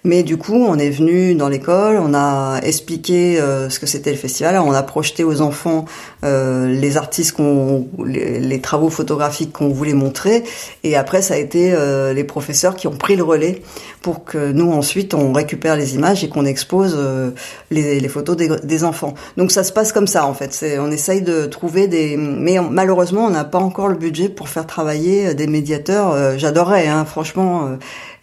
Mais 0.06 0.24
du 0.24 0.36
coup, 0.36 0.56
on 0.56 0.78
est 0.78 0.90
venu 0.90 1.34
dans 1.34 1.48
l'école, 1.48 1.96
on 1.98 2.14
a 2.14 2.60
expliqué 2.62 3.40
euh, 3.40 3.70
ce 3.70 3.80
que 3.80 3.86
c'était 3.86 4.12
le 4.12 4.18
festival, 4.18 4.58
on 4.58 4.74
a 4.74 4.84
projeté 4.84 5.24
aux 5.24 5.40
enfants 5.40 5.86
euh, 6.26 6.68
les 6.68 6.98
artistes 6.98 7.32
qu'on, 7.32 7.88
les, 8.06 8.42
les, 8.42 8.60
travaux 8.60 8.90
photographiques 8.90 9.54
qu'on 9.54 9.70
voulait 9.70 9.94
montrer, 9.94 10.44
et 10.84 10.98
après 10.98 11.22
ça 11.22 11.36
a 11.36 11.38
été 11.38 11.72
euh, 11.74 12.12
les 12.12 12.26
professeurs 12.26 12.76
qui 12.76 12.88
ont 12.88 12.98
pris 12.98 13.16
le 13.16 13.24
relais 13.24 13.62
pour 14.02 14.26
que 14.26 14.52
nous 14.52 14.74
ensuite 14.74 15.14
on 15.14 15.32
récupère 15.32 15.78
les 15.78 15.96
images 15.96 16.13
et 16.22 16.30
qu'on 16.30 16.46
expose 16.46 16.96
euh, 16.96 17.32
les, 17.72 18.00
les, 18.00 18.08
photos 18.10 18.36
des, 18.36 18.50
des, 18.62 18.84
enfants. 18.84 19.14
Donc 19.38 19.52
ça 19.52 19.64
se 19.64 19.72
passe 19.72 19.94
comme 19.94 20.08
ça 20.08 20.28
en 20.28 20.34
fait. 20.34 20.64
On 20.80 20.92
essaye 20.92 21.22
de 21.22 21.46
trouver 21.46 21.88
des, 21.88 22.18
mais 22.18 22.58
malheureusement 22.60 23.26
on 23.26 23.32
n'a 23.32 23.46
pas 23.46 23.60
encore 23.60 23.88
le 23.88 23.96
budget 23.96 24.28
pour 24.28 24.50
faire 24.50 24.68
travailler 24.68 25.34
des 25.34 25.48
médiateurs. 25.48 26.12
Euh, 26.12 26.36
j'adorerais, 26.38 26.88
hein, 26.88 27.06
franchement 27.06 27.78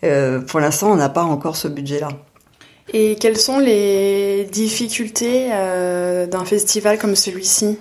euh, 0.05 0.41
pour 0.41 0.61
l'instant, 0.61 0.93
on 0.93 0.97
n'a 0.97 1.09
pas 1.09 1.23
encore 1.23 1.57
ce 1.57 1.69
budget-là. 1.69 2.09
Et 2.93 3.17
quelles 3.17 3.37
sont 3.37 3.59
les 3.59 4.49
difficultés 4.51 5.51
euh, 5.53 6.27
d'un 6.27 6.45
festival 6.45 6.99
comme 6.99 7.15
celui-ci 7.15 7.79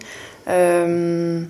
euh... 0.47 1.41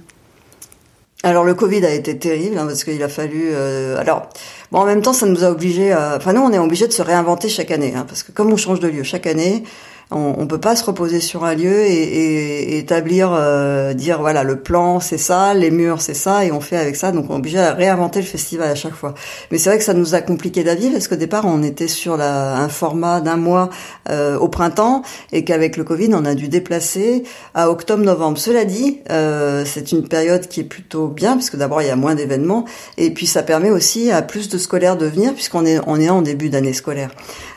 Alors 1.21 1.43
le 1.43 1.53
Covid 1.53 1.85
a 1.85 1.93
été 1.93 2.17
terrible 2.17 2.57
hein, 2.57 2.65
parce 2.65 2.85
qu'il 2.85 3.03
a 3.03 3.09
fallu. 3.09 3.49
Euh, 3.51 3.97
alors 3.99 4.29
bon, 4.71 4.79
en 4.79 4.86
même 4.86 5.01
temps, 5.01 5.13
ça 5.13 5.25
nous 5.25 5.43
a 5.43 5.49
obligés. 5.49 5.91
À... 5.91 6.15
Enfin 6.17 6.34
nous, 6.34 6.41
on 6.41 6.51
est 6.51 6.60
obligés 6.60 6.88
de 6.88 6.93
se 6.93 7.01
réinventer 7.01 7.49
chaque 7.49 7.71
année 7.71 7.93
hein, 7.95 8.05
parce 8.08 8.23
que 8.23 8.32
comme 8.32 8.51
on 8.51 8.58
change 8.58 8.79
de 8.79 8.88
lieu 8.88 9.03
chaque 9.03 9.27
année, 9.27 9.63
on, 10.11 10.35
on 10.39 10.47
peut 10.47 10.59
pas 10.59 10.75
se 10.75 10.83
reposer 10.83 11.19
sur 11.19 11.43
un 11.45 11.53
lieu 11.53 11.81
et, 11.85 11.93
et, 11.93 12.73
et 12.73 12.77
établir, 12.79 13.31
euh, 13.31 13.93
dire 13.93 14.19
voilà 14.19 14.43
le 14.43 14.59
plan 14.59 14.99
c'est 14.99 15.19
ça, 15.19 15.53
les 15.53 15.69
murs 15.69 16.01
c'est 16.01 16.15
ça 16.15 16.45
et 16.45 16.51
on 16.51 16.61
fait 16.61 16.77
avec 16.77 16.95
ça. 16.95 17.11
Donc 17.11 17.25
on 17.29 17.35
est 17.35 17.37
obligé 17.37 17.59
à 17.59 17.73
réinventer 17.73 18.19
le 18.19 18.25
festival 18.25 18.69
à 18.69 18.75
chaque 18.75 18.95
fois. 18.95 19.13
Mais 19.51 19.59
c'est 19.59 19.69
vrai 19.69 19.77
que 19.77 19.83
ça 19.83 19.93
nous 19.93 20.15
a 20.15 20.21
compliqué 20.21 20.63
la 20.63 20.73
vie 20.73 20.89
parce 20.89 21.07
qu'au 21.07 21.15
départ 21.15 21.45
on 21.45 21.61
était 21.61 21.87
sur 21.87 22.17
la, 22.17 22.57
un 22.57 22.69
format 22.69 23.21
d'un 23.21 23.37
mois 23.37 23.69
euh, 24.09 24.37
au 24.39 24.47
printemps 24.47 25.03
et 25.31 25.43
qu'avec 25.43 25.77
le 25.77 25.83
Covid 25.83 26.09
on 26.13 26.25
a 26.25 26.33
dû 26.33 26.47
déplacer 26.47 27.23
à 27.53 27.69
octobre-novembre. 27.69 28.39
Cela 28.39 28.65
dit, 28.65 29.01
euh, 29.11 29.63
c'est 29.65 29.91
une 29.91 30.07
période 30.07 30.47
qui 30.47 30.61
est 30.61 30.63
plutôt 30.63 31.07
bien 31.07 31.33
parce 31.33 31.51
que 31.51 31.57
d'abord 31.57 31.83
il 31.83 31.87
y 31.87 31.91
a 31.91 31.95
moins 31.95 32.15
d'événements 32.15 32.65
et 32.97 33.11
puis 33.11 33.27
ça 33.27 33.43
permet 33.43 33.69
aussi 33.69 34.09
à 34.09 34.23
plus 34.23 34.49
de 34.49 34.57
scolaires 34.57 34.97
de 34.97 35.05
venir 35.05 35.35
puisqu'on 35.35 35.67
est 35.67 35.79
on 35.85 35.99
est 35.99 36.09
en 36.09 36.23
début 36.23 36.49
d'année 36.49 36.73
scolaire. 36.73 37.11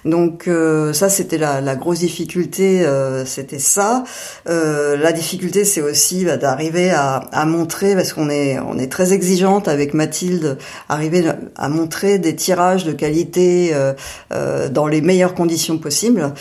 Donc 0.04 0.48
euh, 0.48 0.92
ça 0.92 1.08
c'était 1.08 1.38
la, 1.38 1.62
la 1.62 1.76
grosse 1.76 2.00
difficulté 2.00 2.41
euh, 2.60 3.24
c'était 3.26 3.58
ça. 3.58 4.04
Euh, 4.48 4.96
la 4.96 5.12
difficulté, 5.12 5.64
c'est 5.64 5.82
aussi 5.82 6.24
bah, 6.24 6.36
d'arriver 6.36 6.90
à, 6.90 7.44
montrer, 7.46 7.94
parce 7.94 8.12
qu'on 8.12 8.30
est 8.30 8.58
on 8.60 8.78
est 8.78 8.90
très 8.90 9.12
exigeante 9.12 9.68
avec 9.68 9.94
Mathilde, 9.94 10.58
arriver 10.88 11.24
à 11.56 11.68
montrer 11.68 12.18
des 12.18 12.34
tirages 12.34 12.84
de 12.84 12.92
qualité 12.92 13.72
euh, 13.74 14.68
dans 14.68 14.86
les 14.86 15.00
meilleures 15.00 15.34
conditions 15.34 15.78
possibles. 15.78 16.32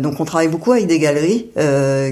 Donc 0.00 0.20
on 0.20 0.24
travaille 0.24 0.48
beaucoup 0.48 0.72
avec 0.72 0.86
des 0.86 0.98
galeries 0.98 1.50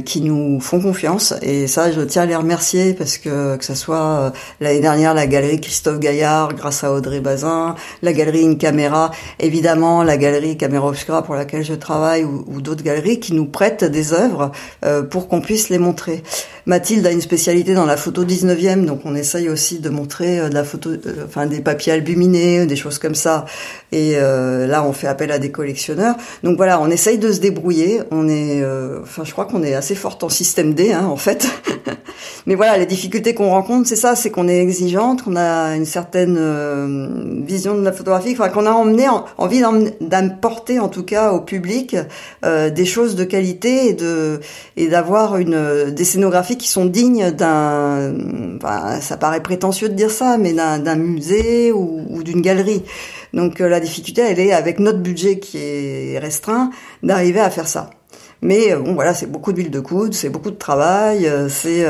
qui 0.05 0.21
nous 0.21 0.61
font 0.61 0.81
confiance, 0.81 1.35
et 1.43 1.67
ça, 1.67 1.91
je 1.91 2.01
tiens 2.01 2.23
à 2.23 2.27
les 2.27 2.37
remercier 2.37 2.95
parce 2.95 3.19
que 3.19 3.57
que 3.57 3.65
ça 3.65 3.75
soit 3.75 4.33
l'année 4.61 4.81
dernière 4.81 5.15
la 5.15 5.27
galerie 5.27 5.61
Christophe 5.61 5.99
Gaillard, 5.99 6.55
grâce 6.55 6.85
à 6.85 6.93
Audrey 6.93 7.21
Bazin, 7.21 7.75
la 8.03 8.13
galerie 8.13 8.47
In 8.47 8.55
Camera, 8.55 9.11
évidemment 9.39 10.03
la 10.03 10.17
galerie 10.17 10.57
Camera 10.57 10.89
Obscura 10.89 11.23
pour 11.23 11.35
laquelle 11.35 11.65
je 11.65 11.75
travaille, 11.75 12.25
ou, 12.25 12.45
ou 12.47 12.61
d'autres 12.61 12.83
galeries 12.83 13.21
qui 13.21 13.35
nous 13.37 13.47
prêtent 13.47 13.85
des 13.85 14.13
œuvres 14.13 14.51
euh, 14.85 15.03
pour 15.03 15.29
qu'on 15.29 15.41
puisse 15.41 15.69
les 15.69 15.79
montrer. 15.79 16.23
Mathilde 16.65 17.07
a 17.07 17.13
une 17.13 17.21
spécialité 17.21 17.75
dans 17.75 17.87
la 17.87 17.97
photo 17.97 18.25
19e, 18.25 18.85
donc 18.85 19.03
on 19.05 19.15
essaye 19.15 19.49
aussi 19.49 19.79
de 19.79 19.89
montrer 19.89 20.41
euh, 20.41 20.49
de 20.49 20.55
la 20.55 20.65
photo, 20.65 20.91
euh, 20.91 21.25
enfin 21.27 21.47
des 21.47 21.61
papiers 21.61 21.93
albuminés, 21.93 22.67
des 22.67 22.75
choses 22.75 22.99
comme 22.99 23.15
ça. 23.15 23.45
Et 23.93 24.17
là, 24.17 24.85
on 24.85 24.93
fait 24.93 25.07
appel 25.07 25.31
à 25.31 25.39
des 25.39 25.51
collectionneurs. 25.51 26.17
Donc 26.43 26.57
voilà, 26.57 26.81
on 26.81 26.91
essaye 26.91 27.19
de 27.19 27.33
se 27.33 27.41
débrouiller. 27.41 28.01
On 28.11 28.29
est, 28.29 28.63
enfin, 29.03 29.25
je 29.25 29.33
crois 29.33 29.47
qu'on 29.47 29.63
est 29.63 29.75
assez 29.75 29.95
forte 29.95 30.23
en 30.23 30.29
système 30.29 30.75
D, 30.75 30.93
hein, 30.93 31.07
en 31.07 31.17
fait. 31.17 31.47
Mais 32.47 32.57
voilà, 32.57 32.77
les 32.77 32.87
difficultés 32.87 33.35
qu'on 33.35 33.51
rencontre, 33.51 33.89
c'est 33.89 33.97
ça, 33.97 34.15
c'est 34.15 34.31
qu'on 34.31 34.49
est 34.49 34.59
exigeante, 34.59 35.23
qu'on 35.23 35.37
a 35.37 35.77
une 35.77 35.87
certaine 35.87 37.45
vision 37.47 37.75
de 37.77 37.83
la 37.83 37.93
photographie, 37.93 38.33
enfin 38.33 38.49
qu'on 38.49 38.67
a 38.67 38.73
emmené 38.73 39.07
envie 39.39 39.63
d'apporter 40.01 40.79
en 40.79 40.89
tout 40.89 41.05
cas 41.05 41.33
au 41.33 41.41
public 41.41 41.97
des 42.43 42.85
choses 42.85 43.15
de 43.15 43.25
qualité 43.27 43.97
et 44.77 44.89
d'avoir 44.89 45.37
une 45.37 45.91
des 45.91 46.05
scénographies 46.05 46.57
qui 46.57 46.69
sont 46.69 46.87
dignes 46.87 47.31
d'un 47.31 48.15
ça 49.01 49.17
paraît 49.17 49.43
prétentieux 49.43 49.89
de 49.89 49.95
dire 49.95 50.11
ça 50.11 50.39
mais 50.39 50.53
d'un 50.53 50.97
musée 50.97 51.73
ou, 51.73 52.23
d'une 52.23 52.41
galerie. 52.41 52.83
Donc 53.33 53.61
euh, 53.61 53.69
la 53.69 53.81
difficulté 53.81 54.23
elle 54.23 54.41
est 54.41 54.53
avec 54.53 54.79
notre 54.79 54.99
budget 54.99 55.39
qui 55.39 55.59
est 55.59 56.19
restreint 56.19 56.71
d'arriver 57.03 57.41
à 57.41 57.51
faire 57.51 57.69
ça. 57.69 57.91
Mais 58.43 58.73
euh, 58.73 58.79
bon 58.79 58.95
voilà, 58.95 59.15
c'est 59.15 59.27
beaucoup 59.27 59.53
d'huile 59.53 59.71
de 59.71 59.81
coude, 59.81 60.15
c'est 60.15 60.29
beaucoup 60.29 60.51
de 60.51 60.57
travail, 60.57 61.27
euh, 61.27 61.49
c'est 61.49 61.87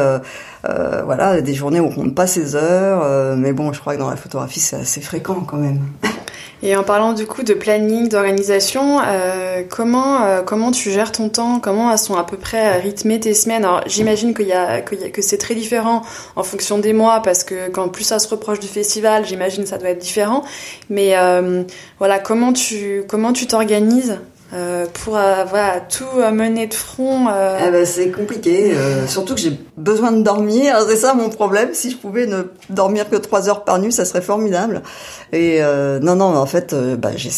voilà 1.04 1.40
des 1.40 1.54
journées 1.54 1.80
où 1.80 1.86
on 1.86 1.92
compte 1.92 2.14
pas 2.14 2.26
ses 2.26 2.56
heures. 2.56 3.36
mais 3.36 3.52
bon, 3.52 3.72
je 3.72 3.80
crois 3.80 3.94
que 3.94 4.00
dans 4.00 4.10
la 4.10 4.16
photographie 4.16 4.60
c'est 4.60 4.76
assez 4.76 5.00
fréquent 5.00 5.40
quand 5.46 5.58
même. 5.58 5.80
Et 6.62 6.74
en 6.74 6.82
parlant 6.82 7.12
du 7.12 7.26
coup 7.26 7.42
de 7.42 7.52
planning, 7.52 8.08
d'organisation, 8.08 9.00
euh, 9.04 9.62
comment 9.68 10.22
euh, 10.24 10.42
comment 10.42 10.70
tu 10.70 10.90
gères 10.90 11.12
ton 11.12 11.28
temps? 11.28 11.60
Comment 11.60 11.94
sont 11.98 12.16
à 12.16 12.24
peu 12.24 12.38
près 12.38 12.78
rythmées 12.78 13.20
tes 13.20 13.34
semaines? 13.34 13.64
Alors 13.64 13.82
j'imagine 13.86 14.32
qu'il 14.34 14.46
y 14.48 14.54
a 14.54 14.80
que, 14.80 14.94
que 14.94 15.20
c'est 15.20 15.36
très 15.36 15.54
différent 15.54 16.02
en 16.34 16.42
fonction 16.42 16.78
des 16.78 16.94
mois 16.94 17.20
parce 17.20 17.44
que 17.44 17.68
quand 17.68 17.88
plus 17.88 18.04
ça 18.04 18.18
se 18.18 18.28
reproche 18.28 18.58
du 18.58 18.68
festival, 18.68 19.26
j'imagine 19.26 19.66
ça 19.66 19.76
doit 19.76 19.90
être 19.90 19.98
différent. 19.98 20.44
Mais 20.88 21.16
euh, 21.16 21.62
voilà, 21.98 22.18
comment 22.18 22.54
tu 22.54 23.04
comment 23.06 23.34
tu 23.34 23.46
t'organises? 23.46 24.18
Euh, 24.52 24.86
pour 25.04 25.16
euh, 25.16 25.44
voilà 25.44 25.80
tout 25.80 26.04
mener 26.32 26.68
de 26.68 26.74
front. 26.74 27.26
Euh... 27.28 27.58
Eh 27.66 27.70
ben, 27.70 27.84
c'est 27.84 28.10
compliqué, 28.10 28.74
euh, 28.74 29.06
surtout 29.08 29.34
que 29.34 29.40
j'ai 29.40 29.58
besoin 29.76 30.12
de 30.12 30.22
dormir. 30.22 30.76
C'est 30.88 30.96
ça 30.96 31.14
mon 31.14 31.30
problème. 31.30 31.70
Si 31.72 31.90
je 31.90 31.96
pouvais 31.96 32.26
ne 32.26 32.44
dormir 32.70 33.10
que 33.10 33.16
trois 33.16 33.48
heures 33.48 33.64
par 33.64 33.80
nuit, 33.80 33.92
ça 33.92 34.04
serait 34.04 34.22
formidable. 34.22 34.82
Et 35.32 35.58
euh, 35.60 35.98
non, 35.98 36.14
non, 36.14 36.36
en 36.36 36.46
fait, 36.46 36.74
bah, 36.74 37.10
je, 37.16 37.28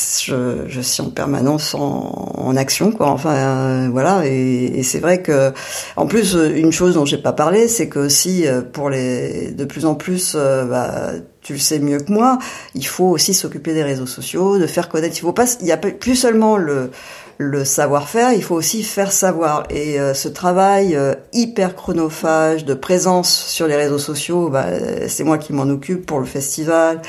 je, 0.66 0.80
suis 0.80 1.02
en 1.02 1.08
permanence 1.08 1.74
en, 1.74 2.34
en 2.36 2.56
action, 2.56 2.92
quoi. 2.92 3.08
Enfin, 3.08 3.88
voilà. 3.90 4.26
Et, 4.26 4.78
et 4.78 4.82
c'est 4.82 5.00
vrai 5.00 5.22
que, 5.22 5.52
en 5.96 6.06
plus, 6.06 6.34
une 6.34 6.72
chose 6.72 6.94
dont 6.94 7.06
j'ai 7.06 7.18
pas 7.18 7.32
parlé, 7.32 7.68
c'est 7.68 7.88
que 7.88 8.00
aussi 8.00 8.44
pour 8.72 8.90
les, 8.90 9.50
de 9.52 9.64
plus 9.64 9.86
en 9.86 9.94
plus, 9.94 10.36
bah, 10.36 11.12
tu 11.48 11.54
le 11.54 11.58
sais 11.58 11.78
mieux 11.78 11.98
que 11.98 12.12
moi, 12.12 12.38
il 12.74 12.86
faut 12.86 13.06
aussi 13.06 13.32
s'occuper 13.32 13.72
des 13.72 13.82
réseaux 13.82 14.04
sociaux, 14.04 14.58
de 14.58 14.66
faire 14.66 14.90
connaître. 14.90 15.16
Il 15.16 15.20
faut 15.20 15.32
pas, 15.32 15.46
il 15.62 15.66
y 15.66 15.72
a 15.72 15.78
plus 15.78 16.14
seulement 16.14 16.58
le 16.58 16.90
le 17.38 17.64
savoir-faire, 17.64 18.32
il 18.32 18.42
faut 18.42 18.56
aussi 18.56 18.82
faire 18.82 19.12
savoir. 19.12 19.62
Et 19.70 19.98
euh, 19.98 20.12
ce 20.12 20.28
travail 20.28 20.94
euh, 20.94 21.14
hyper 21.32 21.74
chronophage 21.74 22.66
de 22.66 22.74
présence 22.74 23.32
sur 23.46 23.66
les 23.66 23.76
réseaux 23.76 23.98
sociaux, 23.98 24.50
bah, 24.50 24.66
c'est 25.06 25.24
moi 25.24 25.38
qui 25.38 25.54
m'en 25.54 25.62
occupe 25.70 26.04
pour 26.04 26.18
le 26.18 26.26
festival, 26.26 27.00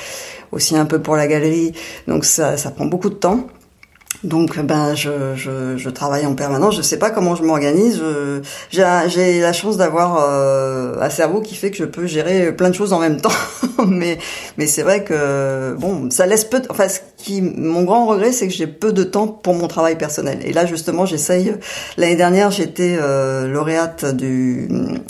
aussi 0.54 0.78
un 0.78 0.86
peu 0.86 1.02
pour 1.02 1.18
la 1.18 1.28
galerie. 1.28 1.74
Donc 2.08 2.24
ça, 2.24 2.56
ça 2.56 2.72
prend 2.72 2.86
beaucoup 2.86 3.10
de 3.10 3.16
temps. 3.16 3.46
Donc 4.24 4.60
ben 4.60 4.96
je, 4.96 5.36
je, 5.36 5.78
je, 5.78 5.90
travaille 5.90 6.26
en 6.26 6.36
permanence. 6.36 6.76
Je 6.76 6.82
sais 6.82 7.00
pas 7.00 7.10
comment 7.10 7.36
je 7.36 7.44
m'organise. 7.44 8.02
J'ai 8.70 9.40
la 9.42 9.54
chance 9.54 9.78
d'avoir 9.78 10.18
euh, 10.22 10.96
un 11.02 11.10
cerveau 11.10 11.42
qui 11.42 11.56
fait 11.56 11.72
que 11.72 11.78
je 11.78 11.86
peux 11.86 12.06
gérer 12.06 12.52
plein 12.52 12.70
de 12.70 12.76
choses 12.76 12.92
en 12.92 13.00
même 13.00 13.22
temps. 13.22 13.30
mais 13.88 14.18
mais 14.58 14.68
c'est 14.68 14.84
vrai 14.84 15.04
que 15.04 15.74
bon, 15.78 16.10
ça 16.10 16.26
laisse 16.26 16.44
peu. 16.44 16.62
Enfin, 16.70 16.88
qui, 17.18 17.42
mon 17.42 17.84
grand 17.84 18.06
regret, 18.06 18.32
c'est 18.32 18.48
que 18.48 18.54
j'ai 18.54 18.68
peu 18.68 18.94
de 18.94 19.04
temps 19.04 19.28
pour 19.28 19.54
mon 19.54 19.68
travail 19.68 19.98
personnel. 19.98 20.40
Et 20.44 20.54
là, 20.54 20.66
justement, 20.66 21.06
j'essaye. 21.06 21.54
L'année 21.98 22.16
dernière, 22.16 22.52
j'étais 22.52 22.98
euh, 23.00 23.48
lauréate 23.48 24.06
du 24.16 24.68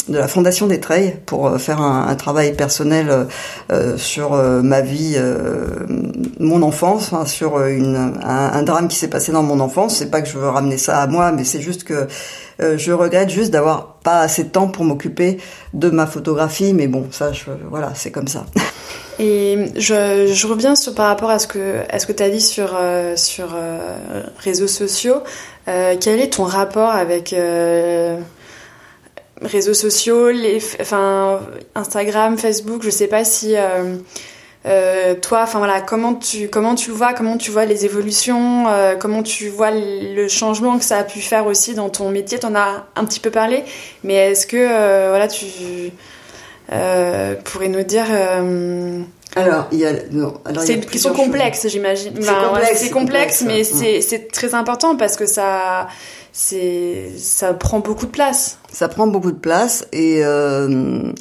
de 0.10 0.18
la 0.18 0.28
Fondation 0.28 0.68
des 0.68 0.80
Treilles 0.80 1.16
pour 1.26 1.48
euh, 1.48 1.58
faire 1.58 1.82
un, 1.82 2.08
un 2.08 2.16
travail 2.16 2.54
personnel 2.54 3.28
euh, 3.72 3.98
sur 3.98 4.34
euh, 4.34 4.62
ma 4.62 4.82
vie, 4.82 5.18
mon 6.40 6.62
enfance, 6.62 7.12
enfin, 7.12 7.26
sur 7.26 7.64
une, 7.66 7.96
un, 7.96 8.54
un, 8.54 8.64
drame 8.64 8.88
qui 8.88 8.96
s'est 9.00 9.10
passé 9.10 9.32
dans 9.32 9.44
mon 9.44 9.60
enfance. 9.60 9.98
C'est 9.98 10.12
pas 10.12 10.22
que 10.22 10.28
je 10.28 10.38
veux 10.38 10.50
ramener 10.50 10.78
ça 10.78 11.02
à 11.02 11.08
moi, 11.08 11.32
mais 11.32 11.44
c'est 11.44 11.62
juste 11.62 11.84
que 11.84 12.08
je 12.60 12.92
regrette 12.92 13.30
juste 13.30 13.52
d'avoir 13.52 14.00
pas 14.04 14.20
assez 14.20 14.44
de 14.44 14.50
temps 14.50 14.68
pour 14.68 14.84
m'occuper 14.84 15.38
de 15.74 15.90
ma 15.90 16.06
photographie. 16.06 16.74
Mais 16.74 16.88
bon, 16.88 17.08
ça, 17.12 17.32
je, 17.32 17.46
voilà, 17.70 17.94
c'est 17.96 18.12
comme 18.12 18.28
ça. 18.28 18.46
Et 19.20 19.66
je, 19.76 20.48
reviens 20.48 20.78
sur, 20.78 20.96
par 20.96 21.08
rapport 21.08 21.30
à 21.30 21.40
ce 21.40 21.48
que, 21.48 21.82
à 21.90 22.00
ce 22.00 22.08
que 22.08 22.14
tu 22.14 22.24
as 22.24 22.30
dit 22.30 22.40
sur, 22.40 22.72
euh, 22.74 23.18
sur 23.18 23.50
euh, 23.54 24.24
réseaux 24.38 24.68
sociaux. 24.68 25.18
Euh, 25.68 25.98
quel 26.00 26.22
est 26.22 26.34
ton 26.34 26.46
rapport 26.46 26.92
avec 26.92 27.34
euh, 27.34 28.18
réseaux 29.42 29.74
sociaux, 29.74 30.30
les, 30.30 30.60
enfin, 30.80 31.42
Instagram, 31.76 32.38
Facebook 32.38 32.82
Je 32.82 32.90
sais 32.90 33.08
pas 33.08 33.26
si 33.26 33.56
euh, 34.66 35.16
toi, 35.16 35.42
enfin 35.44 35.60
voilà, 35.60 35.82
comment 35.82 36.16
tu 36.16 36.50
comment 36.50 36.76
tu 36.76 36.90
le 36.90 36.96
vois, 36.96 37.14
comment 37.14 37.38
tu 37.38 37.52
vois 37.52 37.66
les 37.66 37.86
évolutions, 37.86 38.66
comment 39.00 39.24
tu 39.24 39.50
vois 39.50 39.72
le 39.72 40.28
changement 40.28 40.78
que 40.78 40.84
ça 40.84 40.98
a 40.98 41.04
pu 41.04 41.20
faire 41.20 41.46
aussi 41.46 41.74
dans 41.76 41.90
ton 41.90 42.10
métier. 42.10 42.40
T'en 42.40 42.56
as 42.56 42.86
un 42.96 43.06
petit 43.06 43.20
peu 43.20 43.32
parlé, 43.32 43.64
mais 44.04 44.32
est-ce 44.32 44.48
que 44.48 45.10
voilà 45.10 45.28
tu 45.28 45.46
euh, 46.72 47.36
pourrais 47.44 47.68
nous 47.68 47.84
dire 47.84 48.06
euh, 48.12 49.02
alors, 49.36 49.68
il 49.72 49.78
y 49.78 49.86
a, 49.86 49.94
c'est 50.60 50.74
une 50.74 50.86
question 50.86 51.14
complexe, 51.14 51.68
j'imagine. 51.68 52.14
c'est 52.20 52.34
complexe, 52.34 52.80
c'est 52.82 52.90
complexe, 52.90 53.44
mais 53.46 53.64
c'est, 53.64 54.02
c'est 54.02 54.32
très 54.32 54.56
important 54.56 54.96
parce 54.96 55.16
que 55.16 55.28
ça, 55.28 55.88
c'est, 56.42 57.12
ça 57.18 57.54
prend 57.54 57.80
beaucoup 57.80 58.06
de 58.06 58.12
place. 58.12 58.60
Ça 58.72 58.88
prend 58.88 59.08
beaucoup 59.08 59.34
de 59.34 59.38
place 59.38 59.86
et 59.92 60.22
euh, 60.24 61.12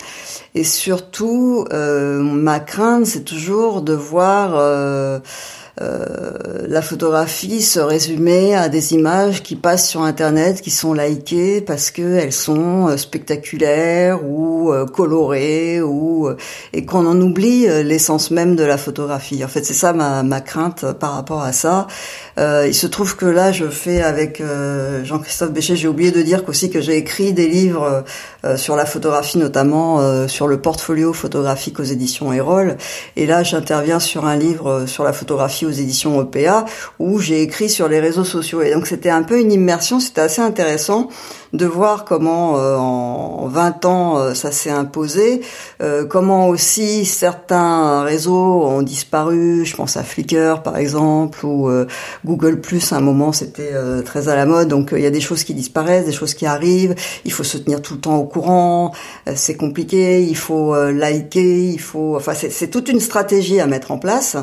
et 0.54 0.62
surtout, 0.62 1.66
euh, 1.72 2.20
ma 2.20 2.60
crainte, 2.60 3.06
c'est 3.06 3.24
toujours 3.24 3.82
de 3.82 3.94
voir 3.94 4.52
euh, 4.54 5.18
euh, 5.80 6.66
la 6.68 6.82
photographie 6.82 7.62
se 7.62 7.80
résumer 7.80 8.54
à 8.54 8.68
des 8.68 8.92
images 8.92 9.42
qui 9.42 9.56
passent 9.56 9.88
sur 9.88 10.02
Internet, 10.02 10.60
qui 10.60 10.70
sont 10.70 10.92
likées 10.92 11.60
parce 11.60 11.90
qu'elles 11.90 12.32
sont 12.32 12.88
euh, 12.88 12.96
spectaculaires 12.96 14.20
ou 14.24 14.72
euh, 14.72 14.84
colorées, 14.86 15.80
ou 15.80 16.28
et 16.72 16.84
qu'on 16.84 17.06
en 17.06 17.20
oublie 17.20 17.66
l'essence 17.84 18.30
même 18.30 18.56
de 18.56 18.64
la 18.64 18.76
photographie. 18.76 19.44
En 19.44 19.48
fait, 19.48 19.64
c'est 19.64 19.74
ça 19.74 19.92
ma, 19.92 20.22
ma 20.22 20.40
crainte 20.40 20.92
par 20.92 21.14
rapport 21.14 21.42
à 21.42 21.52
ça. 21.52 21.86
Euh, 22.38 22.66
il 22.66 22.74
se 22.74 22.86
trouve 22.86 23.16
que 23.16 23.26
là, 23.26 23.52
je 23.52 23.66
fais 23.66 24.02
avec 24.02 24.42
Jean-Christophe 25.04 25.52
Béchet, 25.52 25.76
j'ai 25.76 25.88
oublié 25.88 26.10
de 26.10 26.22
dire 26.22 26.44
qu'aussi 26.44 26.70
que 26.70 26.80
j'ai 26.80 26.96
écrit 26.96 27.32
des 27.32 27.46
livres 27.46 28.04
sur 28.56 28.76
la 28.76 28.84
photographie, 28.84 29.38
notamment 29.38 30.26
sur 30.28 30.48
le 30.48 30.60
portfolio 30.60 31.12
photographique 31.12 31.80
aux 31.80 31.84
éditions 31.84 32.32
Erol. 32.32 32.76
Et 33.16 33.26
là, 33.26 33.42
j'interviens 33.42 34.00
sur 34.00 34.26
un 34.26 34.36
livre 34.36 34.86
sur 34.86 35.04
la 35.04 35.12
photographie 35.12 35.66
éditions 35.70 36.20
EPA 36.22 36.64
où 36.98 37.18
j'ai 37.18 37.42
écrit 37.42 37.68
sur 37.68 37.88
les 37.88 38.00
réseaux 38.00 38.24
sociaux. 38.24 38.62
Et 38.62 38.72
donc 38.72 38.86
c'était 38.86 39.10
un 39.10 39.22
peu 39.22 39.40
une 39.40 39.52
immersion, 39.52 40.00
c'était 40.00 40.20
assez 40.22 40.42
intéressant 40.42 41.08
de 41.52 41.66
voir 41.66 42.04
comment 42.04 42.58
euh, 42.58 42.76
en 42.76 43.46
20 43.48 43.84
ans 43.86 44.18
euh, 44.18 44.34
ça 44.34 44.52
s'est 44.52 44.70
imposé, 44.70 45.40
euh, 45.82 46.04
comment 46.04 46.48
aussi 46.48 47.04
certains 47.04 48.02
réseaux 48.02 48.64
ont 48.64 48.82
disparu, 48.82 49.64
je 49.64 49.74
pense 49.74 49.96
à 49.96 50.02
Flickr 50.02 50.62
par 50.62 50.76
exemple 50.76 51.44
ou 51.46 51.70
Google 52.24 52.60
Plus 52.60 52.92
à 52.92 52.96
un 52.96 53.00
moment 53.00 53.32
c'était 53.32 53.72
très 54.04 54.28
à 54.28 54.36
la 54.36 54.46
mode. 54.46 54.68
Donc 54.68 54.90
il 54.92 55.00
y 55.00 55.06
a 55.06 55.10
des 55.10 55.20
choses 55.20 55.44
qui 55.44 55.54
disparaissent, 55.54 56.06
des 56.06 56.12
choses 56.12 56.34
qui 56.34 56.46
arrivent, 56.46 56.94
il 57.24 57.32
faut 57.32 57.44
se 57.44 57.58
tenir 57.58 57.80
tout 57.82 57.94
le 57.94 58.00
temps 58.00 58.16
au 58.16 58.24
courant, 58.24 58.92
c'est 59.34 59.56
compliqué, 59.56 60.22
il 60.22 60.36
faut 60.36 60.74
liker, 60.90 61.70
il 61.70 61.80
faut 61.80 62.16
enfin 62.16 62.32
c'est 62.34 62.68
toute 62.68 62.88
une 62.88 63.00
stratégie 63.00 63.60
à 63.60 63.66
mettre 63.66 63.90
en 63.90 63.98
place 63.98 64.36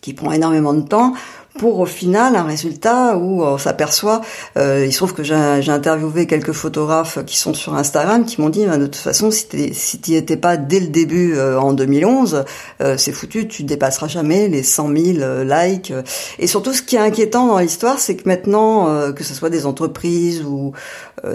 qui 0.00 0.14
prend 0.14 0.32
énormément 0.32 0.74
de 0.74 0.82
temps 0.82 1.14
pour 1.58 1.80
au 1.80 1.86
final 1.86 2.36
un 2.36 2.44
résultat 2.44 3.18
où 3.18 3.42
on 3.42 3.58
s'aperçoit, 3.58 4.22
euh, 4.56 4.84
il 4.86 4.92
se 4.92 4.98
trouve 4.98 5.12
que 5.12 5.22
j'ai 5.22 5.34
interviewé 5.34 6.26
quelques 6.26 6.52
photographes 6.52 7.18
qui 7.26 7.36
sont 7.36 7.52
sur 7.52 7.74
Instagram 7.74 8.24
qui 8.24 8.40
m'ont 8.40 8.48
dit 8.48 8.64
bah, 8.64 8.78
de 8.78 8.86
toute 8.86 8.96
façon 8.96 9.30
si 9.30 9.48
tu 9.48 9.74
si 9.74 10.14
étais 10.14 10.36
pas 10.36 10.56
dès 10.56 10.80
le 10.80 10.86
début 10.86 11.34
euh, 11.34 11.60
en 11.60 11.74
2011, 11.74 12.44
euh, 12.80 12.96
c'est 12.96 13.12
foutu, 13.12 13.48
tu 13.48 13.64
dépasseras 13.64 14.08
jamais 14.08 14.48
les 14.48 14.62
100 14.62 14.96
000 14.96 15.44
likes. 15.44 15.92
Et 16.38 16.46
surtout 16.46 16.72
ce 16.72 16.80
qui 16.80 16.96
est 16.96 17.00
inquiétant 17.00 17.48
dans 17.48 17.58
l'histoire, 17.58 17.98
c'est 17.98 18.16
que 18.16 18.28
maintenant, 18.28 19.12
que 19.12 19.24
ce 19.24 19.34
soit 19.34 19.50
des 19.50 19.66
entreprises 19.66 20.44
ou 20.44 20.72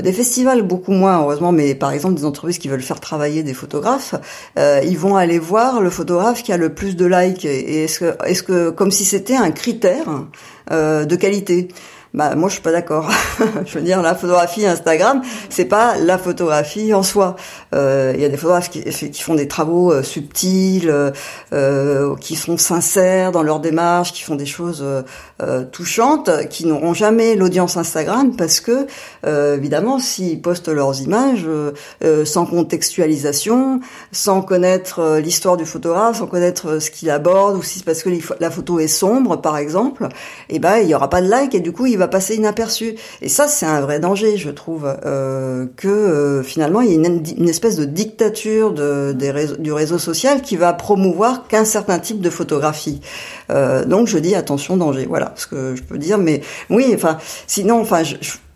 des 0.01 0.13
festivals, 0.13 0.61
beaucoup 0.61 0.93
moins 0.93 1.21
heureusement, 1.21 1.51
mais 1.51 1.75
par 1.75 1.91
exemple 1.91 2.15
des 2.15 2.25
entreprises 2.25 2.57
qui 2.57 2.69
veulent 2.69 2.81
faire 2.81 3.01
travailler 3.01 3.43
des 3.43 3.53
photographes, 3.53 4.15
ils 4.57 4.97
vont 4.97 5.17
aller 5.17 5.39
voir 5.39 5.81
le 5.81 5.89
photographe 5.89 6.41
qui 6.41 6.53
a 6.53 6.57
le 6.57 6.73
plus 6.73 6.95
de 6.95 7.05
likes. 7.05 7.43
Et 7.43 7.83
est-ce 7.83 7.99
que, 7.99 8.15
est-ce 8.25 8.43
que 8.43 8.69
comme 8.69 8.91
si 8.91 9.03
c'était 9.03 9.35
un 9.35 9.51
critère 9.51 10.07
euh, 10.71 11.05
de 11.05 11.15
qualité. 11.15 11.69
Bah 12.13 12.35
moi 12.35 12.47
je 12.47 12.53
suis 12.53 12.61
pas 12.61 12.71
d'accord. 12.71 13.09
je 13.65 13.73
veux 13.73 13.83
dire 13.83 14.03
la 14.03 14.13
photographie 14.13 14.67
Instagram, 14.67 15.23
c'est 15.49 15.65
pas 15.65 15.97
la 15.97 16.19
photographie 16.19 16.93
en 16.93 17.01
soi. 17.01 17.35
Euh, 17.73 18.11
il 18.13 18.21
y 18.21 18.25
a 18.25 18.29
des 18.29 18.37
photographes 18.37 18.69
qui, 18.69 18.83
font 19.13 19.33
des 19.33 19.47
travaux 19.47 19.91
euh, 19.91 20.03
subtils, 20.03 20.93
euh, 21.51 22.15
qui 22.17 22.35
sont 22.35 22.59
sincères 22.59 23.31
dans 23.31 23.41
leur 23.41 23.59
démarche, 23.59 24.13
qui 24.13 24.21
font 24.21 24.35
des 24.35 24.45
choses 24.45 24.85
euh, 25.43 25.63
touchantes, 25.63 26.29
qui 26.49 26.65
n'auront 26.65 26.93
jamais 26.93 27.35
l'audience 27.35 27.77
Instagram 27.77 28.35
parce 28.35 28.59
que 28.59 28.87
évidemment 29.25 29.99
s'ils 29.99 30.41
postent 30.41 30.67
leurs 30.67 31.01
images 31.01 31.47
sans 32.25 32.45
contextualisation, 32.45 33.79
sans 34.11 34.41
connaître 34.41 35.17
l'histoire 35.17 35.57
du 35.57 35.65
photographe, 35.65 36.19
sans 36.19 36.27
connaître 36.27 36.79
ce 36.79 36.91
qu'il 36.91 37.09
aborde, 37.09 37.57
ou 37.57 37.63
si 37.63 37.79
c'est 37.79 37.85
parce 37.85 38.03
que 38.03 38.09
la 38.39 38.51
photo 38.51 38.79
est 38.79 38.87
sombre 38.87 39.41
par 39.41 39.57
exemple, 39.57 40.07
et 40.49 40.55
eh 40.55 40.59
ben 40.59 40.77
il 40.77 40.89
y 40.89 40.95
aura 40.95 41.09
pas 41.09 41.21
de 41.21 41.29
like 41.29 41.55
et 41.55 41.59
du 41.59 41.71
coup 41.71 41.85
il 41.85 41.97
va 41.97 42.07
passer 42.07 42.35
inaperçu. 42.35 42.95
Et 43.21 43.29
ça, 43.29 43.47
c'est 43.47 43.65
un 43.65 43.81
vrai 43.81 43.99
danger, 43.99 44.37
je 44.37 44.49
trouve, 44.49 44.93
euh, 45.05 45.65
euh, 46.33 46.43
finalement 46.43 46.81
il 46.81 46.89
y 46.89 46.93
a 46.93 46.95
une, 46.95 47.49
espèce 47.49 47.75
de 47.75 47.85
dictature 47.85 48.73
du 48.73 49.71
réseau 49.71 49.97
social 49.97 50.41
qui 50.41 50.55
va 50.55 50.73
promouvoir 50.73 51.47
qu'un 51.47 51.65
certain 51.65 51.99
type 51.99 52.21
de 52.21 52.29
photographie. 52.29 53.01
Euh, 53.49 53.85
donc 53.85 54.07
je 54.07 54.17
dis 54.17 54.35
attention 54.35 54.77
danger. 54.77 55.05
Voilà 55.05 55.33
ce 55.35 55.47
que 55.47 55.75
je 55.75 55.83
peux 55.83 55.97
dire. 55.97 56.17
Mais 56.17 56.41
oui, 56.69 56.91
enfin, 56.93 57.17
sinon, 57.47 57.81
enfin, 57.81 58.03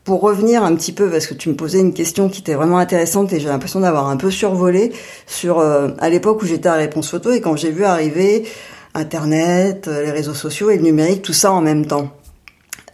pour 0.04 0.22
revenir 0.22 0.64
un 0.64 0.76
petit 0.76 0.94
peu, 0.94 1.10
parce 1.10 1.28
que 1.28 1.34
tu 1.34 1.50
me 1.50 1.56
posais 1.56 1.80
une 1.80 1.94
question 1.94 2.30
qui 2.30 2.42
était 2.42 2.56
vraiment 2.56 2.78
intéressante 2.78 3.34
et 3.34 3.40
j'ai 3.40 3.50
l'impression 3.50 3.82
d'avoir 3.82 4.08
un 4.08 4.18
peu 4.18 4.32
survolé 4.32 4.92
sur 5.26 5.60
euh, 5.60 5.90
à 6.00 6.10
l'époque 6.10 6.42
où 6.42 6.46
j'étais 6.46 6.70
à 6.70 6.76
Réponse 6.76 7.10
Photo 7.10 7.32
et 7.32 7.42
quand 7.42 7.56
j'ai 7.56 7.72
vu 7.72 7.84
arriver 7.84 8.46
Internet, 8.94 9.88
les 9.88 10.12
réseaux 10.12 10.34
sociaux 10.34 10.70
et 10.72 10.78
le 10.78 10.84
numérique, 10.84 11.22
tout 11.22 11.34
ça 11.34 11.52
en 11.52 11.62
même 11.62 11.86
temps. 11.86 12.12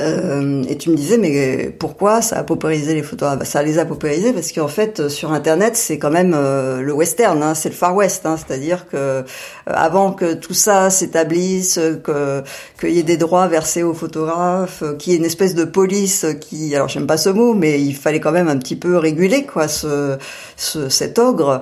Euh, 0.01 0.63
et 0.67 0.75
tu 0.77 0.89
me 0.89 0.95
disais, 0.95 1.19
mais 1.19 1.69
pourquoi 1.69 2.23
ça 2.23 2.37
a 2.37 2.43
paupérisé 2.43 2.95
les 2.95 3.03
photos? 3.03 3.29
Ah, 3.31 3.35
bah, 3.35 3.45
Ça 3.45 3.61
les 3.61 3.77
a 3.77 3.85
paupérisés 3.85 4.33
parce 4.33 4.51
qu'en 4.51 4.67
fait, 4.67 5.07
sur 5.07 5.31
Internet, 5.33 5.75
c'est 5.75 5.99
quand 5.99 6.09
même 6.09 6.33
euh, 6.35 6.81
le 6.81 6.91
western, 6.93 7.43
hein, 7.43 7.53
c'est 7.53 7.69
le 7.69 7.75
Far 7.75 7.95
West. 7.95 8.25
Hein, 8.25 8.35
C'est-à-dire 8.37 8.87
que 8.87 8.97
euh, 8.97 9.21
avant 9.67 10.11
que 10.11 10.33
tout 10.33 10.55
ça 10.55 10.89
s'établisse, 10.89 11.79
que 12.03 12.41
qu'il 12.79 12.89
y 12.89 12.99
ait 12.99 13.03
des 13.03 13.17
droits 13.17 13.47
versés 13.47 13.83
aux 13.83 13.93
photographes, 13.93 14.83
qu'il 14.97 15.13
y 15.13 15.15
ait 15.15 15.19
une 15.19 15.25
espèce 15.25 15.53
de 15.53 15.63
police 15.63 16.25
qui, 16.41 16.75
alors 16.75 16.87
j'aime 16.87 17.05
pas 17.05 17.17
ce 17.17 17.29
mot, 17.29 17.53
mais 17.53 17.79
il 17.79 17.95
fallait 17.95 18.19
quand 18.19 18.31
même 18.31 18.47
un 18.47 18.57
petit 18.57 18.75
peu 18.75 18.97
réguler 18.97 19.45
quoi 19.45 19.67
ce, 19.67 20.17
ce 20.57 20.89
cet 20.89 21.19
ogre. 21.19 21.61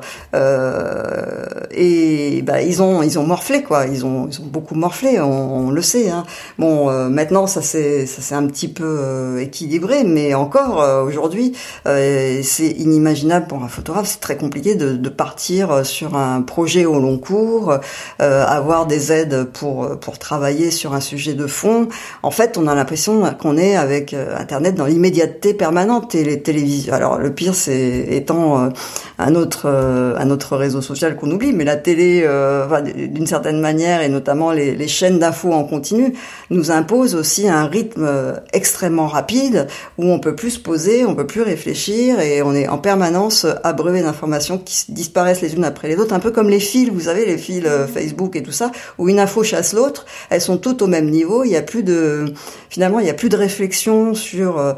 et 1.72 2.42
bah, 2.44 2.62
ils 2.62 2.82
ont 2.82 3.04
ils 3.04 3.20
ont 3.20 3.26
morflé 3.26 3.62
quoi, 3.62 3.88
ils 3.88 4.06
ont 4.06 4.28
ils 4.32 4.40
ont 4.40 4.46
beaucoup 4.46 4.76
morflé, 4.76 5.20
on, 5.20 5.68
on 5.68 5.72
le 5.72 5.82
sait. 5.82 6.10
Hein. 6.10 6.24
Bon, 6.58 6.90
maintenant 7.10 7.46
ça 7.48 7.62
c'est 7.62 8.06
c'est 8.22 8.36
un 8.36 8.48
petit 8.48 8.68
peu 8.68 8.84
euh, 8.86 9.42
équilibré, 9.42 10.04
mais 10.04 10.34
encore 10.34 10.82
euh, 10.82 11.04
aujourd'hui, 11.04 11.54
euh, 11.88 12.40
c'est 12.44 12.70
inimaginable 12.70 13.48
pour 13.48 13.64
un 13.64 13.68
photographe. 13.68 14.08
C'est 14.08 14.20
très 14.20 14.38
compliqué 14.38 14.76
de, 14.76 15.10
partir 15.10 15.86
sur 15.86 16.16
un 16.16 16.42
projet 16.42 16.86
au 16.86 17.00
long 17.00 17.18
cours, 17.18 17.78
avoir 18.20 18.86
des 18.86 19.12
aides 19.12 19.44
pour 19.44 20.00
pour 20.00 20.18
travailler 20.20 20.72
sur 20.72 20.94
un 20.94 21.02
sujet 21.02 21.34
de 21.34 21.46
fond. 21.48 21.90
En 22.24 22.32
fait, 22.32 22.58
on 22.58 22.66
a 22.68 22.74
l'impression 22.74 23.24
qu'on 23.40 23.58
est 23.58 23.76
avec 23.76 24.14
Internet 24.14 24.76
dans 24.76 24.86
l'immédiateté 24.86 25.54
permanente 25.54 26.16
et 26.16 26.24
les 26.24 26.42
télévisions. 26.42 26.94
Alors 26.94 27.18
le 27.18 27.34
pire, 27.34 27.56
c'est 27.56 28.08
étant 28.10 28.70
un 29.20 29.36
autre 29.36 29.68
un 29.68 30.30
autre 30.30 30.56
réseau 30.56 30.82
social 30.82 31.18
qu'on 31.18 31.30
oublie, 31.30 31.52
mais 31.52 31.66
la 31.66 31.76
télé, 31.76 32.26
d'une 32.96 33.28
certaine 33.28 33.60
manière, 33.60 34.02
et 34.02 34.10
notamment 34.10 34.52
les, 34.52 34.76
les 34.76 34.88
chaînes 34.88 35.20
d'infos 35.20 35.52
en 35.52 35.66
continu, 35.66 36.14
nous 36.50 36.72
imposent 36.72 37.16
aussi 37.16 37.50
un 37.50 37.66
rythme 37.66 38.08
euh, 38.12 38.36
extrêmement 38.54 39.08
rapide 39.08 39.68
où 39.98 40.06
on 40.06 40.20
peut 40.20 40.36
plus 40.36 40.52
se 40.52 40.60
poser, 40.60 41.06
on 41.06 41.16
peut 41.16 41.28
plus 41.28 41.42
réfléchir, 41.42 42.20
et 42.20 42.42
on 42.42 42.54
est 42.54 42.68
en 42.68 42.78
permanence 42.78 43.46
abreuvé 43.64 44.02
d'informations 44.02 44.58
qui 44.58 44.92
disparaissent 44.92 45.42
les 45.42 45.56
unes 45.56 45.66
après 45.66 45.88
les 45.88 45.98
autres, 45.98 46.14
un 46.14 46.20
peu 46.20 46.32
comme 46.32 46.50
les 46.50 46.60
fils, 46.60 46.90
vous 46.90 47.02
savez, 47.02 47.26
les 47.26 47.38
fils 47.38 47.64
euh, 47.66 47.88
Facebook 47.88 48.36
et 48.36 48.44
tout 48.44 48.52
ça, 48.52 48.72
où 48.98 49.10
une 49.10 49.20
info 49.20 49.44
chasse 49.44 49.74
l'autre, 49.74 50.06
elles 50.30 50.42
sont 50.42 50.58
toutes 50.58 50.82
au 50.82 50.88
même 50.88 51.10
niveau, 51.10 51.44
il 51.44 51.52
y 51.52 51.58
a 51.58 51.62
plus 51.62 51.84
de, 51.84 52.26
finalement, 52.70 53.00
il 53.00 53.08
y 53.08 53.10
a 53.10 53.14
plus 53.14 53.30
de 53.30 53.38
réflexion 53.38 54.14
sur, 54.14 54.76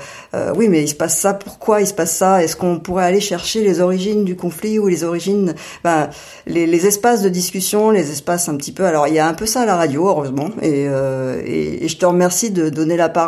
oui, 0.56 0.68
mais 0.70 0.84
il 0.84 0.88
se 0.88 0.96
passe 0.96 1.18
ça, 1.18 1.34
pourquoi 1.34 1.82
il 1.82 1.88
se 1.88 1.94
passe 1.94 2.16
ça, 2.16 2.44
est-ce 2.44 2.56
qu'on 2.56 2.80
pourrait 2.80 3.06
aller 3.06 3.20
chercher 3.20 3.62
les 3.62 3.82
origines 3.82 4.24
du 4.24 4.36
conflit 4.36 4.80
ou 4.80 4.88
les 4.88 5.04
origines, 5.04 5.56
ben, 5.84 6.10
les, 6.46 6.86
espaces 6.86 7.22
de 7.22 7.30
discussion, 7.30 7.92
les 7.92 8.12
espaces 8.12 8.50
un 8.50 8.58
petit 8.58 8.72
peu. 8.72 8.86
Alors 8.86 9.08
il 9.08 9.14
y 9.14 9.20
a 9.20 9.28
un 9.28 9.34
peu 9.34 9.46
ça 9.46 9.62
à 9.62 9.66
la 9.66 9.76
radio, 9.76 10.08
heureusement, 10.08 10.50
euh, 10.64 11.42
et, 11.46 11.88
je 11.88 11.98
te 11.98 12.06
remercie 12.06 12.52
de 12.52 12.70
donner 12.70 12.98
la 12.98 13.10
parole 13.10 13.23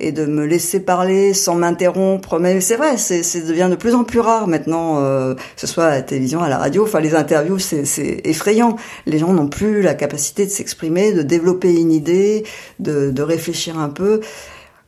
et 0.00 0.12
de 0.12 0.26
me 0.26 0.44
laisser 0.44 0.80
parler 0.80 1.34
sans 1.34 1.54
m'interrompre. 1.54 2.38
Mais 2.38 2.60
c'est 2.60 2.76
vrai, 2.76 2.96
c'est, 2.96 3.22
c'est 3.22 3.46
devient 3.46 3.68
de 3.70 3.76
plus 3.76 3.94
en 3.94 4.04
plus 4.04 4.20
rare 4.20 4.48
maintenant, 4.48 5.02
euh, 5.02 5.34
que 5.34 5.40
ce 5.56 5.66
soit 5.66 5.84
à 5.84 5.90
la 5.90 6.02
télévision, 6.02 6.42
à 6.42 6.48
la 6.48 6.58
radio. 6.58 6.84
Enfin, 6.84 7.00
les 7.00 7.14
interviews, 7.14 7.58
c'est, 7.58 7.84
c'est 7.84 8.20
effrayant. 8.24 8.76
Les 9.06 9.18
gens 9.18 9.32
n'ont 9.32 9.48
plus 9.48 9.82
la 9.82 9.94
capacité 9.94 10.46
de 10.46 10.50
s'exprimer, 10.50 11.12
de 11.12 11.22
développer 11.22 11.74
une 11.74 11.92
idée, 11.92 12.44
de, 12.78 13.10
de 13.10 13.22
réfléchir 13.22 13.78
un 13.78 13.88
peu. 13.88 14.20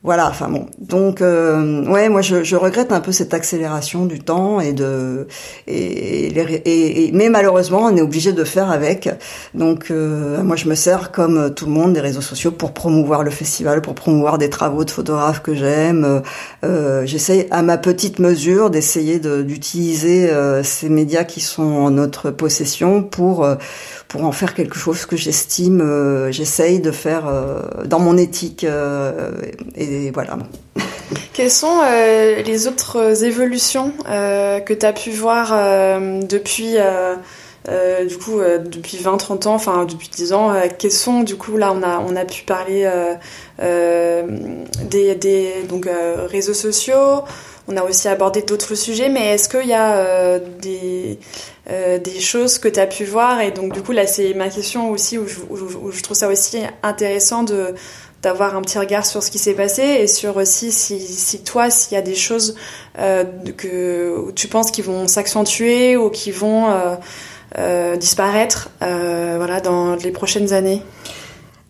Voilà, 0.05 0.29
enfin 0.29 0.51
bon. 0.51 0.67
Donc 0.79 1.23
euh, 1.23 1.83
ouais, 1.87 2.11
moi 2.11 2.21
je, 2.21 2.57
regrette 2.57 2.93
un 2.93 3.01
peu 3.01 3.11
cette 3.11 3.33
accélération 3.33 4.05
du 4.05 4.21
temps 4.21 4.61
et 4.61 4.75
de 4.75 5.27
et, 5.67 6.27
et, 6.27 7.07
et 7.07 7.13
mais 7.13 7.31
malheureusement 7.31 7.85
on 7.85 7.97
est 7.97 8.03
obligé 8.03 8.35
de 8.35 8.45
faire 8.45 8.71
avec. 8.71 9.09
Donc 9.55 9.91
euh, 9.91 10.43
moi 10.43 10.57
je 10.57 10.69
me 10.69 10.75
sers 10.75 11.11
comme 11.11 11.55
tout 11.55 11.65
le 11.65 11.71
monde 11.71 11.95
des 11.95 12.01
réseaux 12.01 12.21
sociaux 12.21 12.51
pour 12.51 12.73
promouvoir 12.75 13.23
le 13.23 13.31
festival, 13.31 13.81
pour 13.81 13.95
promouvoir 13.95 14.37
des 14.37 14.51
travaux 14.51 14.85
de 14.85 14.91
photographes 14.91 15.41
que 15.41 15.55
j'aime. 15.55 16.21
Euh, 16.65 17.07
J'essaie 17.07 17.47
à 17.51 17.63
ma 17.63 17.79
petite 17.79 18.19
mesure 18.19 18.69
d'essayer 18.69 19.19
d'utiliser 19.19 20.29
euh, 20.29 20.63
ces 20.63 20.91
médias 20.91 21.25
qui 21.25 21.41
sont 21.41 21.63
en 21.63 21.91
notre 21.91 22.31
possession 22.31 23.03
pour 23.03 23.43
euh, 23.43 23.55
pour 24.09 24.27
en 24.27 24.33
faire 24.33 24.53
quelque 24.53 24.77
chose 24.77 25.07
que 25.07 25.17
j'estime, 25.17 25.83
j'essaye 26.31 26.79
de 26.79 26.93
faire 26.93 27.25
dans 27.85 27.99
mon 27.99 28.17
éthique. 28.17 28.65
Quelles 31.33 31.51
sont 31.51 31.81
les 32.45 32.69
autres 32.69 33.25
évolutions 33.25 33.93
que 34.07 34.73
tu 34.73 34.87
as 34.87 34.93
pu 34.93 35.11
voir 35.11 35.51
depuis 36.23 36.77
du 38.09 38.19
coup 38.19 38.41
depuis 38.65 38.99
20 38.99 39.17
30 39.17 39.47
ans 39.47 39.55
enfin 39.55 39.85
depuis 39.85 40.09
10 40.09 40.33
ans 40.33 40.53
quels 40.79 40.93
sont 40.93 41.23
du 41.23 41.37
coup 41.37 41.57
là 41.57 41.73
on 41.73 41.83
a 41.83 41.99
on 41.99 42.15
a 42.15 42.25
pu 42.25 42.45
parler 42.45 42.89
des, 43.59 45.15
des 45.15 45.53
donc 45.69 45.89
réseaux 46.29 46.55
sociaux 46.55 47.23
on 47.67 47.77
a 47.77 47.83
aussi 47.83 48.09
abordé 48.09 48.43
d'autres 48.43 48.75
sujets 48.75 49.09
mais 49.09 49.35
est-ce 49.35 49.49
qu'il 49.49 49.69
y 49.69 49.75
a 49.75 50.39
des 50.39 51.19
euh, 51.71 51.99
des 51.99 52.21
choses 52.21 52.59
que 52.59 52.69
tu 52.69 52.79
as 52.79 52.87
pu 52.87 53.05
voir? 53.05 53.41
Et 53.41 53.51
donc, 53.51 53.73
du 53.73 53.81
coup, 53.81 53.93
là, 53.93 54.07
c'est 54.07 54.35
ma 54.35 54.51
question 54.51 54.91
aussi 54.91 55.17
où 55.17 55.25
où, 55.49 55.91
je, 55.91 56.03
trouve 56.03 56.17
ça 56.17 56.29
aussi 56.29 56.59
intéressant 56.83 57.43
de 57.43 57.75
d'avoir 58.25 58.57
un 58.57 58.62
petit 58.62 58.79
regard 58.79 59.07
sur 59.07 59.22
ce 59.22 59.31
qui 59.31 59.39
s'est 59.39 59.55
passé 59.55 59.83
et 59.83 60.07
sur 60.07 60.37
aussi 60.37 60.72
si, 60.72 60.99
si 60.99 61.45
toi, 61.45 61.70
s'il 61.70 61.95
y 61.95 61.99
a 61.99 62.03
des 62.03 62.14
choses 62.14 62.57
euh, 62.99 63.25
que 63.57 64.33
tu 64.33 64.49
penses 64.49 64.70
qui 64.70 64.83
vont 64.83 65.07
s'accentuer 65.07 65.97
ou 65.97 66.11
qui 66.11 66.31
vont 66.31 66.70
euh, 66.70 66.97
euh 67.59 67.97
disparaître 67.97 68.70
voilà, 68.81 69.61
dans 69.61 69.95
les 69.97 70.11
prochaines 70.11 70.53
années. 70.53 70.83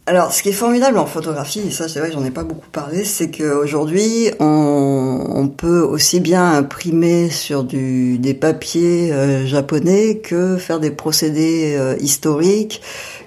Alors, 0.07 0.35
ce 0.35 0.43
qui 0.43 0.51
est 0.51 0.53
formidable 0.53 0.99
en 0.99 1.07
photographie, 1.07 1.63
et 1.67 1.71
ça 1.71 1.89
c'est 1.89 1.99
vrai, 1.99 2.13
j'en 2.13 2.23
ai 2.27 2.31
pas 2.31 2.45
beaucoup 2.45 2.69
parlé, 2.69 3.07
c'est 3.07 3.31
qu'aujourd'hui, 3.31 4.31
on, 4.39 5.25
on, 5.35 5.49
peut 5.49 5.81
aussi 5.81 6.21
bien 6.21 6.53
imprimer 6.53 7.31
sur 7.31 7.65
du, 7.65 8.19
des 8.19 8.35
papiers 8.35 9.11
euh, 9.13 9.47
japonais 9.47 10.19
que 10.19 10.59
faire 10.59 10.79
des 10.79 10.91
procédés 10.91 11.75
euh, 11.79 11.97
historiques, 12.01 12.83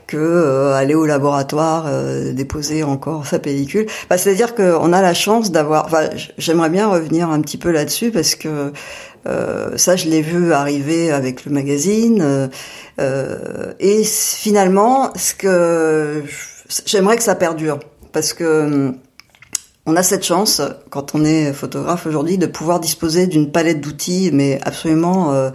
que 0.07 0.17
euh, 0.17 0.73
aller 0.73 0.95
au 0.95 1.05
laboratoire 1.05 1.85
déposer 2.33 2.83
encore 2.83 3.25
sa 3.27 3.39
pellicule. 3.39 3.85
Bah, 4.09 4.17
C'est-à-dire 4.17 4.55
qu'on 4.55 4.93
a 4.93 5.01
la 5.01 5.13
chance 5.13 5.51
d'avoir. 5.51 5.89
J'aimerais 6.37 6.69
bien 6.69 6.87
revenir 6.87 7.29
un 7.29 7.41
petit 7.41 7.57
peu 7.57 7.71
là-dessus 7.71 8.11
parce 8.11 8.35
que 8.35 8.71
ça, 9.75 9.97
je 9.97 10.07
l'ai 10.07 10.21
vu 10.21 10.53
arriver 10.53 11.11
avec 11.11 11.43
le 11.45 11.51
magazine. 11.51 12.49
et 13.79 14.03
finalement, 14.03 15.11
ce 15.15 15.33
que 15.33 16.23
J'aimerais 16.85 17.17
que 17.17 17.23
ça 17.23 17.35
perdure 17.35 17.79
parce 18.11 18.33
que 18.33 18.65
hum, 18.65 18.97
on 19.85 19.95
a 19.95 20.03
cette 20.03 20.25
chance, 20.25 20.61
quand 20.89 21.15
on 21.15 21.23
est 21.23 21.53
photographe 21.53 22.05
aujourd'hui, 22.07 22.37
de 22.37 22.45
pouvoir 22.45 22.81
disposer 22.81 23.25
d'une 23.25 23.51
palette 23.51 23.79
d'outils, 23.79 24.31
mais 24.33 24.59
absolument 24.63 25.31
euh, 25.31 25.49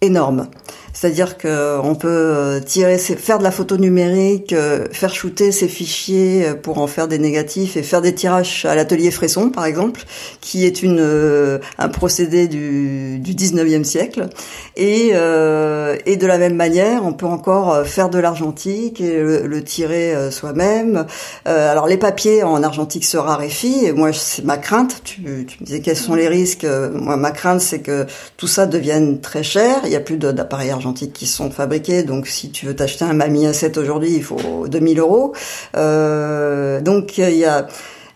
énorme. 0.00 0.48
C'est-à-dire 0.96 1.36
qu'on 1.36 1.94
peut 1.94 2.08
euh, 2.08 2.60
tirer, 2.60 2.96
faire 2.96 3.36
de 3.36 3.42
la 3.42 3.50
photo 3.50 3.76
numérique, 3.76 4.54
euh, 4.54 4.86
faire 4.92 5.14
shooter 5.14 5.52
ces 5.52 5.68
fichiers 5.68 6.54
pour 6.62 6.78
en 6.78 6.86
faire 6.86 7.06
des 7.06 7.18
négatifs 7.18 7.76
et 7.76 7.82
faire 7.82 8.00
des 8.00 8.14
tirages 8.14 8.64
à 8.64 8.74
l'atelier 8.74 9.10
Fresson, 9.10 9.50
par 9.50 9.66
exemple, 9.66 10.04
qui 10.40 10.64
est 10.64 10.82
une 10.82 11.00
euh, 11.00 11.58
un 11.76 11.90
procédé 11.90 12.48
du, 12.48 13.18
du 13.18 13.34
19e 13.34 13.84
siècle. 13.84 14.28
Et, 14.76 15.08
et 15.08 16.16
de 16.16 16.26
la 16.26 16.38
même 16.38 16.54
manière, 16.54 17.04
on 17.04 17.12
peut 17.12 17.26
encore 17.26 17.86
faire 17.86 18.08
de 18.08 18.18
l'argentique 18.18 19.00
et 19.00 19.18
le, 19.18 19.64
tirer 19.64 20.30
soi-même. 20.30 21.06
alors 21.44 21.86
les 21.86 21.96
papiers 21.96 22.42
en 22.42 22.62
argentique 22.62 23.04
se 23.04 23.16
raréfient. 23.16 23.86
Et 23.86 23.92
moi, 23.92 24.12
c'est 24.12 24.44
ma 24.44 24.58
crainte. 24.58 25.02
Tu, 25.04 25.22
tu 25.46 25.58
me 25.60 25.64
disais 25.64 25.80
quels 25.80 25.96
sont 25.96 26.14
les 26.14 26.28
risques. 26.28 26.66
Moi, 26.92 27.16
ma 27.16 27.30
crainte, 27.30 27.60
c'est 27.60 27.80
que 27.80 28.06
tout 28.36 28.46
ça 28.46 28.66
devienne 28.66 29.20
très 29.20 29.42
cher. 29.42 29.80
Il 29.84 29.90
n'y 29.90 29.96
a 29.96 30.00
plus 30.00 30.18
d'appareils 30.18 30.72
qui 30.92 31.26
sont 31.26 31.50
fabriqués. 31.50 32.02
Donc, 32.02 32.26
si 32.26 32.50
tu 32.50 32.66
veux 32.66 32.76
t'acheter 32.76 33.04
un 33.04 33.12
Mami 33.12 33.46
A7 33.46 33.78
aujourd'hui, 33.78 34.14
il 34.14 34.22
faut 34.22 34.66
2000 34.68 34.98
euros. 34.98 35.34
Euh, 35.76 36.80
donc, 36.80 37.18
il 37.18 37.36
y 37.36 37.44
a 37.44 37.66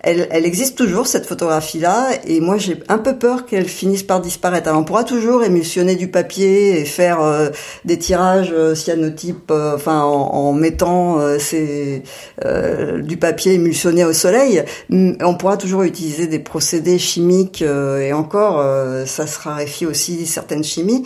elle, 0.03 0.29
elle, 0.31 0.47
existe 0.47 0.79
toujours 0.79 1.07
cette 1.07 1.27
photographie-là, 1.27 2.12
et 2.27 2.41
moi 2.41 2.57
j'ai 2.57 2.79
un 2.89 2.97
peu 2.97 3.18
peur 3.18 3.45
qu'elle 3.45 3.68
finisse 3.68 4.03
par 4.03 4.23
disparaître. 4.23 4.68
Alors 4.68 4.81
on 4.81 4.85
pourra 4.85 5.05
toujours 5.05 5.45
émulsionner 5.45 5.95
du 5.95 6.09
papier 6.09 6.81
et 6.81 6.87
faire 6.87 7.21
euh, 7.21 7.51
des 7.85 7.99
tirages 7.99 8.51
euh, 8.51 8.75
cyanotypes, 8.75 9.51
euh, 9.51 9.75
enfin 9.75 10.01
en, 10.03 10.55
mettant 10.55 11.18
du 12.41 13.16
papier 13.18 13.55
émulsionné 13.55 14.05
au 14.05 14.12
soleil. 14.12 14.64
On 14.91 15.35
pourra 15.35 15.57
toujours 15.57 15.83
utiliser 15.83 16.27
des 16.27 16.39
procédés 16.39 16.99
chimiques 16.99 17.62
et 17.62 18.12
encore 18.12 18.62
ça 19.07 19.27
se 19.27 19.39
raréfie 19.39 19.87
aussi 19.87 20.27
certaines 20.27 20.64
chimies. 20.64 21.05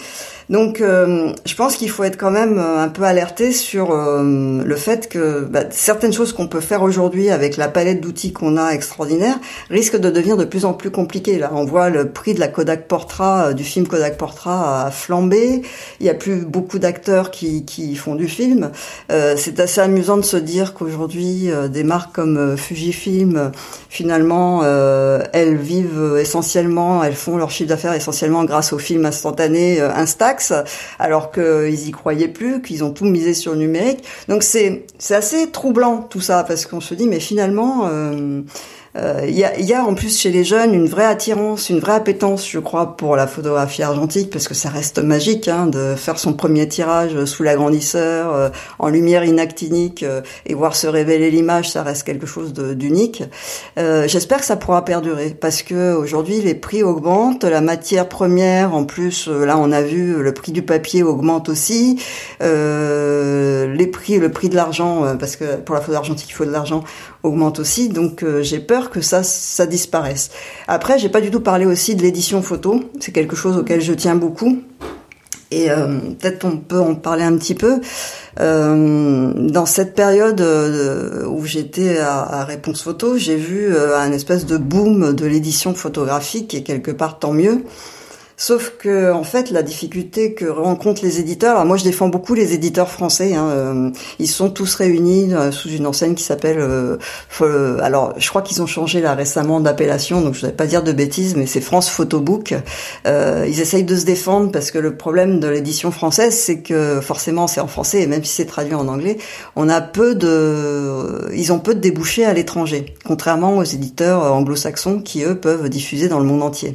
Donc, 0.50 0.80
euh, 0.80 1.32
je 1.46 1.54
pense 1.54 1.76
qu'il 1.76 1.88
faut 1.88 2.04
être 2.04 2.18
quand 2.18 2.30
même 2.30 2.58
euh, 2.58 2.82
un 2.82 2.88
peu 2.88 3.04
alerté 3.04 3.52
sur 3.52 3.92
euh, 3.92 4.62
le 4.62 4.76
fait 4.76 5.08
que 5.08 5.40
bah, 5.40 5.64
certaines 5.70 6.12
choses 6.12 6.32
qu'on 6.32 6.48
peut 6.48 6.60
faire 6.60 6.82
aujourd'hui 6.82 7.30
avec 7.30 7.56
la 7.56 7.68
palette 7.68 8.00
d'outils 8.00 8.32
qu'on 8.32 8.56
a 8.58 8.70
extraordinaire 8.70 9.38
risquent 9.70 9.98
de 9.98 10.10
devenir 10.10 10.36
de 10.36 10.44
plus 10.44 10.66
en 10.66 10.74
plus 10.74 10.90
compliquées. 10.90 11.38
Là, 11.38 11.50
on 11.54 11.64
voit 11.64 11.88
le 11.88 12.10
prix 12.10 12.34
de 12.34 12.40
la 12.40 12.48
Kodak 12.48 12.86
Portra, 12.88 13.54
du 13.54 13.64
film 13.64 13.86
Kodak 13.86 14.18
Portra, 14.18 14.86
a 14.86 14.90
flambé. 14.90 15.62
Il 16.00 16.06
y 16.06 16.10
a 16.10 16.14
plus 16.14 16.44
beaucoup 16.44 16.78
d'acteurs 16.78 17.30
qui, 17.30 17.64
qui 17.64 17.94
font 17.96 18.14
du 18.14 18.28
film. 18.28 18.70
C'est 19.08 19.60
assez 19.60 19.80
amusant 19.80 20.16
de 20.16 20.22
se 20.22 20.36
dire 20.36 20.74
qu'aujourd'hui, 20.74 21.50
des 21.70 21.84
marques 21.84 22.14
comme 22.14 22.56
Fujifilm, 22.56 23.52
finalement, 23.88 24.64
elles 24.64 25.56
vivent 25.56 26.16
essentiellement, 26.18 27.02
elles 27.04 27.14
font 27.14 27.36
leur 27.36 27.50
chiffre 27.50 27.68
d'affaires 27.68 27.94
essentiellement 27.94 28.44
grâce 28.44 28.72
au 28.72 28.78
film 28.78 29.06
instantané 29.06 29.80
Alors 30.98 31.30
qu'ils 31.30 31.88
y 31.88 31.90
croyaient 31.90 32.28
plus, 32.28 32.62
qu'ils 32.62 32.84
ont 32.84 32.92
tout 32.92 33.04
misé 33.04 33.34
sur 33.34 33.52
le 33.52 33.58
numérique. 33.58 34.04
Donc 34.28 34.42
c'est 34.42 34.86
c'est 34.98 35.14
assez 35.14 35.50
troublant 35.50 35.98
tout 35.98 36.20
ça 36.20 36.44
parce 36.44 36.66
qu'on 36.66 36.80
se 36.80 36.94
dit 36.94 37.06
mais 37.06 37.20
finalement 37.20 37.86
euh, 37.86 38.42
euh, 38.96 39.22
il 39.26 39.34
y, 39.34 39.42
a, 39.42 39.58
y, 39.58 39.72
a, 39.74 39.84
en 39.84 39.94
plus 39.94 40.20
chez 40.20 40.30
les 40.30 40.44
jeunes 40.44 40.72
une 40.72 40.88
vraie 40.88 41.04
attirance, 41.04 41.68
une 41.68 41.80
vraie 41.80 41.94
appétence, 41.94 42.48
je 42.48 42.60
crois, 42.60 42.96
pour 42.96 43.16
la 43.16 43.26
photographie 43.26 43.82
argentique, 43.82 44.30
parce 44.30 44.46
que 44.46 44.54
ça 44.54 44.68
reste 44.68 45.00
magique 45.00 45.48
hein, 45.48 45.66
de 45.66 45.96
faire 45.96 46.16
son 46.16 46.32
premier 46.32 46.68
tirage 46.68 47.24
sous 47.24 47.42
l'agrandisseur, 47.42 48.32
euh, 48.32 48.50
en 48.78 48.88
lumière 48.88 49.24
inactinique, 49.24 50.04
euh, 50.04 50.20
et 50.46 50.54
voir 50.54 50.76
se 50.76 50.86
révéler 50.86 51.32
l'image, 51.32 51.70
ça 51.70 51.82
reste 51.82 52.04
quelque 52.04 52.26
chose 52.26 52.52
d'unique. 52.52 53.24
J'espère 53.76 54.38
que 54.38 54.44
ça 54.44 54.56
pourra 54.56 54.84
perdurer, 54.84 55.30
parce 55.30 55.62
que 55.62 55.94
aujourd'hui 55.94 56.40
les 56.40 56.54
prix 56.54 56.82
augmentent, 56.82 57.44
la 57.44 57.60
matière 57.60 58.08
première, 58.08 58.74
en 58.74 58.84
plus, 58.84 59.26
là 59.28 59.58
on 59.58 59.72
a 59.72 59.82
vu 59.82 60.22
le 60.22 60.32
prix 60.32 60.52
du 60.52 60.62
papier 60.62 61.02
augmente 61.02 61.48
aussi, 61.48 61.98
les 62.40 63.86
prix, 63.92 64.18
le 64.18 64.28
prix 64.30 64.48
de 64.48 64.56
l'argent, 64.56 65.16
parce 65.18 65.36
que 65.36 65.56
pour 65.56 65.74
la 65.74 65.80
photo 65.80 65.98
argentique 65.98 66.30
il 66.30 66.34
faut 66.34 66.44
de 66.44 66.50
l'argent, 66.50 66.84
augmente 67.24 67.58
aussi. 67.58 67.88
Donc 67.88 68.24
j'ai 68.42 68.60
peur 68.60 68.90
que 68.90 69.00
ça, 69.00 69.22
ça 69.24 69.66
disparaisse. 69.66 70.30
Après, 70.68 70.98
j'ai 70.98 71.08
pas 71.08 71.20
du 71.20 71.30
tout 71.30 71.40
parlé 71.40 71.66
aussi 71.66 71.96
de 71.96 72.02
l'édition 72.02 72.42
photo. 72.42 72.84
C'est 73.00 73.12
quelque 73.12 73.34
chose 73.34 73.56
auquel 73.56 73.80
je 73.80 73.92
tiens 73.92 74.14
beaucoup. 74.14 74.62
Et 75.54 75.70
euh, 75.70 75.86
peut-être 76.18 76.44
on 76.44 76.56
peut 76.56 76.80
en 76.80 76.96
parler 76.96 77.22
un 77.22 77.36
petit 77.36 77.54
peu. 77.54 77.80
Euh, 78.40 79.32
dans 79.36 79.66
cette 79.66 79.94
période 79.94 80.40
euh, 80.40 81.24
où 81.26 81.44
j'étais 81.44 81.98
à, 81.98 82.22
à, 82.22 82.44
Réponse 82.44 82.82
Photo, 82.82 83.16
j'ai 83.16 83.36
vu 83.36 83.76
un 83.76 84.10
espèce 84.10 84.46
de 84.46 84.56
boom 84.56 85.14
de 85.14 85.26
l'édition 85.26 85.74
photographique 85.74 86.54
et 86.54 86.64
quelque 86.64 86.90
part 86.90 87.20
tant 87.20 87.32
mieux. 87.32 87.62
Sauf 88.36 88.74
que 88.78 89.12
en 89.12 89.22
fait, 89.22 89.50
la 89.52 89.62
difficulté 89.62 90.34
que 90.34 90.46
rencontrent 90.46 91.04
les 91.04 91.20
éditeurs, 91.20 91.52
alors 91.52 91.66
moi 91.66 91.76
je 91.76 91.84
défends 91.84 92.08
beaucoup 92.08 92.34
les 92.34 92.52
éditeurs 92.52 92.90
français. 92.90 93.34
Hein, 93.34 93.48
euh, 93.50 93.90
ils 94.18 94.28
sont 94.28 94.50
tous 94.50 94.74
réunis 94.74 95.32
euh, 95.32 95.52
sous 95.52 95.68
une 95.68 95.86
enseigne 95.86 96.14
qui 96.14 96.24
s'appelle. 96.24 96.58
Euh, 96.58 96.98
alors, 97.80 98.12
je 98.16 98.28
crois 98.28 98.42
qu'ils 98.42 98.60
ont 98.60 98.66
changé 98.66 99.00
là 99.00 99.14
récemment 99.14 99.60
d'appellation, 99.60 100.20
donc 100.20 100.34
je 100.34 100.44
ne 100.44 100.50
vais 100.50 100.56
pas 100.56 100.66
dire 100.66 100.82
de 100.82 100.90
bêtises, 100.92 101.36
mais 101.36 101.46
c'est 101.46 101.60
France 101.60 101.88
Photobook. 101.88 102.54
ils 103.04 103.60
essayent 103.60 103.84
de 103.84 103.96
se 103.96 104.04
défendre 104.04 104.50
parce 104.50 104.70
que 104.70 104.78
le 104.78 104.96
problème 104.96 105.38
de 105.38 105.46
l'édition 105.46 105.92
française, 105.92 106.34
c'est 106.34 106.60
que 106.60 107.00
forcément 107.00 107.46
c'est 107.46 107.60
en 107.60 107.68
français 107.68 108.02
et 108.02 108.06
même 108.06 108.24
si 108.24 108.34
c'est 108.34 108.46
traduit 108.46 108.74
en 108.74 108.88
anglais, 108.88 109.18
on 109.54 109.68
a 109.68 109.80
peu 109.80 110.14
de, 110.14 111.30
ils 111.34 111.52
ont 111.52 111.60
peu 111.60 111.74
de 111.74 111.80
débouchés 111.80 112.24
à 112.24 112.32
l'étranger, 112.32 112.94
contrairement 113.04 113.58
aux 113.58 113.64
éditeurs 113.64 114.32
anglo-saxons 114.32 115.00
qui 115.00 115.22
eux 115.22 115.36
peuvent 115.36 115.68
diffuser 115.68 116.08
dans 116.08 116.18
le 116.18 116.26
monde 116.26 116.42
entier. 116.42 116.74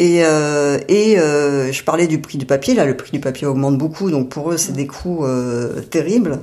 Et, 0.00 0.24
euh, 0.24 0.78
et 0.88 1.18
euh, 1.18 1.70
je 1.72 1.84
parlais 1.84 2.06
du 2.06 2.22
prix 2.22 2.38
du 2.38 2.46
papier. 2.46 2.72
Là, 2.72 2.86
le 2.86 2.96
prix 2.96 3.10
du 3.12 3.20
papier 3.20 3.46
augmente 3.46 3.76
beaucoup, 3.76 4.10
donc 4.10 4.30
pour 4.30 4.50
eux, 4.50 4.56
c'est 4.56 4.72
des 4.72 4.86
coûts 4.86 5.26
euh, 5.26 5.82
terribles. 5.82 6.38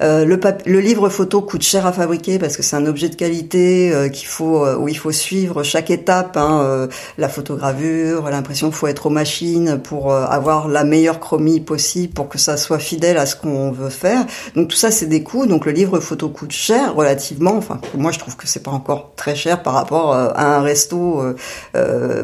Euh, 0.00 0.24
le, 0.24 0.40
le 0.64 0.80
livre 0.80 1.10
photo 1.10 1.42
coûte 1.42 1.62
cher 1.62 1.84
à 1.84 1.92
fabriquer 1.92 2.38
parce 2.38 2.56
que 2.56 2.62
c'est 2.62 2.74
un 2.74 2.86
objet 2.86 3.10
de 3.10 3.14
qualité 3.14 3.92
euh, 3.92 4.08
qu'il 4.08 4.28
faut 4.28 4.66
où 4.66 4.88
il 4.88 4.96
faut 4.96 5.12
suivre 5.12 5.62
chaque 5.62 5.90
étape. 5.90 6.38
Hein, 6.38 6.88
la 7.18 7.28
photogravure, 7.28 8.30
l'impression, 8.30 8.68
il 8.68 8.72
faut 8.72 8.86
être 8.86 9.04
aux 9.06 9.10
machines 9.10 9.78
pour 9.84 10.14
avoir 10.14 10.68
la 10.68 10.84
meilleure 10.84 11.20
chromie 11.20 11.60
possible 11.60 12.14
pour 12.14 12.30
que 12.30 12.38
ça 12.38 12.56
soit 12.56 12.78
fidèle 12.78 13.18
à 13.18 13.26
ce 13.26 13.36
qu'on 13.36 13.72
veut 13.72 13.90
faire. 13.90 14.24
Donc 14.56 14.68
tout 14.68 14.76
ça, 14.76 14.90
c'est 14.90 15.04
des 15.04 15.22
coûts. 15.22 15.44
Donc 15.44 15.66
le 15.66 15.72
livre 15.72 16.00
photo 16.00 16.30
coûte 16.30 16.52
cher 16.52 16.94
relativement. 16.94 17.56
Enfin, 17.56 17.78
moi, 17.94 18.10
je 18.10 18.18
trouve 18.18 18.36
que 18.36 18.48
c'est 18.48 18.62
pas 18.62 18.70
encore 18.70 19.12
très 19.16 19.34
cher 19.34 19.62
par 19.62 19.74
rapport 19.74 20.14
à 20.14 20.56
un 20.56 20.62
resto, 20.62 21.22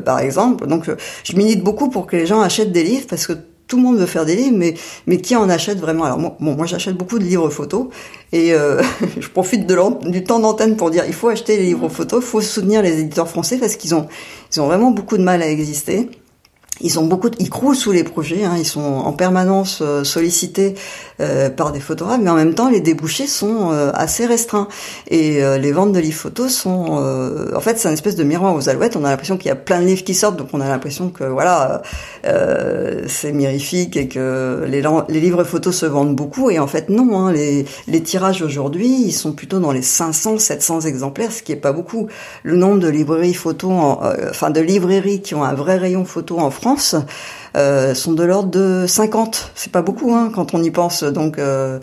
par 0.05 0.21
exemple. 0.21 0.67
Euh, 0.87 0.97
je 1.25 1.37
milite 1.37 1.65
beaucoup 1.65 1.89
pour 1.89 2.07
que 2.07 2.17
les 2.17 2.27
gens 2.27 2.41
achètent 2.41 2.73
des 2.73 2.85
livres 2.85 3.07
parce 3.09 3.27
que 3.27 3.33
tout 3.67 3.77
le 3.77 3.83
monde 3.83 3.99
veut 3.99 4.07
faire 4.07 4.25
des 4.25 4.35
livres, 4.35 4.57
mais 4.57 4.75
mais 5.07 5.19
qui 5.19 5.37
en 5.37 5.49
achète 5.49 5.79
vraiment? 5.79 6.05
Alors 6.05 6.19
moi, 6.19 6.37
bon, 6.41 6.55
moi 6.55 6.67
j'achète 6.67 6.97
beaucoup 6.97 7.19
de 7.19 7.25
livres 7.25 7.51
photos 7.51 7.89
et 8.33 8.55
euh, 8.55 8.83
je 9.21 9.29
profite 9.29 9.67
de 9.67 10.11
du 10.11 10.25
temps 10.25 10.41
d'antenne 10.41 10.77
pour 10.77 10.91
dire 10.91 11.05
il 11.07 11.13
faut 11.13 11.29
acheter 11.29 11.57
les 11.57 11.65
livres 11.65 11.89
photos, 11.89 12.23
il 12.25 12.27
faut 12.27 12.41
soutenir 12.41 12.83
les 12.83 13.01
éditeurs 13.01 13.29
français 13.29 13.59
parce 13.59 13.77
qu'ils 13.77 13.95
ont 13.95 14.07
ils 14.55 14.61
ont 14.61 14.67
vraiment 14.67 14.91
beaucoup 14.91 15.19
de 15.19 15.23
mal 15.23 15.43
à 15.43 15.49
exister. 15.49 16.09
Ils 16.81 16.99
ont 16.99 17.07
beaucoup, 17.07 17.31
ils 17.39 17.51
croulent 17.51 17.77
sous 17.77 17.93
les 17.93 18.05
projets. 18.05 18.45
Hein, 18.45 18.55
ils 18.59 18.67
sont 18.67 18.81
en 18.81 19.13
permanence 19.13 19.81
euh, 19.83 20.05
sollicités 20.05 20.75
euh, 21.21 21.51
par 21.51 21.73
des 21.73 21.81
photographes, 21.81 22.21
mais 22.23 22.31
en 22.31 22.37
même 22.37 22.55
temps, 22.55 22.69
les 22.69 22.81
débouchés 22.81 23.27
sont 23.27 23.73
euh, 23.73 23.91
assez 23.95 24.27
restreints. 24.27 24.69
Et 25.11 25.41
les 25.59 25.73
ventes 25.73 25.93
de 25.93 25.99
livres 25.99 26.19
photos 26.19 26.53
sont, 26.55 27.03
en 27.55 27.61
fait, 27.61 27.79
c'est 27.79 27.89
une 27.89 27.95
espèce 27.95 28.17
de 28.17 28.25
miroir 28.25 28.55
aux 28.55 28.69
alouettes. 28.69 28.97
On 28.97 29.05
a 29.05 29.11
l'impression 29.11 29.37
qu'il 29.37 29.49
y 29.49 29.53
a 29.53 29.57
plein 29.57 29.81
de 29.81 29.87
livres 29.87 30.05
qui 30.05 30.15
sortent, 30.15 30.37
donc 30.37 30.49
on 30.53 30.61
a 30.61 30.69
l'impression 30.69 31.11
que 31.11 31.25
voilà, 31.25 31.83
c'est 33.07 33.33
mirifique 33.33 33.97
et 33.97 34.09
que 34.09 34.65
les, 34.69 34.83
les, 35.09 35.21
livres 35.21 35.45
photos 35.45 35.77
se 35.77 35.87
vendent 35.87 36.15
beaucoup. 36.15 36.51
Et 36.51 36.59
en 36.59 36.67
fait, 36.67 36.89
non. 36.89 37.19
Hein, 37.19 37.33
les, 37.33 37.65
les 37.87 38.03
tirages 38.03 38.43
aujourd'hui, 38.43 38.89
ils 38.89 39.13
sont 39.13 39.33
plutôt 39.33 39.59
dans 39.59 39.73
les 39.73 39.83
500, 39.83 40.39
700 40.39 40.83
exemplaires, 40.83 41.33
ce 41.33 41.43
qui 41.43 41.53
est 41.53 41.57
pas 41.57 41.73
beaucoup. 41.73 42.09
Le 42.43 42.57
nombre 42.57 42.81
de 42.81 42.89
librairies 42.89 43.35
photos, 43.35 43.99
enfin 44.29 44.51
de 44.51 44.61
librairies 44.61 45.23
qui 45.23 45.35
ont 45.35 45.45
un 45.45 45.55
vrai 45.55 45.77
rayon 45.77 46.05
photo 46.05 46.39
en 46.39 46.51
France 46.51 46.68
euh, 47.57 47.95
sont 47.95 48.13
de 48.13 48.23
l'ordre 48.23 48.51
de 48.51 48.85
50. 48.87 49.53
C'est 49.55 49.73
pas 49.73 49.83
beaucoup 49.83 50.15
hein, 50.15 50.31
quand 50.35 50.55
on 50.55 50.63
y 50.63 50.71
pense. 50.71 51.03
Donc, 51.03 51.39
euh, 51.39 51.79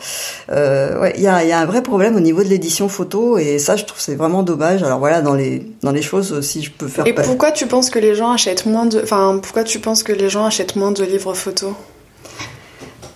euh, 0.51 0.99
ouais, 0.99 1.13
il 1.17 1.23
y 1.23 1.27
a, 1.27 1.43
y 1.43 1.51
a, 1.51 1.59
un 1.59 1.65
vrai 1.65 1.81
problème 1.81 2.15
au 2.15 2.19
niveau 2.19 2.43
de 2.43 2.49
l'édition 2.49 2.88
photo 2.88 3.38
et 3.38 3.57
ça, 3.57 3.75
je 3.75 3.86
trouve 3.86 3.99
c'est 3.99 4.15
vraiment 4.15 4.43
dommage. 4.43 4.83
Alors 4.83 4.99
voilà, 4.99 5.21
dans 5.21 5.33
les 5.33 5.65
dans 5.81 5.91
les 5.91 6.01
choses, 6.01 6.41
si 6.41 6.61
je 6.61 6.71
peux 6.71 6.88
faire. 6.88 7.07
Et 7.07 7.13
pourquoi 7.13 7.51
tu 7.51 7.65
penses 7.65 7.89
que 7.89 7.99
les 7.99 8.15
gens 8.15 8.31
achètent 8.31 8.65
moins 8.65 8.86
de, 8.86 9.01
enfin, 9.01 9.39
pourquoi 9.41 9.63
tu 9.63 9.79
penses 9.79 10.03
que 10.03 10.13
les 10.13 10.29
gens 10.29 10.45
achètent 10.45 10.75
moins 10.75 10.91
de 10.91 11.03
livres 11.03 11.33
photos 11.33 11.73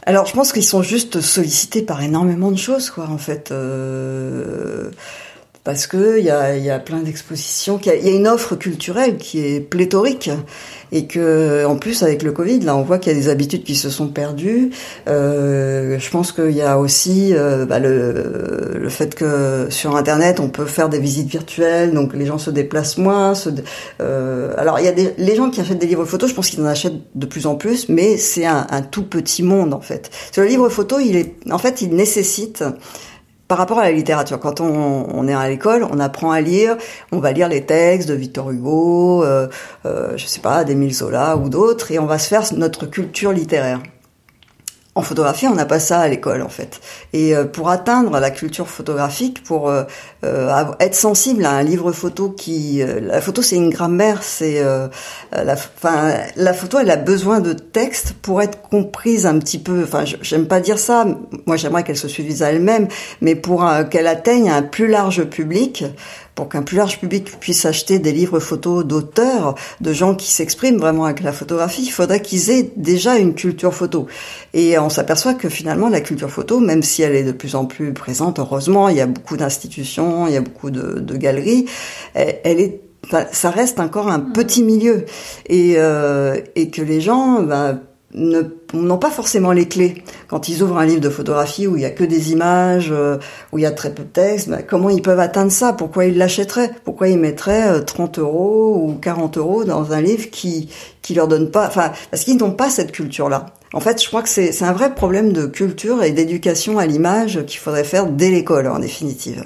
alors, 0.05 0.25
je 0.25 0.33
pense 0.33 0.53
qu'ils 0.53 0.63
sont 0.63 0.81
juste 0.81 1.21
sollicités 1.21 1.83
par 1.83 2.01
énormément 2.01 2.49
de 2.49 2.57
choses, 2.57 2.89
quoi, 2.89 3.07
en 3.11 3.19
fait. 3.19 3.53
parce 5.63 5.85
que 5.85 6.17
il 6.17 6.25
y 6.25 6.31
a, 6.31 6.57
y 6.57 6.71
a 6.71 6.79
plein 6.79 7.01
d'expositions, 7.01 7.79
il 7.85 7.87
y, 7.87 8.09
a 8.09 8.15
une 8.15 8.27
offre 8.27 8.55
culturelle 8.55 9.17
qui 9.17 9.45
est 9.45 9.59
pléthorique 9.59 10.31
et 10.91 11.05
que 11.05 11.65
en 11.65 11.75
plus 11.75 12.03
avec 12.03 12.23
le 12.23 12.31
Covid 12.31 12.59
là 12.61 12.75
on 12.75 12.83
voit 12.83 12.97
qu'il 12.97 13.13
y 13.13 13.15
a 13.15 13.19
des 13.19 13.29
habitudes 13.29 13.63
qui 13.63 13.75
se 13.75 13.89
sont 13.89 14.07
perdues. 14.07 14.71
Euh, 15.07 15.97
je 15.99 16.09
pense 16.09 16.31
qu'il 16.31 16.51
y 16.51 16.61
a 16.61 16.79
aussi 16.79 17.33
euh, 17.33 17.65
bah, 17.65 17.79
le, 17.79 18.77
le 18.79 18.89
fait 18.89 19.15
que 19.15 19.67
sur 19.69 19.95
internet 19.95 20.39
on 20.39 20.49
peut 20.49 20.65
faire 20.65 20.89
des 20.89 20.99
visites 20.99 21.29
virtuelles 21.29 21.93
donc 21.93 22.13
les 22.13 22.25
gens 22.25 22.37
se 22.37 22.49
déplacent 22.49 22.97
moins 22.97 23.35
se, 23.35 23.49
euh, 24.01 24.53
alors 24.57 24.79
il 24.79 24.85
y 24.85 24.89
a 24.89 24.91
des, 24.91 25.13
les 25.17 25.35
gens 25.35 25.49
qui 25.49 25.61
achètent 25.61 25.79
des 25.79 25.87
livres 25.87 26.05
photos 26.05 26.29
je 26.29 26.35
pense 26.35 26.49
qu'ils 26.49 26.61
en 26.61 26.65
achètent 26.65 27.01
de 27.15 27.25
plus 27.25 27.47
en 27.47 27.55
plus 27.55 27.89
mais 27.89 28.17
c'est 28.17 28.45
un, 28.45 28.67
un, 28.69 28.81
tout 28.81 29.03
petit 29.03 29.43
monde 29.43 29.73
en 29.73 29.81
fait. 29.81 30.09
Sur 30.31 30.43
le 30.43 30.49
livre 30.49 30.69
photo 30.69 30.99
il 30.99 31.15
est 31.15 31.35
en 31.51 31.57
fait 31.57 31.81
il 31.81 31.95
nécessite 31.95 32.63
par 33.49 33.57
rapport 33.57 33.79
à 33.79 33.83
la 33.83 33.91
littérature, 33.91 34.39
quand 34.39 34.61
on, 34.61 35.27
est 35.27 35.33
à 35.33 35.49
l'école, 35.49 35.83
on 35.91 35.99
apprend 35.99 36.29
à 36.31 36.39
lire, 36.39 36.77
on 37.11 37.17
va 37.17 37.31
lire 37.31 37.49
les 37.49 37.65
textes 37.65 38.07
de 38.07 38.13
Victor 38.13 38.51
Hugo, 38.51 39.23
euh, 39.23 39.47
euh, 39.87 40.15
je 40.17 40.27
sais 40.27 40.39
pas, 40.39 40.63
d'Émile 40.63 40.93
Zola 40.93 41.35
ou 41.35 41.49
d'autres, 41.49 41.91
et 41.91 41.97
on 41.97 42.05
va 42.05 42.19
se 42.19 42.27
faire 42.27 42.43
notre 42.55 42.85
culture 42.85 43.31
littéraire. 43.31 43.81
En 44.99 45.01
photographie, 45.01 45.47
on 45.47 45.55
n'a 45.55 45.65
pas 45.65 45.79
ça 45.79 46.01
à 46.01 46.09
l'école 46.09 46.41
en 46.41 46.49
fait. 46.49 46.81
Et 47.13 47.33
euh, 47.33 47.45
pour 47.45 47.69
atteindre 47.69 48.19
la 48.19 48.31
culture 48.31 48.67
photographique, 48.67 49.41
pour 49.45 49.69
euh, 49.69 49.83
euh, 50.25 50.65
être 50.81 50.93
sensible 50.93 51.45
à 51.45 51.51
un 51.51 51.63
livre 51.63 51.93
photo 51.93 52.29
qui, 52.31 52.83
la 52.83 53.21
photo 53.21 53.41
c'est 53.41 53.55
une 53.55 53.69
grammaire, 53.69 54.23
c'est 54.23 54.61
la, 55.31 55.55
la 56.35 56.53
photo 56.53 56.79
elle 56.79 56.91
a 56.91 56.97
besoin 56.97 57.39
de 57.39 57.53
texte 57.53 58.11
pour 58.21 58.41
être 58.41 58.61
comprise 58.61 59.25
un 59.25 59.39
petit 59.39 59.59
peu. 59.59 59.83
Enfin, 59.83 60.03
j'aime 60.03 60.47
pas 60.47 60.59
dire 60.59 60.77
ça. 60.77 61.05
Moi, 61.45 61.55
j'aimerais 61.55 61.85
qu'elle 61.85 61.95
se 61.95 62.09
suffise 62.09 62.43
à 62.43 62.51
elle-même, 62.51 62.89
mais 63.21 63.35
pour 63.35 63.65
qu'elle 63.89 64.07
atteigne 64.07 64.49
un 64.49 64.63
plus 64.63 64.87
large 64.87 65.23
public, 65.23 65.85
pour 66.39 66.47
qu'un 66.47 66.61
plus 66.61 66.77
large 66.77 67.01
public 67.01 67.37
puisse 67.41 67.65
acheter 67.65 67.99
des 67.99 68.13
livres 68.13 68.39
photos 68.39 68.85
d'auteurs, 68.85 69.55
de 69.81 69.91
gens 69.91 70.15
qui 70.15 70.31
s'expriment 70.31 70.77
vraiment 70.77 71.03
avec 71.03 71.21
la 71.21 71.33
photographie, 71.33 71.81
il 71.83 71.91
faudrait 71.91 72.21
qu'ils 72.21 72.49
aient 72.49 72.71
déjà 72.77 73.17
une 73.17 73.35
culture 73.35 73.73
photo. 73.73 74.07
Et 74.53 74.79
on 74.79 74.87
s'aperçoit 74.87 75.33
que 75.33 75.49
finalement, 75.49 75.89
la 75.89 75.99
culture 75.99 76.29
photo, 76.29 76.61
même 76.61 76.81
si 76.81 77.01
elle 77.01 77.13
est 77.13 77.25
de 77.25 77.33
plus 77.33 77.55
en 77.55 77.65
plus 77.65 77.91
présente, 77.91 78.39
heureusement, 78.39 78.87
il 78.87 78.95
y 78.95 79.01
a 79.01 79.05
beaucoup 79.05 79.35
d'institutions, 79.35 80.27
il 80.27 80.33
y 80.33 80.37
a 80.37 80.41
beaucoup 80.41 80.71
de, 80.71 81.17
galeries, 81.17 81.65
elle, 82.13 82.61
est 82.61 82.79
ça 83.31 83.49
reste 83.49 83.81
encore 83.81 84.09
un 84.09 84.19
petit 84.19 84.63
milieu 84.63 85.05
et, 85.47 85.73
euh, 85.77 86.39
et 86.55 86.69
que 86.69 86.81
les 86.81 87.01
gens 87.01 87.41
ben, 87.41 87.81
n'ont 88.13 88.97
pas 88.97 89.11
forcément 89.11 89.51
les 89.51 89.67
clés. 89.67 90.03
Quand 90.27 90.49
ils 90.49 90.63
ouvrent 90.63 90.77
un 90.77 90.85
livre 90.85 91.01
de 91.01 91.09
photographie 91.09 91.67
où 91.67 91.75
il 91.75 91.83
y 91.83 91.85
a 91.85 91.91
que 91.91 92.03
des 92.03 92.31
images, 92.31 92.89
euh, 92.91 93.17
où 93.51 93.57
il 93.57 93.61
y 93.61 93.67
a 93.67 93.71
très 93.71 93.93
peu 93.93 94.03
de 94.03 94.09
texte, 94.09 94.49
bah, 94.49 94.61
comment 94.61 94.89
ils 94.89 95.01
peuvent 95.01 95.19
atteindre 95.19 95.51
ça? 95.51 95.73
Pourquoi 95.73 96.05
ils 96.05 96.17
l'achèteraient? 96.17 96.71
Pourquoi 96.83 97.07
ils 97.07 97.19
mettraient 97.19 97.83
30 97.83 98.17
euh, 98.17 98.21
euros 98.21 98.83
ou 98.87 98.93
40 98.93 99.37
euros 99.37 99.63
dans 99.63 99.91
un 99.93 100.01
livre 100.01 100.29
qui 100.29 100.69
qui 101.01 101.13
leur 101.13 101.27
donne 101.27 101.49
pas, 101.49 101.65
enfin, 101.65 101.91
parce 102.11 102.23
qu'ils 102.23 102.37
n'ont 102.37 102.51
pas 102.51 102.69
cette 102.69 102.91
culture-là? 102.91 103.47
En 103.73 103.79
fait, 103.79 104.01
je 104.01 104.07
crois 104.07 104.23
que 104.23 104.29
c'est 104.29 104.63
un 104.63 104.73
vrai 104.73 104.95
problème 104.95 105.31
de 105.31 105.45
culture 105.45 106.03
et 106.03 106.11
d'éducation 106.11 106.79
à 106.79 106.87
l'image 106.87 107.45
qu'il 107.45 107.59
faudrait 107.59 107.83
faire 107.83 108.07
dès 108.07 108.29
l'école, 108.29 108.67
en 108.67 108.79
définitive. 108.79 109.45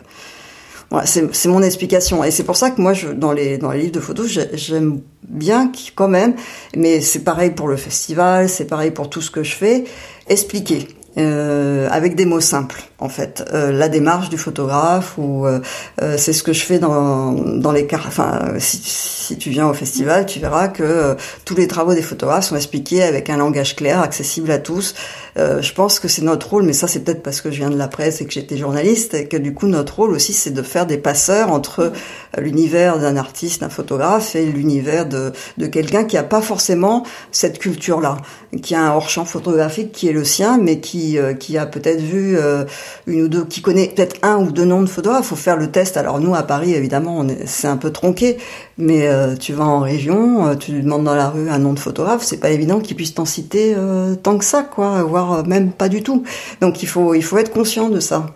Voilà, 0.94 1.08
c'est 1.08 1.48
mon 1.48 1.64
explication. 1.64 2.24
Et 2.24 2.30
c'est 2.30 2.44
pour 2.44 2.56
ça 2.56 2.70
que 2.70 2.80
moi, 2.80 2.94
je, 2.94 3.08
dans, 3.08 3.32
les, 3.32 3.58
dans 3.58 3.72
les 3.72 3.80
livres 3.80 3.94
de 3.94 4.00
photos, 4.00 4.28
j'aime 4.54 5.02
bien 5.28 5.72
quand 5.96 6.08
même, 6.08 6.36
mais 6.78 7.02
c'est 7.02 7.24
pareil 7.24 7.50
pour 7.50 7.68
le 7.68 7.78
festival, 7.78 8.48
c'est 8.48 8.66
pareil 8.66 8.92
pour 8.92 9.10
tout 9.10 9.20
ce 9.20 9.32
que 9.32 9.42
je 9.42 9.56
fais, 9.56 9.86
expliquer. 10.28 10.88
Euh, 11.18 11.88
avec 11.92 12.16
des 12.16 12.26
mots 12.26 12.42
simples 12.42 12.84
en 13.04 13.10
fait 13.10 13.44
euh, 13.54 13.72
la 13.72 13.90
démarche 13.90 14.30
du 14.30 14.38
photographe 14.38 15.18
ou 15.18 15.46
euh, 15.46 15.60
euh 16.02 16.16
c'est 16.18 16.32
ce 16.32 16.42
que 16.42 16.54
je 16.54 16.64
fais 16.64 16.80
dans 16.80 17.34
dans 17.34 17.74
les 17.74 17.86
cartes 17.86 18.06
enfin 18.08 18.54
si, 18.60 18.82
si, 18.84 19.38
tu 19.38 19.50
viens 19.50 19.68
au 19.68 19.74
festival 19.74 20.26
tu 20.26 20.40
verras 20.40 20.70
que 20.70 21.18
tous 21.44 21.56
les 21.56 21.68
travaux 21.68 21.94
des 21.94 22.02
photographes 22.02 22.46
sont 22.46 22.56
expliqués 22.56 23.04
avec 23.04 23.30
un 23.30 23.38
langage 23.38 23.76
clair 23.76 24.00
accessible 24.00 24.52
à 24.52 24.60
tous. 24.60 24.94
Je 25.36 25.74
pense 25.74 26.00
que 26.00 26.08
c'est 26.08 26.22
notre 26.22 26.50
rôle, 26.52 26.64
mais 26.64 26.74
ça 26.74 26.88
c'est 26.88 27.00
peut-être 27.00 27.24
parce 27.24 27.42
que 27.42 27.50
je 27.50 27.58
viens 27.58 27.72
de 27.72 27.78
la 27.78 27.88
presse 27.88 28.22
et 28.22 28.26
que 28.26 28.34
j'étais 28.34 28.58
journaliste, 28.58 29.16
et 29.16 29.28
que 29.28 29.38
du 29.38 29.54
coup 29.54 29.68
notre 29.68 29.96
rôle 29.96 30.12
aussi 30.12 30.34
c'est 30.34 30.52
de 30.52 30.62
faire 30.62 30.86
des 30.86 30.98
passeurs 30.98 31.52
entre 31.52 31.92
l'univers 32.38 33.00
d'un 33.00 33.18
artiste, 33.18 33.62
d'un 33.62 33.70
photographe 33.70 34.36
et 34.36 34.46
l'univers 34.46 35.08
de, 35.08 35.32
de 35.58 35.68
quelqu'un 35.68 36.04
qui 36.04 36.18
a 36.18 36.24
pas 36.24 36.42
forcément 36.42 37.04
cette 37.32 37.60
culture-là, 37.60 38.18
qui 38.62 38.76
a 38.76 38.82
un 38.82 38.94
hors-champ 38.94 39.26
photographique 39.26 39.92
qui 39.92 40.08
est 40.08 40.14
le 40.14 40.24
sien, 40.24 40.58
mais 40.62 40.80
qui, 40.80 41.18
euh, 41.18 41.34
qui 41.34 41.58
a 41.58 41.66
peut-être 41.66 42.02
vu 42.02 42.38
euh, 42.38 42.66
une 43.08 43.24
ou 43.24 43.28
deux, 43.28 43.46
qui 43.46 43.62
connaît 43.62 43.88
peut-être 43.88 44.18
un 44.24 44.38
ou 44.38 44.52
deux 44.52 44.66
noms 44.66 44.82
de 44.82 44.90
photographes. 44.90 45.28
Faut 45.28 45.36
faire 45.36 45.58
le 45.58 45.72
test. 45.72 45.98
Alors 45.98 46.20
nous 46.20 46.36
à 46.36 46.44
Paris 46.44 46.74
évidemment 46.74 47.26
c'est 47.46 47.68
un 47.68 47.78
peu 47.78 47.92
tronqué, 47.92 48.38
Mais 48.78 49.08
euh, 49.08 49.36
tu 49.36 49.54
vas 49.54 49.66
en 49.66 49.80
région, 49.80 50.48
euh, 50.48 50.56
tu 50.56 50.72
lui 50.72 50.82
demandes 50.82 51.04
dans 51.04 51.16
la 51.16 51.30
rue 51.30 51.50
un 51.50 51.60
nom 51.60 51.74
de 51.74 51.80
photographe, 51.80 52.24
c'est 52.24 52.38
pas 52.38 52.50
évident 52.50 52.80
qu'il 52.80 52.96
puisse 52.96 53.14
t'en 53.14 53.26
citer 53.26 53.74
euh, 53.78 54.16
tant 54.16 54.38
que 54.38 54.46
ça, 54.46 54.64
quoi, 54.64 55.04
voire 55.04 55.46
même 55.46 55.72
pas 55.72 55.90
du 55.90 56.04
tout. 56.04 56.24
Donc 56.62 56.84
il 56.84 56.88
faut, 56.88 57.14
il 57.14 57.24
faut 57.24 57.38
être 57.38 57.52
conscient 57.52 57.90
de 57.90 58.00
ça. 58.00 58.28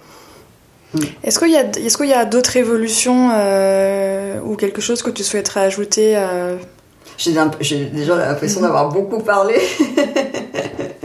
Est-ce 1.23 1.37
qu'il 1.39 1.51
y 1.51 1.57
a, 1.57 1.65
est-ce 1.65 1.97
qu'il 1.97 2.07
y 2.07 2.13
a 2.13 2.25
d'autres 2.25 2.55
évolutions 2.57 3.29
ou 4.45 4.55
quelque 4.55 4.81
chose 4.81 5.03
que 5.03 5.09
tu 5.09 5.23
souhaiterais 5.23 5.59
ajouter 5.59 6.17
J'ai, 7.17 7.33
j'ai 7.59 7.85
déjà 7.85 8.15
l'impression 8.15 8.61
d'avoir 8.61 8.89
beaucoup 8.89 9.19
parlé. 9.19 9.55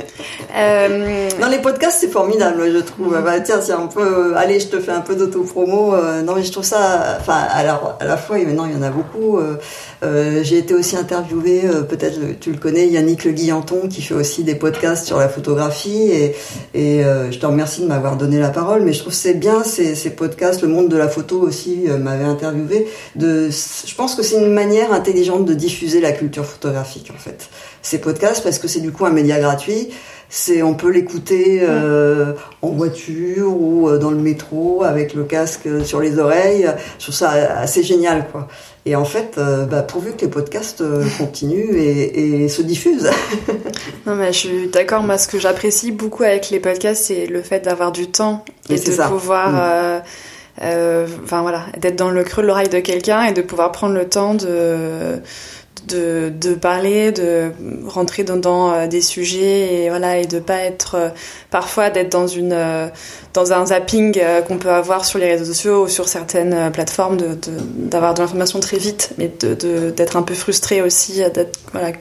Euh... 0.55 1.29
Dans 1.41 1.49
les 1.49 1.59
podcasts, 1.59 1.99
c'est 2.01 2.11
formidable, 2.11 2.71
je 2.73 2.79
trouve. 2.79 3.19
Bah, 3.23 3.41
tiens, 3.41 3.61
si 3.61 3.73
un 3.73 3.87
peu, 3.87 4.37
allez, 4.37 4.61
je 4.61 4.69
te 4.69 4.79
fais 4.81 4.93
un 4.93 5.01
peu 5.01 5.17
d'auto-promo. 5.17 5.95
Euh, 5.95 6.23
non, 6.23 6.35
mais 6.35 6.43
je 6.43 6.53
trouve 6.53 6.65
ça, 6.65 7.17
enfin, 7.19 7.47
alors, 7.51 7.97
à 8.01 8.05
la 8.05 8.17
fois, 8.17 8.39
maintenant, 8.39 8.67
il 8.67 8.73
y 8.73 8.77
en 8.77 8.83
a 8.83 8.91
beaucoup. 8.91 9.39
Euh, 9.39 9.57
euh 10.03 10.41
j'ai 10.43 10.59
été 10.59 10.75
aussi 10.75 10.97
interviewée, 10.97 11.63
euh, 11.65 11.83
peut-être 11.83 12.19
tu 12.41 12.53
le 12.53 12.59
connais, 12.59 12.87
Yannick 12.89 13.25
Le 13.25 13.33
Guillanton, 13.33 13.89
qui 13.89 14.03
fait 14.03 14.15
aussi 14.15 14.45
des 14.45 14.55
podcasts 14.55 15.07
sur 15.07 15.19
la 15.19 15.29
photographie. 15.29 16.11
Et, 16.11 16.37
et 16.75 17.03
je 17.03 17.39
te 17.39 17.47
remercie 17.47 17.81
de 17.83 17.87
m'avoir 17.87 18.17
donné 18.17 18.39
la 18.39 18.51
parole. 18.51 18.83
Mais 18.83 18.93
je 18.93 19.01
trouve 19.01 19.13
c'est 19.13 19.35
bien 19.35 19.65
ces, 19.65 20.11
podcasts. 20.11 20.63
Le 20.63 20.69
monde 20.69 20.89
de 20.89 20.97
la 20.97 21.09
photo 21.09 21.41
aussi 21.41 21.85
m'avait 21.99 22.25
interviewé. 22.25 22.89
De, 23.17 23.49
je 23.51 23.95
pense 23.95 24.15
que 24.15 24.23
c'est 24.23 24.37
une 24.37 24.53
manière 24.53 24.93
intelligente 24.93 25.45
de 25.45 25.55
diffuser 25.55 26.01
la 26.01 26.13
culture 26.13 26.45
photographique, 26.45 27.11
en 27.15 27.19
fait. 27.19 27.49
Ces 27.81 27.99
podcasts, 27.99 28.43
parce 28.45 28.59
que 28.59 28.69
c'est 28.69 28.81
du 28.81 28.93
coup 28.93 29.07
un 29.07 29.11
média 29.11 29.41
gratuit 29.41 29.89
c'est 30.35 30.63
on 30.63 30.73
peut 30.73 30.91
l'écouter 30.91 31.61
euh, 31.61 32.33
en 32.63 32.71
voiture 32.71 33.55
ou 33.55 33.87
euh, 33.87 33.99
dans 33.99 34.11
le 34.11 34.17
métro 34.17 34.83
avec 34.83 35.13
le 35.13 35.25
casque 35.25 35.69
sur 35.85 36.01
les 36.01 36.19
oreilles. 36.19 36.71
Je 36.99 37.05
trouve 37.05 37.15
ça 37.15 37.33
assez 37.33 37.83
génial, 37.83 38.27
quoi. 38.33 38.49
Et 38.87 38.97
en 38.97 39.05
fait, 39.05 39.35
euh, 39.37 39.67
bah, 39.67 39.83
pourvu 39.83 40.13
que 40.13 40.23
les 40.23 40.29
podcasts 40.29 40.83
continuent 41.19 41.77
et, 41.77 42.49
se 42.49 42.63
diffusent. 42.63 43.11
non, 44.07 44.15
mais 44.15 44.33
je 44.33 44.39
suis 44.39 44.69
d'accord. 44.69 45.03
Moi, 45.03 45.19
ce 45.19 45.29
que 45.29 45.39
j'apprécie 45.39 45.93
beaucoup 45.93 46.23
avec 46.23 46.49
les 46.49 46.61
podcasts, 46.61 47.05
c'est 47.05 47.27
le 47.27 47.43
fait 47.43 47.61
d'avoir 47.61 47.93
du 47.93 48.07
temps 48.07 48.43
et, 48.71 48.77
de 48.77 49.09
pouvoir. 49.09 49.51
Mm. 49.51 51.05
enfin 51.25 51.43
voilà, 51.43 51.67
d'être 51.77 51.97
dans 51.97 52.11
le 52.11 52.25
creux 52.25 52.43
de 52.43 52.47
l'oreille 52.47 52.71
de 52.71 52.81
quelqu'un 52.81 53.25
et 53.25 53.35
de 53.35 53.43
pouvoir 53.43 53.71
prendre 53.71 53.95
le 53.95 54.09
temps 54.09 54.33
de 54.33 55.21
de, 55.89 56.33
de, 56.35 56.55
parler, 56.55 57.13
de 57.13 57.53
rentrer 57.87 58.25
dans, 58.25 58.37
dans, 58.37 58.73
euh, 58.73 58.87
des 58.87 59.01
sujets 59.01 59.85
et 59.85 59.89
voilà 59.89 60.19
et 60.19 60.27
de 60.27 60.39
pas 60.39 60.59
être 60.59 60.95
euh, 60.95 61.09
parfois 61.51 61.91
d'être 61.91 62.11
dans 62.11 62.27
une 62.27 62.53
euh, 62.53 62.89
dans 63.35 63.53
un 63.53 63.67
zapping 63.67 64.21
qu'on 64.47 64.59
peut 64.59 64.71
avoir 64.71 65.05
sur 65.05 65.19
les 65.19 65.27
réseaux 65.27 65.45
sociaux 65.45 65.85
ou 65.85 65.89
sur 65.89 66.09
certaines 66.09 66.71
plateformes 66.71 67.17
de 67.17 67.39
d'avoir 67.77 68.15
de, 68.15 68.21
l'information 68.21 68.61
très 68.61 68.77
vite 68.77 69.11
mais 69.19 69.31
de 69.41 69.91
d'être 69.91 70.17
un 70.17 70.23
peu 70.23 70.35
frustré 70.35 70.83
aussi 70.83 71.23
d'être 71.35 71.59
voilà. 71.73 71.93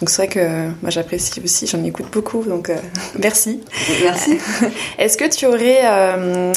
Donc 0.00 0.10
c'est 0.10 0.16
vrai 0.16 0.28
que 0.28 0.66
moi 0.82 0.90
j'apprécie 0.90 1.40
aussi 1.42 1.66
j'en 1.66 1.82
écoute 1.84 2.06
beaucoup 2.12 2.42
donc 2.42 2.70
merci. 3.18 3.60
Merci. 4.02 4.38
Est-ce 4.98 5.16
que 5.16 5.28
tu 5.28 5.46
aurais 5.46 6.52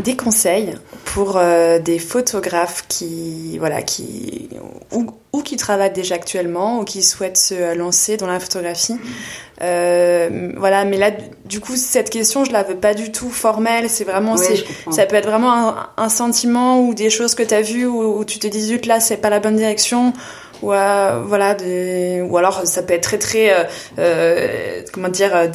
des 0.00 0.16
conseils 0.16 0.74
pour 1.04 1.36
euh, 1.36 1.78
des 1.78 2.00
photographes 2.00 2.84
qui 2.88 3.56
voilà 3.58 3.80
qui 3.82 4.48
ou, 4.90 5.06
ou, 5.32 5.42
qui 5.42 5.56
travaillent 5.56 5.92
déjà 5.92 6.16
actuellement 6.16 6.80
ou 6.80 6.84
qui 6.84 7.02
souhaitent 7.02 7.36
se 7.36 7.74
lancer 7.76 8.16
dans 8.16 8.26
la 8.26 8.40
photographie. 8.40 8.96
Euh, 9.62 10.50
voilà 10.56 10.84
mais 10.84 10.96
là 10.96 11.12
du 11.44 11.60
coup 11.60 11.76
cette 11.76 12.10
question 12.10 12.44
je 12.44 12.50
la 12.50 12.64
veux 12.64 12.74
pas 12.74 12.94
du 12.94 13.12
tout 13.12 13.30
formelle. 13.30 13.88
C'est 13.88 14.02
vraiment 14.02 14.36
ça 14.36 15.06
peut 15.06 15.16
être 15.16 15.28
vraiment 15.28 15.76
un, 15.96 16.08
sentiment 16.08 16.80
ou 16.80 16.94
des 16.94 17.08
choses 17.08 17.36
que 17.36 17.44
tu 17.44 17.54
as 17.54 17.62
vues 17.62 17.86
où, 17.86 18.24
tu 18.24 18.40
te 18.40 18.48
dis 18.48 18.62
zut 18.62 18.86
là 18.86 18.98
c'est 18.98 19.18
pas 19.18 19.30
la 19.30 19.38
bonne 19.38 19.56
direction. 19.56 20.12
Ou 20.62 20.72
euh, 20.72 21.22
voilà 21.24 21.54
des, 21.54 22.20
ou 22.28 22.36
alors 22.36 22.66
ça 22.66 22.82
peut 22.82 22.94
être 22.94 23.02
très 23.02 23.18
très 23.18 23.66
euh, 23.98 24.82
comment 24.92 25.08
dire 25.08 25.50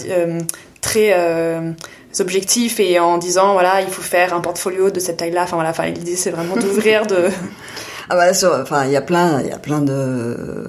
très 0.79 1.13
objectifs 2.19 2.79
et 2.79 2.99
en 2.99 3.17
disant 3.17 3.53
voilà 3.53 3.81
il 3.81 3.89
faut 3.89 4.01
faire 4.01 4.33
un 4.33 4.41
portfolio 4.41 4.89
de 4.89 4.99
cette 4.99 5.17
taille 5.17 5.31
là 5.31 5.43
enfin 5.43 5.55
voilà 5.55 5.69
enfin 5.69 5.85
l'idée 5.85 6.15
c'est 6.15 6.31
vraiment 6.31 6.55
d'ouvrir 6.55 7.05
de 7.05 7.29
ah 8.09 8.15
bah 8.15 8.31
enfin 8.61 8.85
il 8.85 8.91
y 8.91 8.95
a 8.95 9.01
plein 9.01 9.41
il 9.41 9.47
y 9.47 9.51
a 9.51 9.59
plein 9.59 9.81
de 9.81 10.67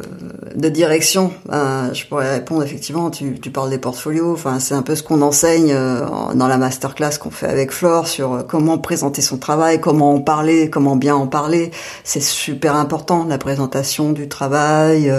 de 0.55 0.69
directions. 0.69 1.33
je 1.51 2.07
pourrais 2.07 2.35
répondre 2.35 2.63
effectivement. 2.63 3.11
Tu, 3.11 3.39
tu 3.41 3.51
parles 3.51 3.71
des 3.71 3.79
portfolios. 3.79 4.33
Enfin, 4.33 4.59
c'est 4.61 4.75
un 4.75 4.83
peu 4.83 4.95
ce 4.95 5.03
qu'on 5.03 5.23
enseigne 5.23 5.73
euh, 5.73 6.01
dans 6.35 6.49
la 6.49 6.59
masterclass 6.59 7.19
qu'on 7.21 7.31
fait 7.31 7.47
avec 7.47 7.73
Flore 7.73 8.09
sur 8.09 8.35
euh, 8.35 8.43
comment 8.47 8.79
présenter 8.79 9.23
son 9.23 9.39
travail, 9.39 9.81
comment 9.81 10.15
en 10.15 10.21
parler, 10.21 10.71
comment 10.71 10.97
bien 10.97 11.15
en 11.15 11.27
parler. 11.27 11.71
C'est 12.05 12.23
super 12.23 12.77
important 12.77 13.25
la 13.25 13.39
présentation 13.39 14.13
du 14.13 14.29
travail, 14.29 15.13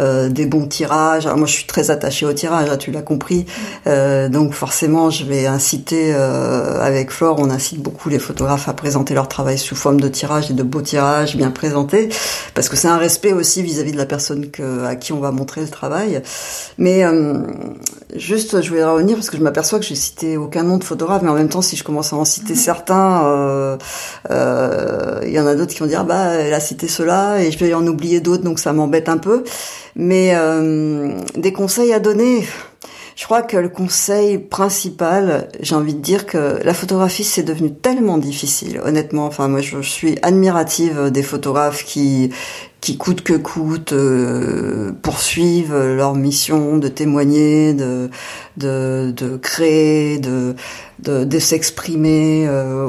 euh, 0.00 0.28
des 0.28 0.46
bons 0.46 0.66
tirages. 0.66 1.26
moi, 1.26 1.46
je 1.46 1.52
suis 1.52 1.66
très 1.66 1.90
attachée 1.90 2.26
au 2.26 2.32
tirage. 2.32 2.68
Hein, 2.70 2.76
tu 2.76 2.90
l'as 2.90 3.02
compris. 3.02 3.46
donc 3.86 4.52
forcément, 4.52 5.10
je 5.10 5.24
vais 5.24 5.46
inciter 5.46 6.12
avec 6.12 7.10
Flore, 7.10 7.36
on 7.38 7.50
incite 7.50 7.80
beaucoup 7.80 8.08
les 8.08 8.18
photographes 8.18 8.68
à 8.68 8.72
présenter 8.72 9.14
leur 9.14 9.28
travail 9.28 9.58
sous 9.58 9.76
forme 9.76 10.00
de 10.00 10.08
tirage 10.08 10.50
et 10.50 10.54
de 10.54 10.62
beaux 10.62 10.80
tirages 10.80 11.36
bien 11.36 11.50
présentés, 11.50 11.65
parce 12.54 12.68
que 12.68 12.76
c'est 12.76 12.88
un 12.88 12.96
respect 12.96 13.32
aussi 13.32 13.62
vis-à-vis 13.62 13.92
de 13.92 13.96
la 13.96 14.06
personne 14.06 14.50
que, 14.50 14.84
à 14.84 14.96
qui 14.96 15.12
on 15.12 15.20
va 15.20 15.30
montrer 15.30 15.60
le 15.60 15.68
travail. 15.68 16.22
Mais 16.78 17.04
euh, 17.04 17.38
juste, 18.14 18.62
je 18.62 18.68
voulais 18.68 18.84
revenir 18.84 19.16
parce 19.16 19.30
que 19.30 19.36
je 19.36 19.42
m'aperçois 19.42 19.78
que 19.78 19.84
j'ai 19.84 19.94
cité 19.94 20.36
aucun 20.36 20.62
nom 20.62 20.78
de 20.78 20.84
photographe, 20.84 21.22
mais 21.22 21.30
en 21.30 21.34
même 21.34 21.48
temps, 21.48 21.62
si 21.62 21.76
je 21.76 21.84
commence 21.84 22.12
à 22.12 22.16
en 22.16 22.24
citer 22.24 22.54
mhm. 22.54 22.58
certains, 22.58 23.24
euh, 23.26 23.76
euh, 24.30 25.20
il 25.24 25.32
y 25.32 25.40
en 25.40 25.46
a 25.46 25.54
d'autres 25.54 25.72
qui 25.72 25.80
vont 25.80 25.86
dire 25.86 26.04
bah 26.04 26.34
elle 26.34 26.54
a 26.54 26.60
cité 26.60 26.88
cela 26.88 27.42
et 27.42 27.50
je 27.50 27.58
vais 27.58 27.74
en 27.74 27.86
oublier 27.86 28.20
d'autres, 28.20 28.44
donc 28.44 28.58
ça 28.58 28.72
m'embête 28.72 29.08
un 29.08 29.18
peu. 29.18 29.44
Mais 29.94 30.34
des 31.36 31.52
conseils 31.52 31.92
à 31.94 32.00
donner. 32.00 32.46
Je 33.16 33.24
crois 33.24 33.40
que 33.40 33.56
le 33.56 33.70
conseil 33.70 34.36
principal, 34.36 35.48
j'ai 35.60 35.74
envie 35.74 35.94
de 35.94 36.00
dire 36.00 36.26
que 36.26 36.60
la 36.62 36.74
photographie 36.74 37.24
c'est 37.24 37.42
devenu 37.42 37.72
tellement 37.72 38.18
difficile, 38.18 38.78
honnêtement. 38.84 39.24
Enfin, 39.24 39.48
moi 39.48 39.62
je 39.62 39.80
suis 39.80 40.18
admirative 40.20 41.10
des 41.10 41.22
photographes 41.22 41.82
qui 41.82 42.30
qui 42.80 42.96
coûte 42.96 43.22
que 43.22 43.32
coûte 43.32 43.92
euh, 43.92 44.92
poursuivent 45.02 45.76
leur 45.76 46.14
mission 46.14 46.78
de 46.78 46.88
témoigner, 46.88 47.74
de 47.74 48.10
de, 48.56 49.12
de 49.16 49.36
créer, 49.36 50.18
de 50.18 50.54
de, 50.98 51.24
de 51.24 51.38
s'exprimer 51.38 52.46
euh, 52.48 52.88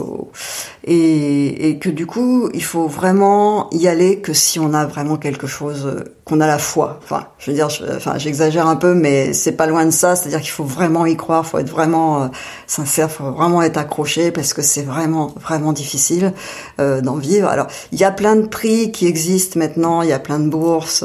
et, 0.86 1.70
et 1.70 1.78
que 1.78 1.90
du 1.90 2.06
coup 2.06 2.50
il 2.54 2.64
faut 2.64 2.88
vraiment 2.88 3.70
y 3.72 3.88
aller 3.88 4.20
que 4.20 4.32
si 4.32 4.60
on 4.60 4.74
a 4.74 4.86
vraiment 4.86 5.18
quelque 5.18 5.46
chose 5.46 6.06
qu'on 6.24 6.40
a 6.40 6.48
la 6.48 6.58
foi. 6.58 7.00
Enfin 7.04 7.28
je 7.38 7.52
veux 7.52 7.56
dire 7.56 7.68
enfin 7.96 8.18
j'exagère 8.18 8.68
un 8.68 8.78
peu 8.78 8.94
mais 8.94 9.34
c'est 9.34 9.52
pas 9.52 9.68
loin 9.68 9.86
de 9.86 9.92
ça 9.92 10.16
c'est 10.16 10.28
à 10.28 10.30
dire 10.30 10.42
qu'il 10.42 10.52
faut 10.52 10.64
vraiment 10.64 11.06
y 11.06 11.18
croire 11.18 11.46
faut 11.46 11.58
être 11.58 11.70
vraiment 11.70 12.24
euh, 12.24 12.28
sincère 12.66 13.12
faut 13.12 13.32
vraiment 13.32 13.62
être 13.62 13.78
accroché 13.78 14.32
parce 14.32 14.54
que 14.54 14.62
c'est 14.62 14.84
vraiment 14.84 15.34
vraiment 15.42 15.74
difficile 15.74 16.34
euh, 16.80 17.02
d'en 17.02 17.16
vivre. 17.16 17.50
Alors 17.50 17.68
il 17.92 18.00
y 18.00 18.06
a 18.06 18.12
plein 18.12 18.38
de 18.38 18.48
prix 18.48 18.92
qui 18.94 19.08
existent 19.08 19.60
maintenant 19.60 19.77
il 19.78 20.10
y 20.10 20.14
a 20.14 20.20
plein 20.20 20.40
de 20.40 20.50
bourses 20.50 21.04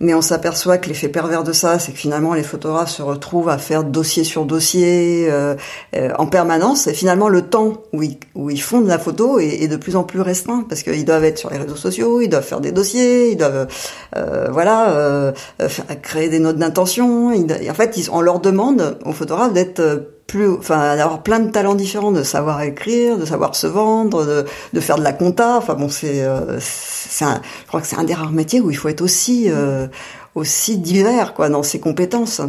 mais 0.00 0.14
on 0.14 0.22
s'aperçoit 0.22 0.78
que 0.78 0.88
l'effet 0.88 1.08
pervers 1.08 1.44
de 1.44 1.52
ça, 1.52 1.78
c'est 1.78 1.92
que 1.92 1.98
finalement 1.98 2.34
les 2.34 2.42
photographes 2.42 2.90
se 2.90 3.02
retrouvent 3.02 3.48
à 3.48 3.58
faire 3.58 3.84
dossier 3.84 4.24
sur 4.24 4.44
dossier 4.44 5.26
euh, 5.30 5.54
euh, 5.96 6.10
en 6.18 6.26
permanence, 6.26 6.86
et 6.86 6.94
finalement 6.94 7.28
le 7.28 7.42
temps 7.42 7.84
où 7.92 8.02
ils, 8.02 8.18
où 8.34 8.50
ils 8.50 8.60
font 8.60 8.80
de 8.80 8.88
la 8.88 8.98
photo 8.98 9.38
est, 9.38 9.68
de 9.68 9.76
plus 9.76 9.96
en 9.96 10.04
plus 10.04 10.20
restreint, 10.20 10.64
parce 10.68 10.82
qu'ils 10.82 11.04
doivent 11.04 11.24
être 11.24 11.38
sur 11.38 11.50
les 11.50 11.58
réseaux 11.58 11.76
sociaux, 11.76 12.20
ils 12.20 12.28
doivent 12.28 12.44
faire 12.44 12.60
des 12.60 12.72
dossiers, 12.72 13.30
ils 13.30 13.36
doivent 13.36 13.66
euh, 14.16 14.48
voilà 14.50 14.90
euh, 14.90 15.32
créer 16.02 16.28
des 16.28 16.38
notes 16.38 16.58
d'intention. 16.58 17.28
En 17.28 17.74
fait, 17.74 17.96
ils, 17.96 18.10
on 18.10 18.20
leur 18.20 18.40
demande 18.40 18.98
aux 19.04 19.12
photographes 19.12 19.52
d'être 19.52 20.13
plus, 20.26 20.50
enfin, 20.50 20.96
d'avoir 20.96 21.22
plein 21.22 21.38
de 21.38 21.50
talents 21.50 21.74
différents, 21.74 22.12
de 22.12 22.22
savoir 22.22 22.62
écrire, 22.62 23.18
de 23.18 23.24
savoir 23.24 23.54
se 23.54 23.66
vendre, 23.66 24.44
de, 24.72 24.80
faire 24.80 24.96
de 24.96 25.04
la 25.04 25.12
compta. 25.12 25.56
Enfin 25.56 25.74
bon, 25.74 25.88
c'est, 25.88 26.22
euh, 26.22 26.58
c'est, 26.60 27.24
je 27.24 27.66
crois 27.68 27.80
que 27.80 27.86
c'est 27.86 27.96
un 27.96 28.04
des 28.04 28.14
rares 28.14 28.32
métiers 28.32 28.60
où 28.60 28.70
il 28.70 28.76
faut 28.76 28.88
être 28.88 29.02
aussi, 29.02 29.46
euh, 29.48 29.86
aussi 30.34 30.78
divers, 30.78 31.34
quoi, 31.34 31.48
dans 31.48 31.62
ses 31.62 31.78
compétences. 31.78 32.40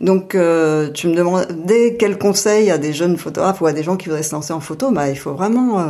Donc, 0.00 0.34
euh, 0.34 0.90
tu 0.90 1.08
me 1.08 1.14
demandais 1.14 1.96
quel 1.98 2.18
conseil 2.18 2.70
à 2.70 2.78
des 2.78 2.92
jeunes 2.92 3.16
photographes 3.16 3.60
ou 3.60 3.66
à 3.66 3.72
des 3.72 3.82
gens 3.82 3.96
qui 3.96 4.06
voudraient 4.06 4.22
se 4.22 4.34
lancer 4.34 4.52
en 4.52 4.60
photo. 4.60 4.90
Bah, 4.90 5.08
il 5.08 5.16
faut 5.16 5.32
vraiment, 5.32 5.84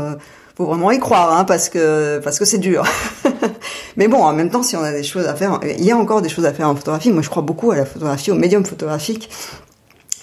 faut 0.57 0.67
vraiment 0.67 0.91
y 0.91 0.99
croire, 0.99 1.37
hein, 1.37 1.45
parce 1.45 1.69
que, 1.69 2.19
parce 2.23 2.39
que 2.39 2.45
c'est 2.45 2.59
dur. 2.59 2.85
Mais 3.97 4.09
bon, 4.09 4.23
en 4.23 4.33
même 4.33 4.51
temps, 4.51 4.63
si 4.63 4.77
on 4.77 4.83
a 4.83 4.93
des 4.93 5.03
choses 5.03 5.27
à 5.27 5.35
faire, 5.35 5.59
il 5.65 5.85
y 5.85 5.91
a 5.91 5.97
encore 5.97 6.23
des 6.23 6.29
choses 6.29 6.45
à 6.45 6.53
faire 6.53 6.69
en 6.69 6.77
photographie. 6.77 7.11
Moi, 7.11 7.23
je 7.23 7.31
crois 7.31 7.43
beaucoup 7.43 7.71
à 7.71 7.77
la 7.77 7.87
photographie, 7.87 8.31
au 8.31 8.35
médium 8.35 8.65
photographique. 8.65 9.31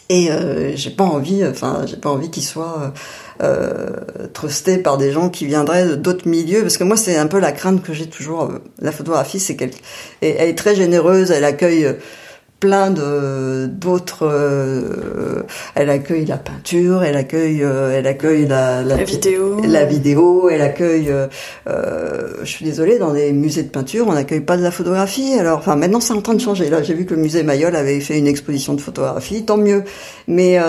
Et 0.10 0.32
euh, 0.32 0.76
j'ai 0.76 0.90
pas 0.90 1.04
envie, 1.04 1.46
enfin, 1.46 1.86
j'ai 1.86 1.98
pas 1.98 2.10
envie 2.10 2.30
qu'il 2.30 2.44
soit 2.44 2.94
euh, 3.44 3.90
trusté 4.34 4.78
par 4.78 4.98
des 4.98 5.12
gens 5.12 5.30
qui 5.30 5.46
viendraient 5.46 5.98
d'autres 5.98 6.28
milieux, 6.28 6.62
parce 6.62 6.78
que 6.78 6.86
moi, 6.86 6.96
c'est 6.96 7.18
un 7.18 7.28
peu 7.28 7.40
la 7.40 7.52
crainte 7.52 7.84
que 7.84 7.94
j'ai 7.94 8.08
toujours. 8.08 8.52
La 8.80 8.92
photographie, 8.92 9.40
c'est 9.40 9.56
qu'elle 9.56 9.72
elle 10.22 10.50
est 10.50 10.58
très 10.58 10.76
généreuse, 10.76 11.32
elle 11.32 11.44
accueille 11.44 11.94
plein 12.60 12.90
de 12.92 13.68
d'autres. 13.68 14.24
Euh, 14.24 15.44
elle 15.76 15.90
accueille 15.90 16.26
la 16.26 16.38
peinture, 16.38 17.04
elle 17.04 17.16
accueille, 17.16 17.64
euh, 17.64 17.98
elle 17.98 18.08
accueille 18.08 18.48
la, 18.48 18.82
la, 18.84 19.04
vidéo, 19.04 19.62
la 19.64 19.86
vidéo, 19.86 20.50
elle 20.50 20.62
accueille. 20.62 21.12
Euh, 21.68 22.28
je 22.42 22.46
suis 22.50 22.66
désolée, 22.66 22.98
dans 22.98 23.14
les 23.14 23.32
musées 23.32 23.64
de 23.64 23.70
peinture, 23.70 24.08
on 24.08 24.14
n'accueille 24.14 24.42
pas 24.42 24.58
de 24.58 24.64
la 24.64 24.72
photographie. 24.72 25.34
Alors, 25.40 25.60
enfin, 25.60 25.76
maintenant 25.76 26.00
c'est 26.00 26.14
en 26.14 26.22
train 26.22 26.34
de 26.34 26.42
changer. 26.42 26.70
Là, 26.70 26.82
j'ai 26.82 26.94
vu 26.94 27.06
que 27.06 27.14
le 27.14 27.22
musée 27.22 27.44
Mayol 27.44 27.76
avait 27.76 28.00
fait 28.00 28.18
une 28.18 28.28
exposition 28.28 28.74
de 28.74 28.82
photographie, 28.82 29.46
tant 29.46 29.58
mieux. 29.58 29.84
Mais 30.28 30.60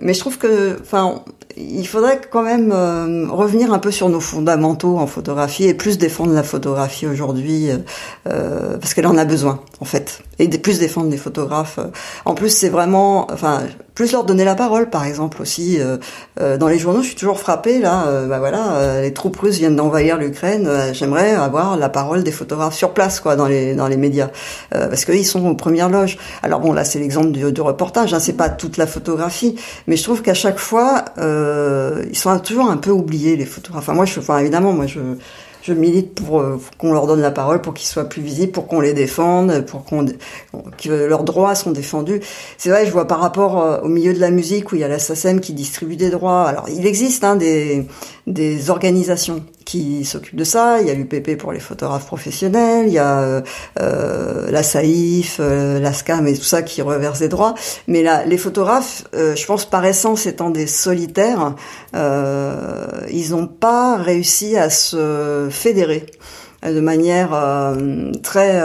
mais 0.00 0.14
je 0.14 0.20
trouve 0.20 0.38
que, 0.38 0.78
enfin, 0.80 1.22
il 1.56 1.86
faudrait 1.86 2.20
quand 2.30 2.42
même 2.42 2.72
revenir 3.30 3.72
un 3.72 3.78
peu 3.78 3.90
sur 3.90 4.08
nos 4.08 4.20
fondamentaux 4.20 4.98
en 4.98 5.06
photographie 5.06 5.64
et 5.64 5.74
plus 5.74 5.98
défendre 5.98 6.32
la 6.32 6.42
photographie 6.42 7.06
aujourd'hui 7.06 7.70
euh, 8.26 8.76
parce 8.78 8.94
qu'elle 8.94 9.06
en 9.06 9.16
a 9.16 9.24
besoin 9.24 9.60
en 9.80 9.84
fait 9.84 10.20
et 10.38 10.48
plus 10.48 10.78
défendre 10.78 11.10
les 11.10 11.16
photographes. 11.16 11.78
En 12.24 12.34
plus, 12.34 12.50
c'est 12.50 12.68
vraiment, 12.68 13.30
enfin, 13.30 13.62
plus 13.96 14.12
leur 14.12 14.24
donner 14.24 14.44
la 14.44 14.54
parole, 14.54 14.90
par 14.90 15.04
exemple 15.04 15.40
aussi. 15.40 15.80
Euh, 15.80 15.96
euh, 16.38 16.58
dans 16.58 16.68
les 16.68 16.78
journaux, 16.78 17.00
je 17.00 17.08
suis 17.08 17.16
toujours 17.16 17.40
frappée 17.40 17.78
là. 17.78 18.06
Euh, 18.06 18.28
bah 18.28 18.38
voilà, 18.38 19.00
les 19.00 19.12
troupes 19.12 19.36
russes 19.38 19.56
viennent 19.56 19.74
d'envahir 19.74 20.18
l'Ukraine. 20.18 20.70
J'aimerais 20.92 21.32
avoir 21.32 21.76
la 21.78 21.88
parole 21.88 22.22
des 22.22 22.30
photographes 22.30 22.76
sur 22.76 22.92
place, 22.92 23.20
quoi, 23.20 23.36
dans 23.36 23.46
les 23.46 23.74
dans 23.74 23.88
les 23.88 23.96
médias, 23.96 24.28
parce 24.70 25.06
qu'ils 25.06 25.26
sont 25.26 25.44
aux 25.46 25.54
premières 25.54 25.88
loges. 25.88 26.18
Alors 26.42 26.60
bon, 26.60 26.72
là, 26.72 26.84
c'est 26.84 26.98
l'exemple 26.98 27.30
du, 27.30 27.50
du, 27.50 27.60
reportage. 27.62 28.12
Hein, 28.12 28.20
c'est 28.20 28.34
pas 28.34 28.50
toute 28.50 28.76
la 28.76 28.86
photographie, 28.86 29.56
mais 29.86 29.96
je 29.96 30.04
trouve 30.04 30.20
qu'à 30.20 30.34
chaque 30.34 30.58
fois, 30.58 31.06
ils 31.16 32.16
sont 32.16 32.38
toujours 32.40 32.70
un 32.70 32.76
peu 32.76 32.90
oubliés 32.90 33.36
les 33.36 33.46
photographes. 33.46 33.84
Enfin, 33.84 33.94
moi, 33.94 34.04
je, 34.04 34.20
enfin, 34.20 34.38
évidemment, 34.38 34.74
moi, 34.74 34.86
je 34.86 35.00
je 35.66 35.72
milite 35.72 36.14
pour, 36.14 36.40
euh, 36.40 36.60
qu'on 36.78 36.92
leur 36.92 37.08
donne 37.08 37.20
la 37.20 37.32
parole, 37.32 37.60
pour 37.60 37.74
qu'ils 37.74 37.88
soient 37.88 38.08
plus 38.08 38.22
visibles, 38.22 38.52
pour 38.52 38.68
qu'on 38.68 38.80
les 38.80 38.92
défende, 38.92 39.64
pour 39.66 39.84
qu'on 39.84 40.06
que 40.06 40.88
leurs 40.88 41.24
droits 41.24 41.56
sont 41.56 41.72
défendus. 41.72 42.20
C'est 42.56 42.70
vrai, 42.70 42.86
je 42.86 42.92
vois 42.92 43.06
par 43.06 43.18
rapport 43.18 43.60
euh, 43.60 43.80
au 43.80 43.88
milieu 43.88 44.14
de 44.14 44.20
la 44.20 44.30
musique 44.30 44.70
où 44.70 44.76
il 44.76 44.82
y 44.82 44.84
a 44.84 44.88
la 44.88 45.00
SACEM 45.00 45.40
qui 45.40 45.54
distribue 45.54 45.96
des 45.96 46.10
droits. 46.10 46.44
Alors, 46.44 46.68
il 46.68 46.86
existe 46.86 47.24
hein, 47.24 47.34
des, 47.34 47.84
des 48.26 48.70
organisations 48.70 49.44
qui 49.64 50.04
s'occupent 50.04 50.36
de 50.36 50.44
ça. 50.44 50.80
Il 50.80 50.88
y 50.88 50.90
a 50.90 50.94
l'UPP 50.94 51.36
pour 51.36 51.52
les 51.52 51.60
photographes 51.60 52.06
professionnels, 52.06 52.86
il 52.88 52.92
y 52.92 52.98
a 52.98 53.20
euh, 53.20 53.40
euh 53.80 54.50
la 54.50 54.62
SAIF, 54.62 55.38
euh, 55.40 55.80
la 55.80 55.92
SCAM 55.92 56.26
et 56.26 56.34
tout 56.34 56.44
ça 56.44 56.62
qui 56.62 56.82
reverse 56.82 57.20
des 57.20 57.28
droits. 57.28 57.54
Mais 57.86 58.02
là, 58.02 58.24
les 58.24 58.38
photographes, 58.38 59.04
je 59.12 59.46
pense 59.46 59.64
par 59.64 59.84
essence 59.84 60.26
étant 60.26 60.50
des 60.50 60.66
solitaires, 60.66 61.54
ils 61.94 63.30
n'ont 63.30 63.48
pas 63.48 63.96
réussi 63.96 64.56
à 64.56 64.70
se 64.70 65.48
fédérer 65.50 66.06
de 66.72 66.80
manière 66.80 67.30
très 68.22 68.62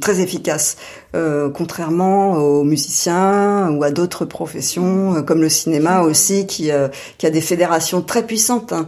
très 0.00 0.20
efficace. 0.20 0.76
Euh, 1.16 1.50
contrairement 1.50 2.34
aux 2.34 2.62
musiciens 2.62 3.68
ou 3.72 3.82
à 3.82 3.90
d'autres 3.90 4.24
professions 4.24 5.24
comme 5.24 5.40
le 5.40 5.48
cinéma 5.48 6.02
aussi 6.02 6.46
qui, 6.46 6.70
qui 7.18 7.26
a 7.26 7.30
des 7.30 7.40
fédérations 7.40 8.00
très 8.00 8.24
puissantes. 8.24 8.72
Hein 8.72 8.86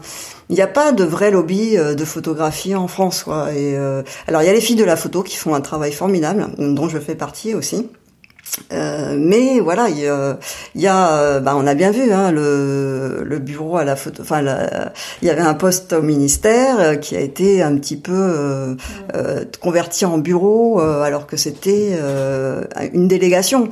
il 0.52 0.56
n'y 0.56 0.60
a 0.60 0.66
pas 0.66 0.92
de 0.92 1.02
vrai 1.02 1.30
lobby 1.30 1.78
euh, 1.78 1.94
de 1.94 2.04
photographie 2.04 2.74
en 2.74 2.86
France. 2.86 3.22
Quoi. 3.22 3.52
Et, 3.54 3.74
euh, 3.74 4.02
alors 4.28 4.42
il 4.42 4.46
y 4.46 4.48
a 4.50 4.52
les 4.52 4.60
filles 4.60 4.76
de 4.76 4.84
la 4.84 4.96
photo 4.96 5.22
qui 5.22 5.36
font 5.36 5.54
un 5.54 5.62
travail 5.62 5.92
formidable, 5.92 6.46
dont 6.58 6.90
je 6.90 6.98
fais 6.98 7.14
partie 7.14 7.54
aussi. 7.54 7.88
Euh, 8.72 9.16
mais 9.18 9.60
voilà, 9.60 9.88
il 9.88 9.98
y 9.98 10.06
a, 10.06 10.38
y 10.74 10.86
a 10.86 11.40
bah, 11.40 11.54
on 11.56 11.66
a 11.66 11.74
bien 11.74 11.90
vu 11.90 12.12
hein, 12.12 12.30
le, 12.32 13.22
le, 13.24 13.38
bureau 13.38 13.76
à 13.78 13.84
la 13.84 13.96
photo. 13.96 14.22
Enfin, 14.22 14.42
il 15.22 15.28
y 15.28 15.30
avait 15.30 15.42
un 15.42 15.54
poste 15.54 15.94
au 15.94 16.02
ministère 16.02 17.00
qui 17.00 17.16
a 17.16 17.20
été 17.20 17.62
un 17.62 17.76
petit 17.76 17.96
peu 17.96 18.76
euh, 19.14 19.44
converti 19.60 20.04
en 20.04 20.18
bureau, 20.18 20.80
alors 20.80 21.26
que 21.26 21.36
c'était 21.36 21.98
une 22.92 23.08
délégation. 23.08 23.68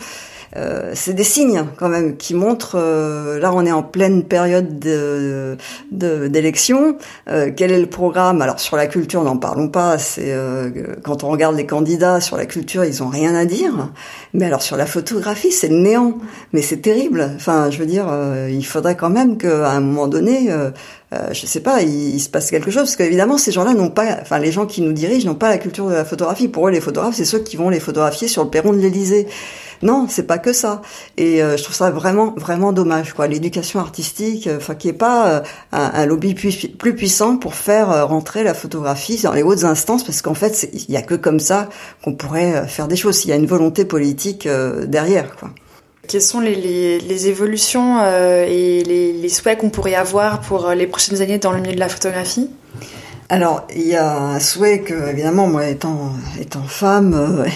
Euh, 0.57 0.91
c'est 0.95 1.15
des 1.15 1.25
signes 1.25 1.65
quand 1.77 1.89
même 1.89 2.17
qui 2.17 2.35
montrent. 2.35 2.77
Euh, 2.77 3.39
là, 3.39 3.53
on 3.55 3.65
est 3.65 3.73
en 3.73 3.83
pleine 3.83 4.25
période 4.25 4.79
d'élection. 4.79 6.91
De, 6.91 6.97
euh, 7.29 7.51
quel 7.57 7.71
est 7.71 7.81
le 7.81 7.87
programme? 7.87 8.43
Alors 8.43 8.59
sur 8.59 8.77
la 8.77 8.87
culture, 8.87 9.23
n'en 9.23 9.37
parlons 9.37 9.69
pas. 9.69 9.99
C'est 9.99 10.33
euh, 10.33 10.71
quand 11.03 11.25
on 11.25 11.29
regarde 11.29 11.57
les 11.57 11.67
candidats 11.67 12.21
sur 12.21 12.37
la 12.37 12.47
culture, 12.47 12.85
ils 12.85 13.03
ont 13.03 13.09
rien 13.09 13.35
à 13.35 13.45
dire. 13.45 13.91
Mais 14.35 14.47
alors 14.47 14.63
sur 14.63 14.77
la 14.77 14.87
photographie, 14.87 15.53
c'est 15.53 15.69
néant. 15.69 16.19
Mais 16.53 16.63
c'est 16.63 16.79
terrible. 16.79 17.31
Enfin, 17.37 17.71
je 17.71 17.79
veux 17.79 17.87
dire, 17.87 18.09
il 18.49 18.67
faudrait 18.67 18.97
quand 18.97 19.11
même 19.11 19.39
qu'à 19.39 19.71
un 19.71 19.81
moment 19.81 20.09
donné. 20.09 20.51
Euh, 21.13 21.33
je 21.33 21.47
sais 21.47 21.61
pas, 21.61 21.83
il, 21.83 22.15
il, 22.15 22.21
se 22.21 22.29
passe 22.29 22.51
quelque 22.51 22.71
chose 22.71 22.83
parce 22.83 22.97
qu'évidemment 22.97 23.37
ces 23.37 23.51
gens-là 23.51 23.75
n'ont 23.75 23.91
pas, 23.91 24.19
enfin 24.23 24.39
les 24.39 24.53
gens 24.53 24.67
qui 24.67 24.81
nous 24.81 24.93
dirigent 24.93 25.29
n'ont 25.29 25.35
pas 25.35 25.49
la 25.49 25.59
culture 25.59 25.89
de 25.89 25.95
la 25.95 26.05
photographie. 26.05 26.49
Pour 26.49 26.69
eux, 26.69 26.71
les 26.71 26.81
photographes, 26.81 27.17
c'est 27.17 27.25
ceux 27.25 27.41
qui 27.41 27.57
vont 27.57 27.69
les 27.69 27.81
photographier 27.81 28.29
sur 28.29 28.45
le 28.45 28.51
perron 28.51 28.73
de 28.73 28.79
l'Élysée. 28.79 29.27
Non, 29.83 30.07
c'est 30.09 30.25
pas 30.25 30.39
que 30.39 30.53
ça. 30.53 30.83
Et 31.17 31.43
euh, 31.43 31.57
je 31.57 31.63
trouve 31.63 31.75
ça 31.75 31.91
vraiment, 31.91 32.35
vraiment 32.37 32.73
dommage, 32.73 33.15
quoi. 33.15 33.27
L'éducation 33.27 33.81
artistique, 33.81 34.47
euh, 34.47 34.59
enfin, 34.59 34.75
qui 34.75 34.89
est 34.89 34.93
pas 34.93 35.31
euh, 35.31 35.41
un, 35.73 36.07
lobby 36.07 36.35
plus, 36.35 36.67
plus, 36.67 36.95
puissant 36.95 37.39
pour 37.39 37.55
faire 37.55 38.07
rentrer 38.07 38.43
la 38.45 38.55
photographie 38.55 39.21
dans 39.23 39.33
les 39.33 39.43
hautes 39.43 39.65
instances, 39.65 40.05
parce 40.05 40.21
qu'en 40.21 40.35
fait, 40.35 40.69
il 40.73 40.93
y 40.93 40.97
a 40.97 41.03
que 41.03 41.15
comme 41.15 41.41
ça 41.41 41.69
qu'on 42.03 42.15
pourrait 42.15 42.67
faire 42.69 42.89
des 42.89 42.97
choses. 42.97 43.25
Il 43.25 43.29
y 43.29 43.33
a 43.33 43.37
une 43.37 43.47
volonté 43.47 43.85
politique 43.85 44.47
derrière, 44.87 45.37
quoi. 45.37 45.51
Quelles 46.11 46.23
sont 46.23 46.41
les, 46.41 47.29
évolutions 47.29 48.05
et 48.05 48.83
les, 48.83 49.13
les 49.13 49.29
souhaits 49.29 49.57
qu'on 49.57 49.71
pourrait 49.71 49.95
avoir 49.95 50.41
pour 50.41 50.71
les 50.71 50.89
prochaines 50.89 51.23
années 51.23 51.39
dans 51.39 51.53
le 51.53 51.61
milieu 51.61 51.75
de 51.75 51.79
la 51.79 51.89
photographie? 51.89 52.51
Alors, 53.33 53.65
il 53.73 53.87
y 53.87 53.95
a 53.95 54.13
un 54.13 54.41
souhait 54.41 54.81
que, 54.81 55.09
évidemment, 55.09 55.47
moi 55.47 55.69
étant 55.69 56.15
femme, 56.67 57.15
euh, 57.15 57.47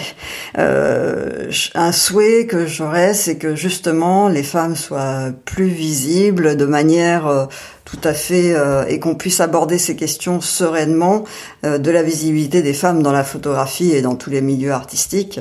euh 0.58 1.50
un 1.74 1.90
souhait 1.90 2.46
que 2.46 2.64
j'aurais, 2.64 3.12
c'est 3.12 3.36
que 3.38 3.56
justement 3.56 4.28
les 4.28 4.44
femmes 4.44 4.76
soient 4.76 5.30
plus 5.44 5.66
visibles 5.66 6.56
de 6.56 6.64
manière 6.64 7.26
euh, 7.26 7.46
tout 7.84 7.98
à 8.04 8.14
fait 8.14 8.54
euh, 8.54 8.84
et 8.86 9.00
qu'on 9.00 9.16
puisse 9.16 9.40
aborder 9.40 9.78
ces 9.78 9.96
questions 9.96 10.40
sereinement 10.40 11.24
de 11.64 11.90
la 11.90 12.02
visibilité 12.04 12.62
des 12.62 12.72
femmes 12.72 13.02
dans 13.02 13.12
la 13.12 13.24
photographie 13.24 13.90
et 13.92 14.00
dans 14.00 14.14
tous 14.14 14.30
les 14.30 14.40
milieux 14.40 14.72
artistiques 14.72 15.40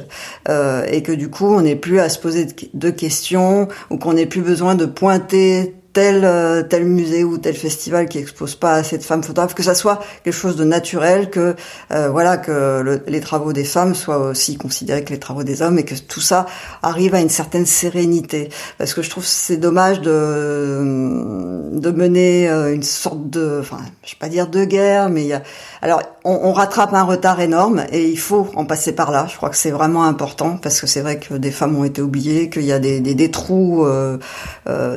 et 0.49 1.03
que 1.03 1.11
du 1.11 1.29
coup 1.29 1.53
on 1.53 1.61
n'ait 1.61 1.75
plus 1.75 1.99
à 1.99 2.09
se 2.09 2.19
poser 2.19 2.47
de 2.73 2.89
questions 2.89 3.67
ou 3.89 3.97
qu'on 3.97 4.13
n'ait 4.13 4.25
plus 4.25 4.41
besoin 4.41 4.75
de 4.75 4.85
pointer 4.85 5.75
tel 5.93 6.25
euh, 6.25 6.63
tel 6.63 6.85
musée 6.85 7.23
ou 7.23 7.37
tel 7.37 7.55
festival 7.55 8.09
qui 8.09 8.17
expose 8.17 8.55
pas 8.55 8.73
assez 8.73 8.97
de 8.97 9.03
femmes 9.03 9.23
photographes, 9.23 9.53
que 9.53 9.63
ça 9.63 9.75
soit 9.75 9.99
quelque 10.23 10.33
chose 10.33 10.55
de 10.55 10.63
naturel, 10.63 11.29
que 11.29 11.55
euh, 11.91 12.09
voilà 12.09 12.37
que 12.37 13.01
les 13.07 13.19
travaux 13.21 13.53
des 13.53 13.63
femmes 13.63 13.93
soient 13.95 14.17
aussi 14.17 14.57
considérés 14.57 15.03
que 15.03 15.11
les 15.11 15.19
travaux 15.19 15.43
des 15.43 15.61
hommes 15.61 15.77
et 15.77 15.85
que 15.85 15.95
tout 15.95 16.21
ça 16.21 16.47
arrive 16.81 17.13
à 17.15 17.21
une 17.21 17.29
certaine 17.29 17.65
sérénité. 17.65 18.49
Parce 18.77 18.93
que 18.93 19.01
je 19.01 19.09
trouve 19.09 19.25
c'est 19.25 19.57
dommage 19.57 20.01
de 20.01 21.69
de 21.73 21.91
mener 21.91 22.49
euh, 22.49 22.73
une 22.73 22.83
sorte 22.83 23.29
de, 23.29 23.59
enfin 23.59 23.79
je 24.03 24.11
vais 24.11 24.19
pas 24.19 24.29
dire 24.29 24.47
de 24.47 24.65
guerre, 24.65 25.09
mais 25.09 25.21
il 25.21 25.27
y 25.27 25.33
a 25.33 25.43
alors 25.83 26.01
on, 26.23 26.53
rattrape 26.53 26.93
un 26.93 27.03
retard 27.03 27.41
énorme 27.41 27.83
et 27.91 28.07
il 28.07 28.17
faut 28.17 28.49
en 28.55 28.63
passer 28.63 28.93
par 28.93 29.11
là. 29.11 29.27
Je 29.29 29.35
crois 29.35 29.49
que 29.49 29.57
c'est 29.57 29.69
vraiment 29.69 30.05
important 30.05 30.57
parce 30.61 30.79
que 30.79 30.87
c'est 30.87 31.01
vrai 31.01 31.19
que 31.19 31.33
des 31.33 31.51
femmes 31.51 31.75
ont 31.75 31.83
été 31.83 32.01
oubliées, 32.01 32.49
qu'il 32.49 32.63
y 32.63 32.71
a 32.71 32.79
des, 32.79 33.01
des, 33.01 33.31
trous 33.31 33.85
euh, 33.85 34.17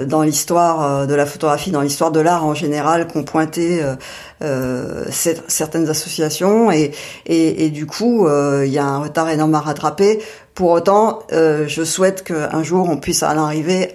dans 0.05 0.22
l'histoire 0.22 0.82
euh, 0.84 1.07
de 1.07 1.14
la 1.14 1.26
photographie, 1.26 1.72
dans 1.72 1.80
l'histoire 1.80 2.12
de 2.12 2.20
l'art 2.20 2.45
en 2.45 2.55
général, 2.55 3.09
qu'ont 3.09 3.24
pointé 3.24 3.82
euh, 3.82 3.97
euh 4.43 5.05
certaines 5.11 5.89
associations, 5.89 6.70
et, 6.70 7.70
du 7.70 7.87
coup, 7.87 8.28
euh, 8.28 8.62
il 8.64 8.72
y 8.72 8.78
a 8.78 8.84
un 8.84 8.99
retard 8.99 9.28
énorme 9.28 9.57
à 9.57 9.61
rattraper. 9.61 10.20
Pour 10.55 10.70
autant, 10.70 11.22
je 11.30 11.84
souhaite 11.84 12.24
qu'un 12.24 12.62
jour 12.62 12.89
on 12.89 12.97
puisse 12.97 13.22
en 13.22 13.37
arriver 13.37 13.93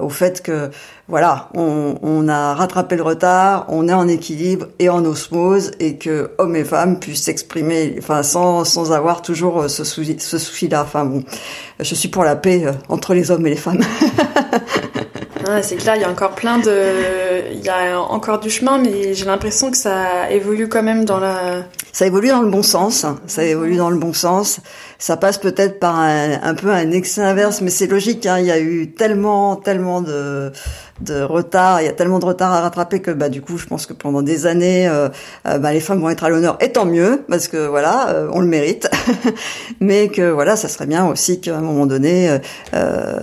au 0.00 0.08
fait 0.08 0.40
que 0.40 0.70
voilà, 1.10 1.48
on, 1.54 1.96
on, 2.02 2.28
a 2.28 2.54
rattrapé 2.54 2.96
le 2.96 3.02
retard, 3.02 3.66
on 3.68 3.88
est 3.88 3.92
en 3.92 4.06
équilibre 4.08 4.66
et 4.78 4.88
en 4.88 5.04
osmose, 5.04 5.72
et 5.80 5.96
que 5.96 6.30
hommes 6.38 6.56
et 6.56 6.64
femmes 6.64 7.00
puissent 7.00 7.24
s'exprimer, 7.24 7.96
enfin 7.98 8.22
sans, 8.22 8.64
sans 8.64 8.92
avoir 8.92 9.20
toujours 9.20 9.68
ce 9.68 9.84
souci, 9.84 10.16
ce 10.20 10.38
souci-là. 10.38 10.82
Enfin 10.82 11.04
bon, 11.04 11.24
je 11.80 11.94
suis 11.94 12.08
pour 12.08 12.24
la 12.24 12.36
paix 12.36 12.64
entre 12.88 13.14
les 13.14 13.30
hommes 13.30 13.46
et 13.46 13.50
les 13.50 13.56
femmes. 13.56 13.82
c'est 15.62 15.76
clair, 15.76 15.96
il 15.96 16.02
y 16.02 16.04
a 16.04 16.10
encore 16.10 16.32
plein 16.32 16.58
de, 16.58 17.29
il 17.52 17.64
y 17.64 17.68
a 17.68 18.00
encore 18.00 18.40
du 18.40 18.50
chemin, 18.50 18.78
mais 18.78 19.14
j'ai 19.14 19.24
l'impression 19.24 19.70
que 19.70 19.76
ça 19.76 20.30
évolue 20.30 20.68
quand 20.68 20.82
même 20.82 21.04
dans 21.04 21.18
la. 21.18 21.64
Ça 21.92 22.06
évolue 22.06 22.28
dans 22.28 22.42
le 22.42 22.50
bon 22.50 22.62
sens. 22.62 23.06
Ça 23.26 23.44
évolue 23.44 23.76
dans 23.76 23.90
le 23.90 23.98
bon 23.98 24.12
sens. 24.12 24.60
Ça 24.98 25.16
passe 25.16 25.38
peut-être 25.38 25.78
par 25.78 25.98
un, 25.98 26.54
peu 26.54 26.70
un 26.70 26.90
excès 26.90 27.22
inverse, 27.22 27.60
mais 27.60 27.70
c'est 27.70 27.86
logique. 27.86 28.26
Hein, 28.26 28.38
il 28.38 28.46
y 28.46 28.50
a 28.50 28.60
eu 28.60 28.92
tellement, 28.92 29.56
tellement 29.56 30.00
de 30.00 30.52
de 31.00 31.22
retard, 31.22 31.80
il 31.80 31.86
y 31.86 31.88
a 31.88 31.92
tellement 31.92 32.18
de 32.18 32.24
retard 32.24 32.52
à 32.52 32.60
rattraper 32.60 33.00
que 33.00 33.10
bah 33.10 33.28
du 33.28 33.40
coup 33.40 33.56
je 33.56 33.66
pense 33.66 33.86
que 33.86 33.92
pendant 33.92 34.22
des 34.22 34.46
années 34.46 34.86
euh, 34.86 35.08
euh, 35.46 35.58
bah, 35.58 35.72
les 35.72 35.80
femmes 35.80 36.00
vont 36.00 36.10
être 36.10 36.24
à 36.24 36.28
l'honneur 36.28 36.58
et 36.60 36.72
tant 36.72 36.84
mieux 36.84 37.22
parce 37.28 37.48
que 37.48 37.66
voilà 37.66 38.10
euh, 38.10 38.28
on 38.32 38.40
le 38.40 38.46
mérite 38.46 38.88
mais 39.80 40.08
que 40.08 40.30
voilà 40.30 40.56
ça 40.56 40.68
serait 40.68 40.86
bien 40.86 41.06
aussi 41.06 41.40
qu'à 41.40 41.56
un 41.56 41.60
moment 41.60 41.86
donné 41.86 42.38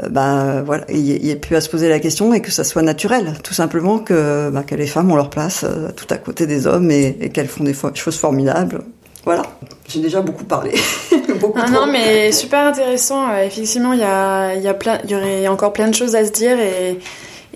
bah 0.09 0.61
voilà 0.65 0.85
il 0.89 0.99
y, 0.99 1.29
ait 1.29 1.35
plus 1.35 1.55
à 1.55 1.61
se 1.61 1.69
poser 1.69 1.89
la 1.89 1.99
question 1.99 2.33
et 2.33 2.41
que 2.41 2.51
ça 2.51 2.63
soit 2.63 2.81
naturel 2.81 3.33
tout 3.43 3.53
simplement 3.53 3.99
que 4.07 4.49
bah, 4.49 4.63
que 4.63 4.75
les 4.75 4.87
femmes 4.87 5.11
ont 5.11 5.15
leur 5.15 5.29
place 5.29 5.65
tout 5.95 6.07
à 6.09 6.17
côté 6.17 6.47
des 6.47 6.67
hommes 6.67 6.89
et, 6.91 7.17
et 7.21 7.29
qu'elles 7.29 7.47
font 7.47 7.63
des 7.63 7.75
choses 7.93 8.17
formidables 8.17 8.83
voilà, 9.27 9.41
j'ai 9.89 9.99
déjà 9.99 10.21
beaucoup 10.21 10.45
parlé. 10.45 10.71
beaucoup 11.41 11.59
ah 11.61 11.69
non, 11.69 11.85
mais 11.85 12.31
super 12.31 12.65
intéressant. 12.65 13.29
Euh, 13.29 13.43
effectivement, 13.43 13.91
il 13.91 13.99
y 13.99 14.03
a, 14.03 14.55
y, 14.55 14.69
a 14.69 14.73
plein, 14.73 14.99
y 15.05 15.15
aurait 15.15 15.49
encore 15.49 15.73
plein 15.73 15.89
de 15.89 15.93
choses 15.93 16.15
à 16.15 16.23
se 16.23 16.31
dire 16.31 16.57
et, 16.57 16.97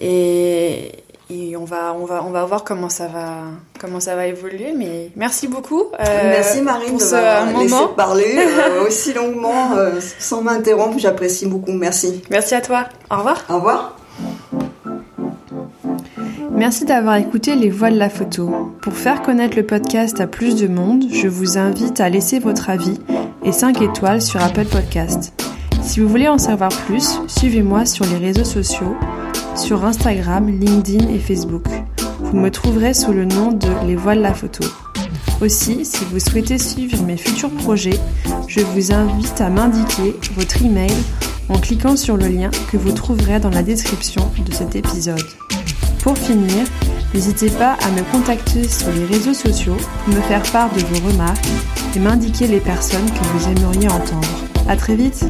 et, 0.02 0.92
et, 1.30 1.56
on 1.56 1.64
va, 1.64 1.96
on 1.98 2.04
va, 2.04 2.26
on 2.28 2.30
va 2.30 2.44
voir 2.44 2.66
comment 2.66 2.90
ça 2.90 3.08
va, 3.08 3.36
comment 3.80 4.02
ça 4.02 4.18
va 4.18 4.28
évoluer. 4.28 4.74
Mais 4.78 5.12
merci 5.16 5.48
beaucoup. 5.48 5.84
Euh, 5.98 6.04
merci 6.24 6.62
Marine 6.62 6.90
pour 6.90 7.02
ce 7.02 7.54
moment. 7.54 7.88
parler 7.88 8.36
euh, 8.38 8.86
aussi 8.86 9.14
longuement 9.14 9.72
euh, 9.78 9.94
sans 10.20 10.42
m'interrompre. 10.42 11.00
J'apprécie 11.00 11.46
beaucoup. 11.46 11.72
Merci. 11.72 12.22
Merci 12.30 12.54
à 12.54 12.60
toi. 12.60 12.88
Au 13.10 13.16
revoir. 13.16 13.46
Au 13.48 13.56
revoir. 13.56 13.96
Merci 16.62 16.86
d'avoir 16.86 17.16
écouté 17.16 17.56
Les 17.56 17.72
Voix 17.72 17.90
de 17.90 17.98
la 17.98 18.08
photo. 18.08 18.72
Pour 18.84 18.94
faire 18.94 19.24
connaître 19.24 19.58
le 19.58 19.66
podcast 19.66 20.22
à 20.22 20.28
plus 20.28 20.56
de 20.56 20.68
monde, 20.68 21.06
je 21.12 21.28
vous 21.28 21.58
invite 21.58 22.00
à 22.00 22.08
laisser 22.08 22.38
votre 22.38 22.70
avis 22.70 23.00
et 23.44 23.52
5 23.52 23.82
étoiles 23.82 24.22
sur 24.22 24.40
Apple 24.44 24.66
Podcast. 24.66 25.34
Si 25.82 26.00
vous 26.00 26.08
voulez 26.08 26.28
en 26.28 26.38
savoir 26.38 26.70
plus, 26.70 27.20
suivez-moi 27.26 27.88
sur 27.88 28.06
les 28.06 28.18
réseaux 28.18 28.44
sociaux, 28.44 28.96
sur 29.56 29.84
Instagram, 29.84 30.50
LinkedIn 30.50 31.10
et 31.10 31.18
Facebook. 31.18 31.66
Vous 32.20 32.38
me 32.38 32.52
trouverez 32.52 32.94
sous 32.94 33.12
le 33.12 33.26
nom 33.26 33.52
de 33.52 33.88
Les 33.88 33.96
Voix 33.96 34.16
de 34.16 34.22
la 34.22 34.36
photo. 34.36 34.64
Aussi, 35.42 35.84
si 35.84 36.06
vous 36.12 36.20
souhaitez 36.20 36.60
suivre 36.60 37.02
mes 37.02 37.18
futurs 37.18 37.50
projets, 37.50 38.00
je 38.48 38.60
vous 38.60 38.94
invite 38.94 39.42
à 39.42 39.50
m'indiquer 39.50 40.16
votre 40.36 40.64
email 40.64 40.94
en 41.50 41.58
cliquant 41.58 41.96
sur 41.96 42.18
le 42.18 42.28
lien 42.28 42.52
que 42.72 42.78
vous 42.78 42.92
trouverez 42.92 43.40
dans 43.40 43.50
la 43.50 43.64
description 43.64 44.32
de 44.46 44.54
cet 44.54 44.76
épisode. 44.76 45.26
Pour 46.04 46.18
finir, 46.18 46.66
n'hésitez 47.14 47.52
pas 47.52 47.74
à 47.74 47.92
me 47.92 48.02
contacter 48.12 48.68
sur 48.68 48.92
les 48.92 49.06
réseaux 49.06 49.36
sociaux 49.36 49.78
pour 50.04 50.14
me 50.16 50.22
faire 50.22 50.42
part 50.52 50.74
de 50.74 50.80
vos 50.80 51.08
remarques 51.08 51.46
et 51.96 52.00
m'indiquer 52.00 52.48
les 52.48 52.60
personnes 52.60 53.06
que 53.06 53.24
vous 53.26 53.50
aimeriez 53.50 53.88
entendre. 53.88 54.28
À 54.68 54.76
très 54.76 54.96
vite! 54.96 55.26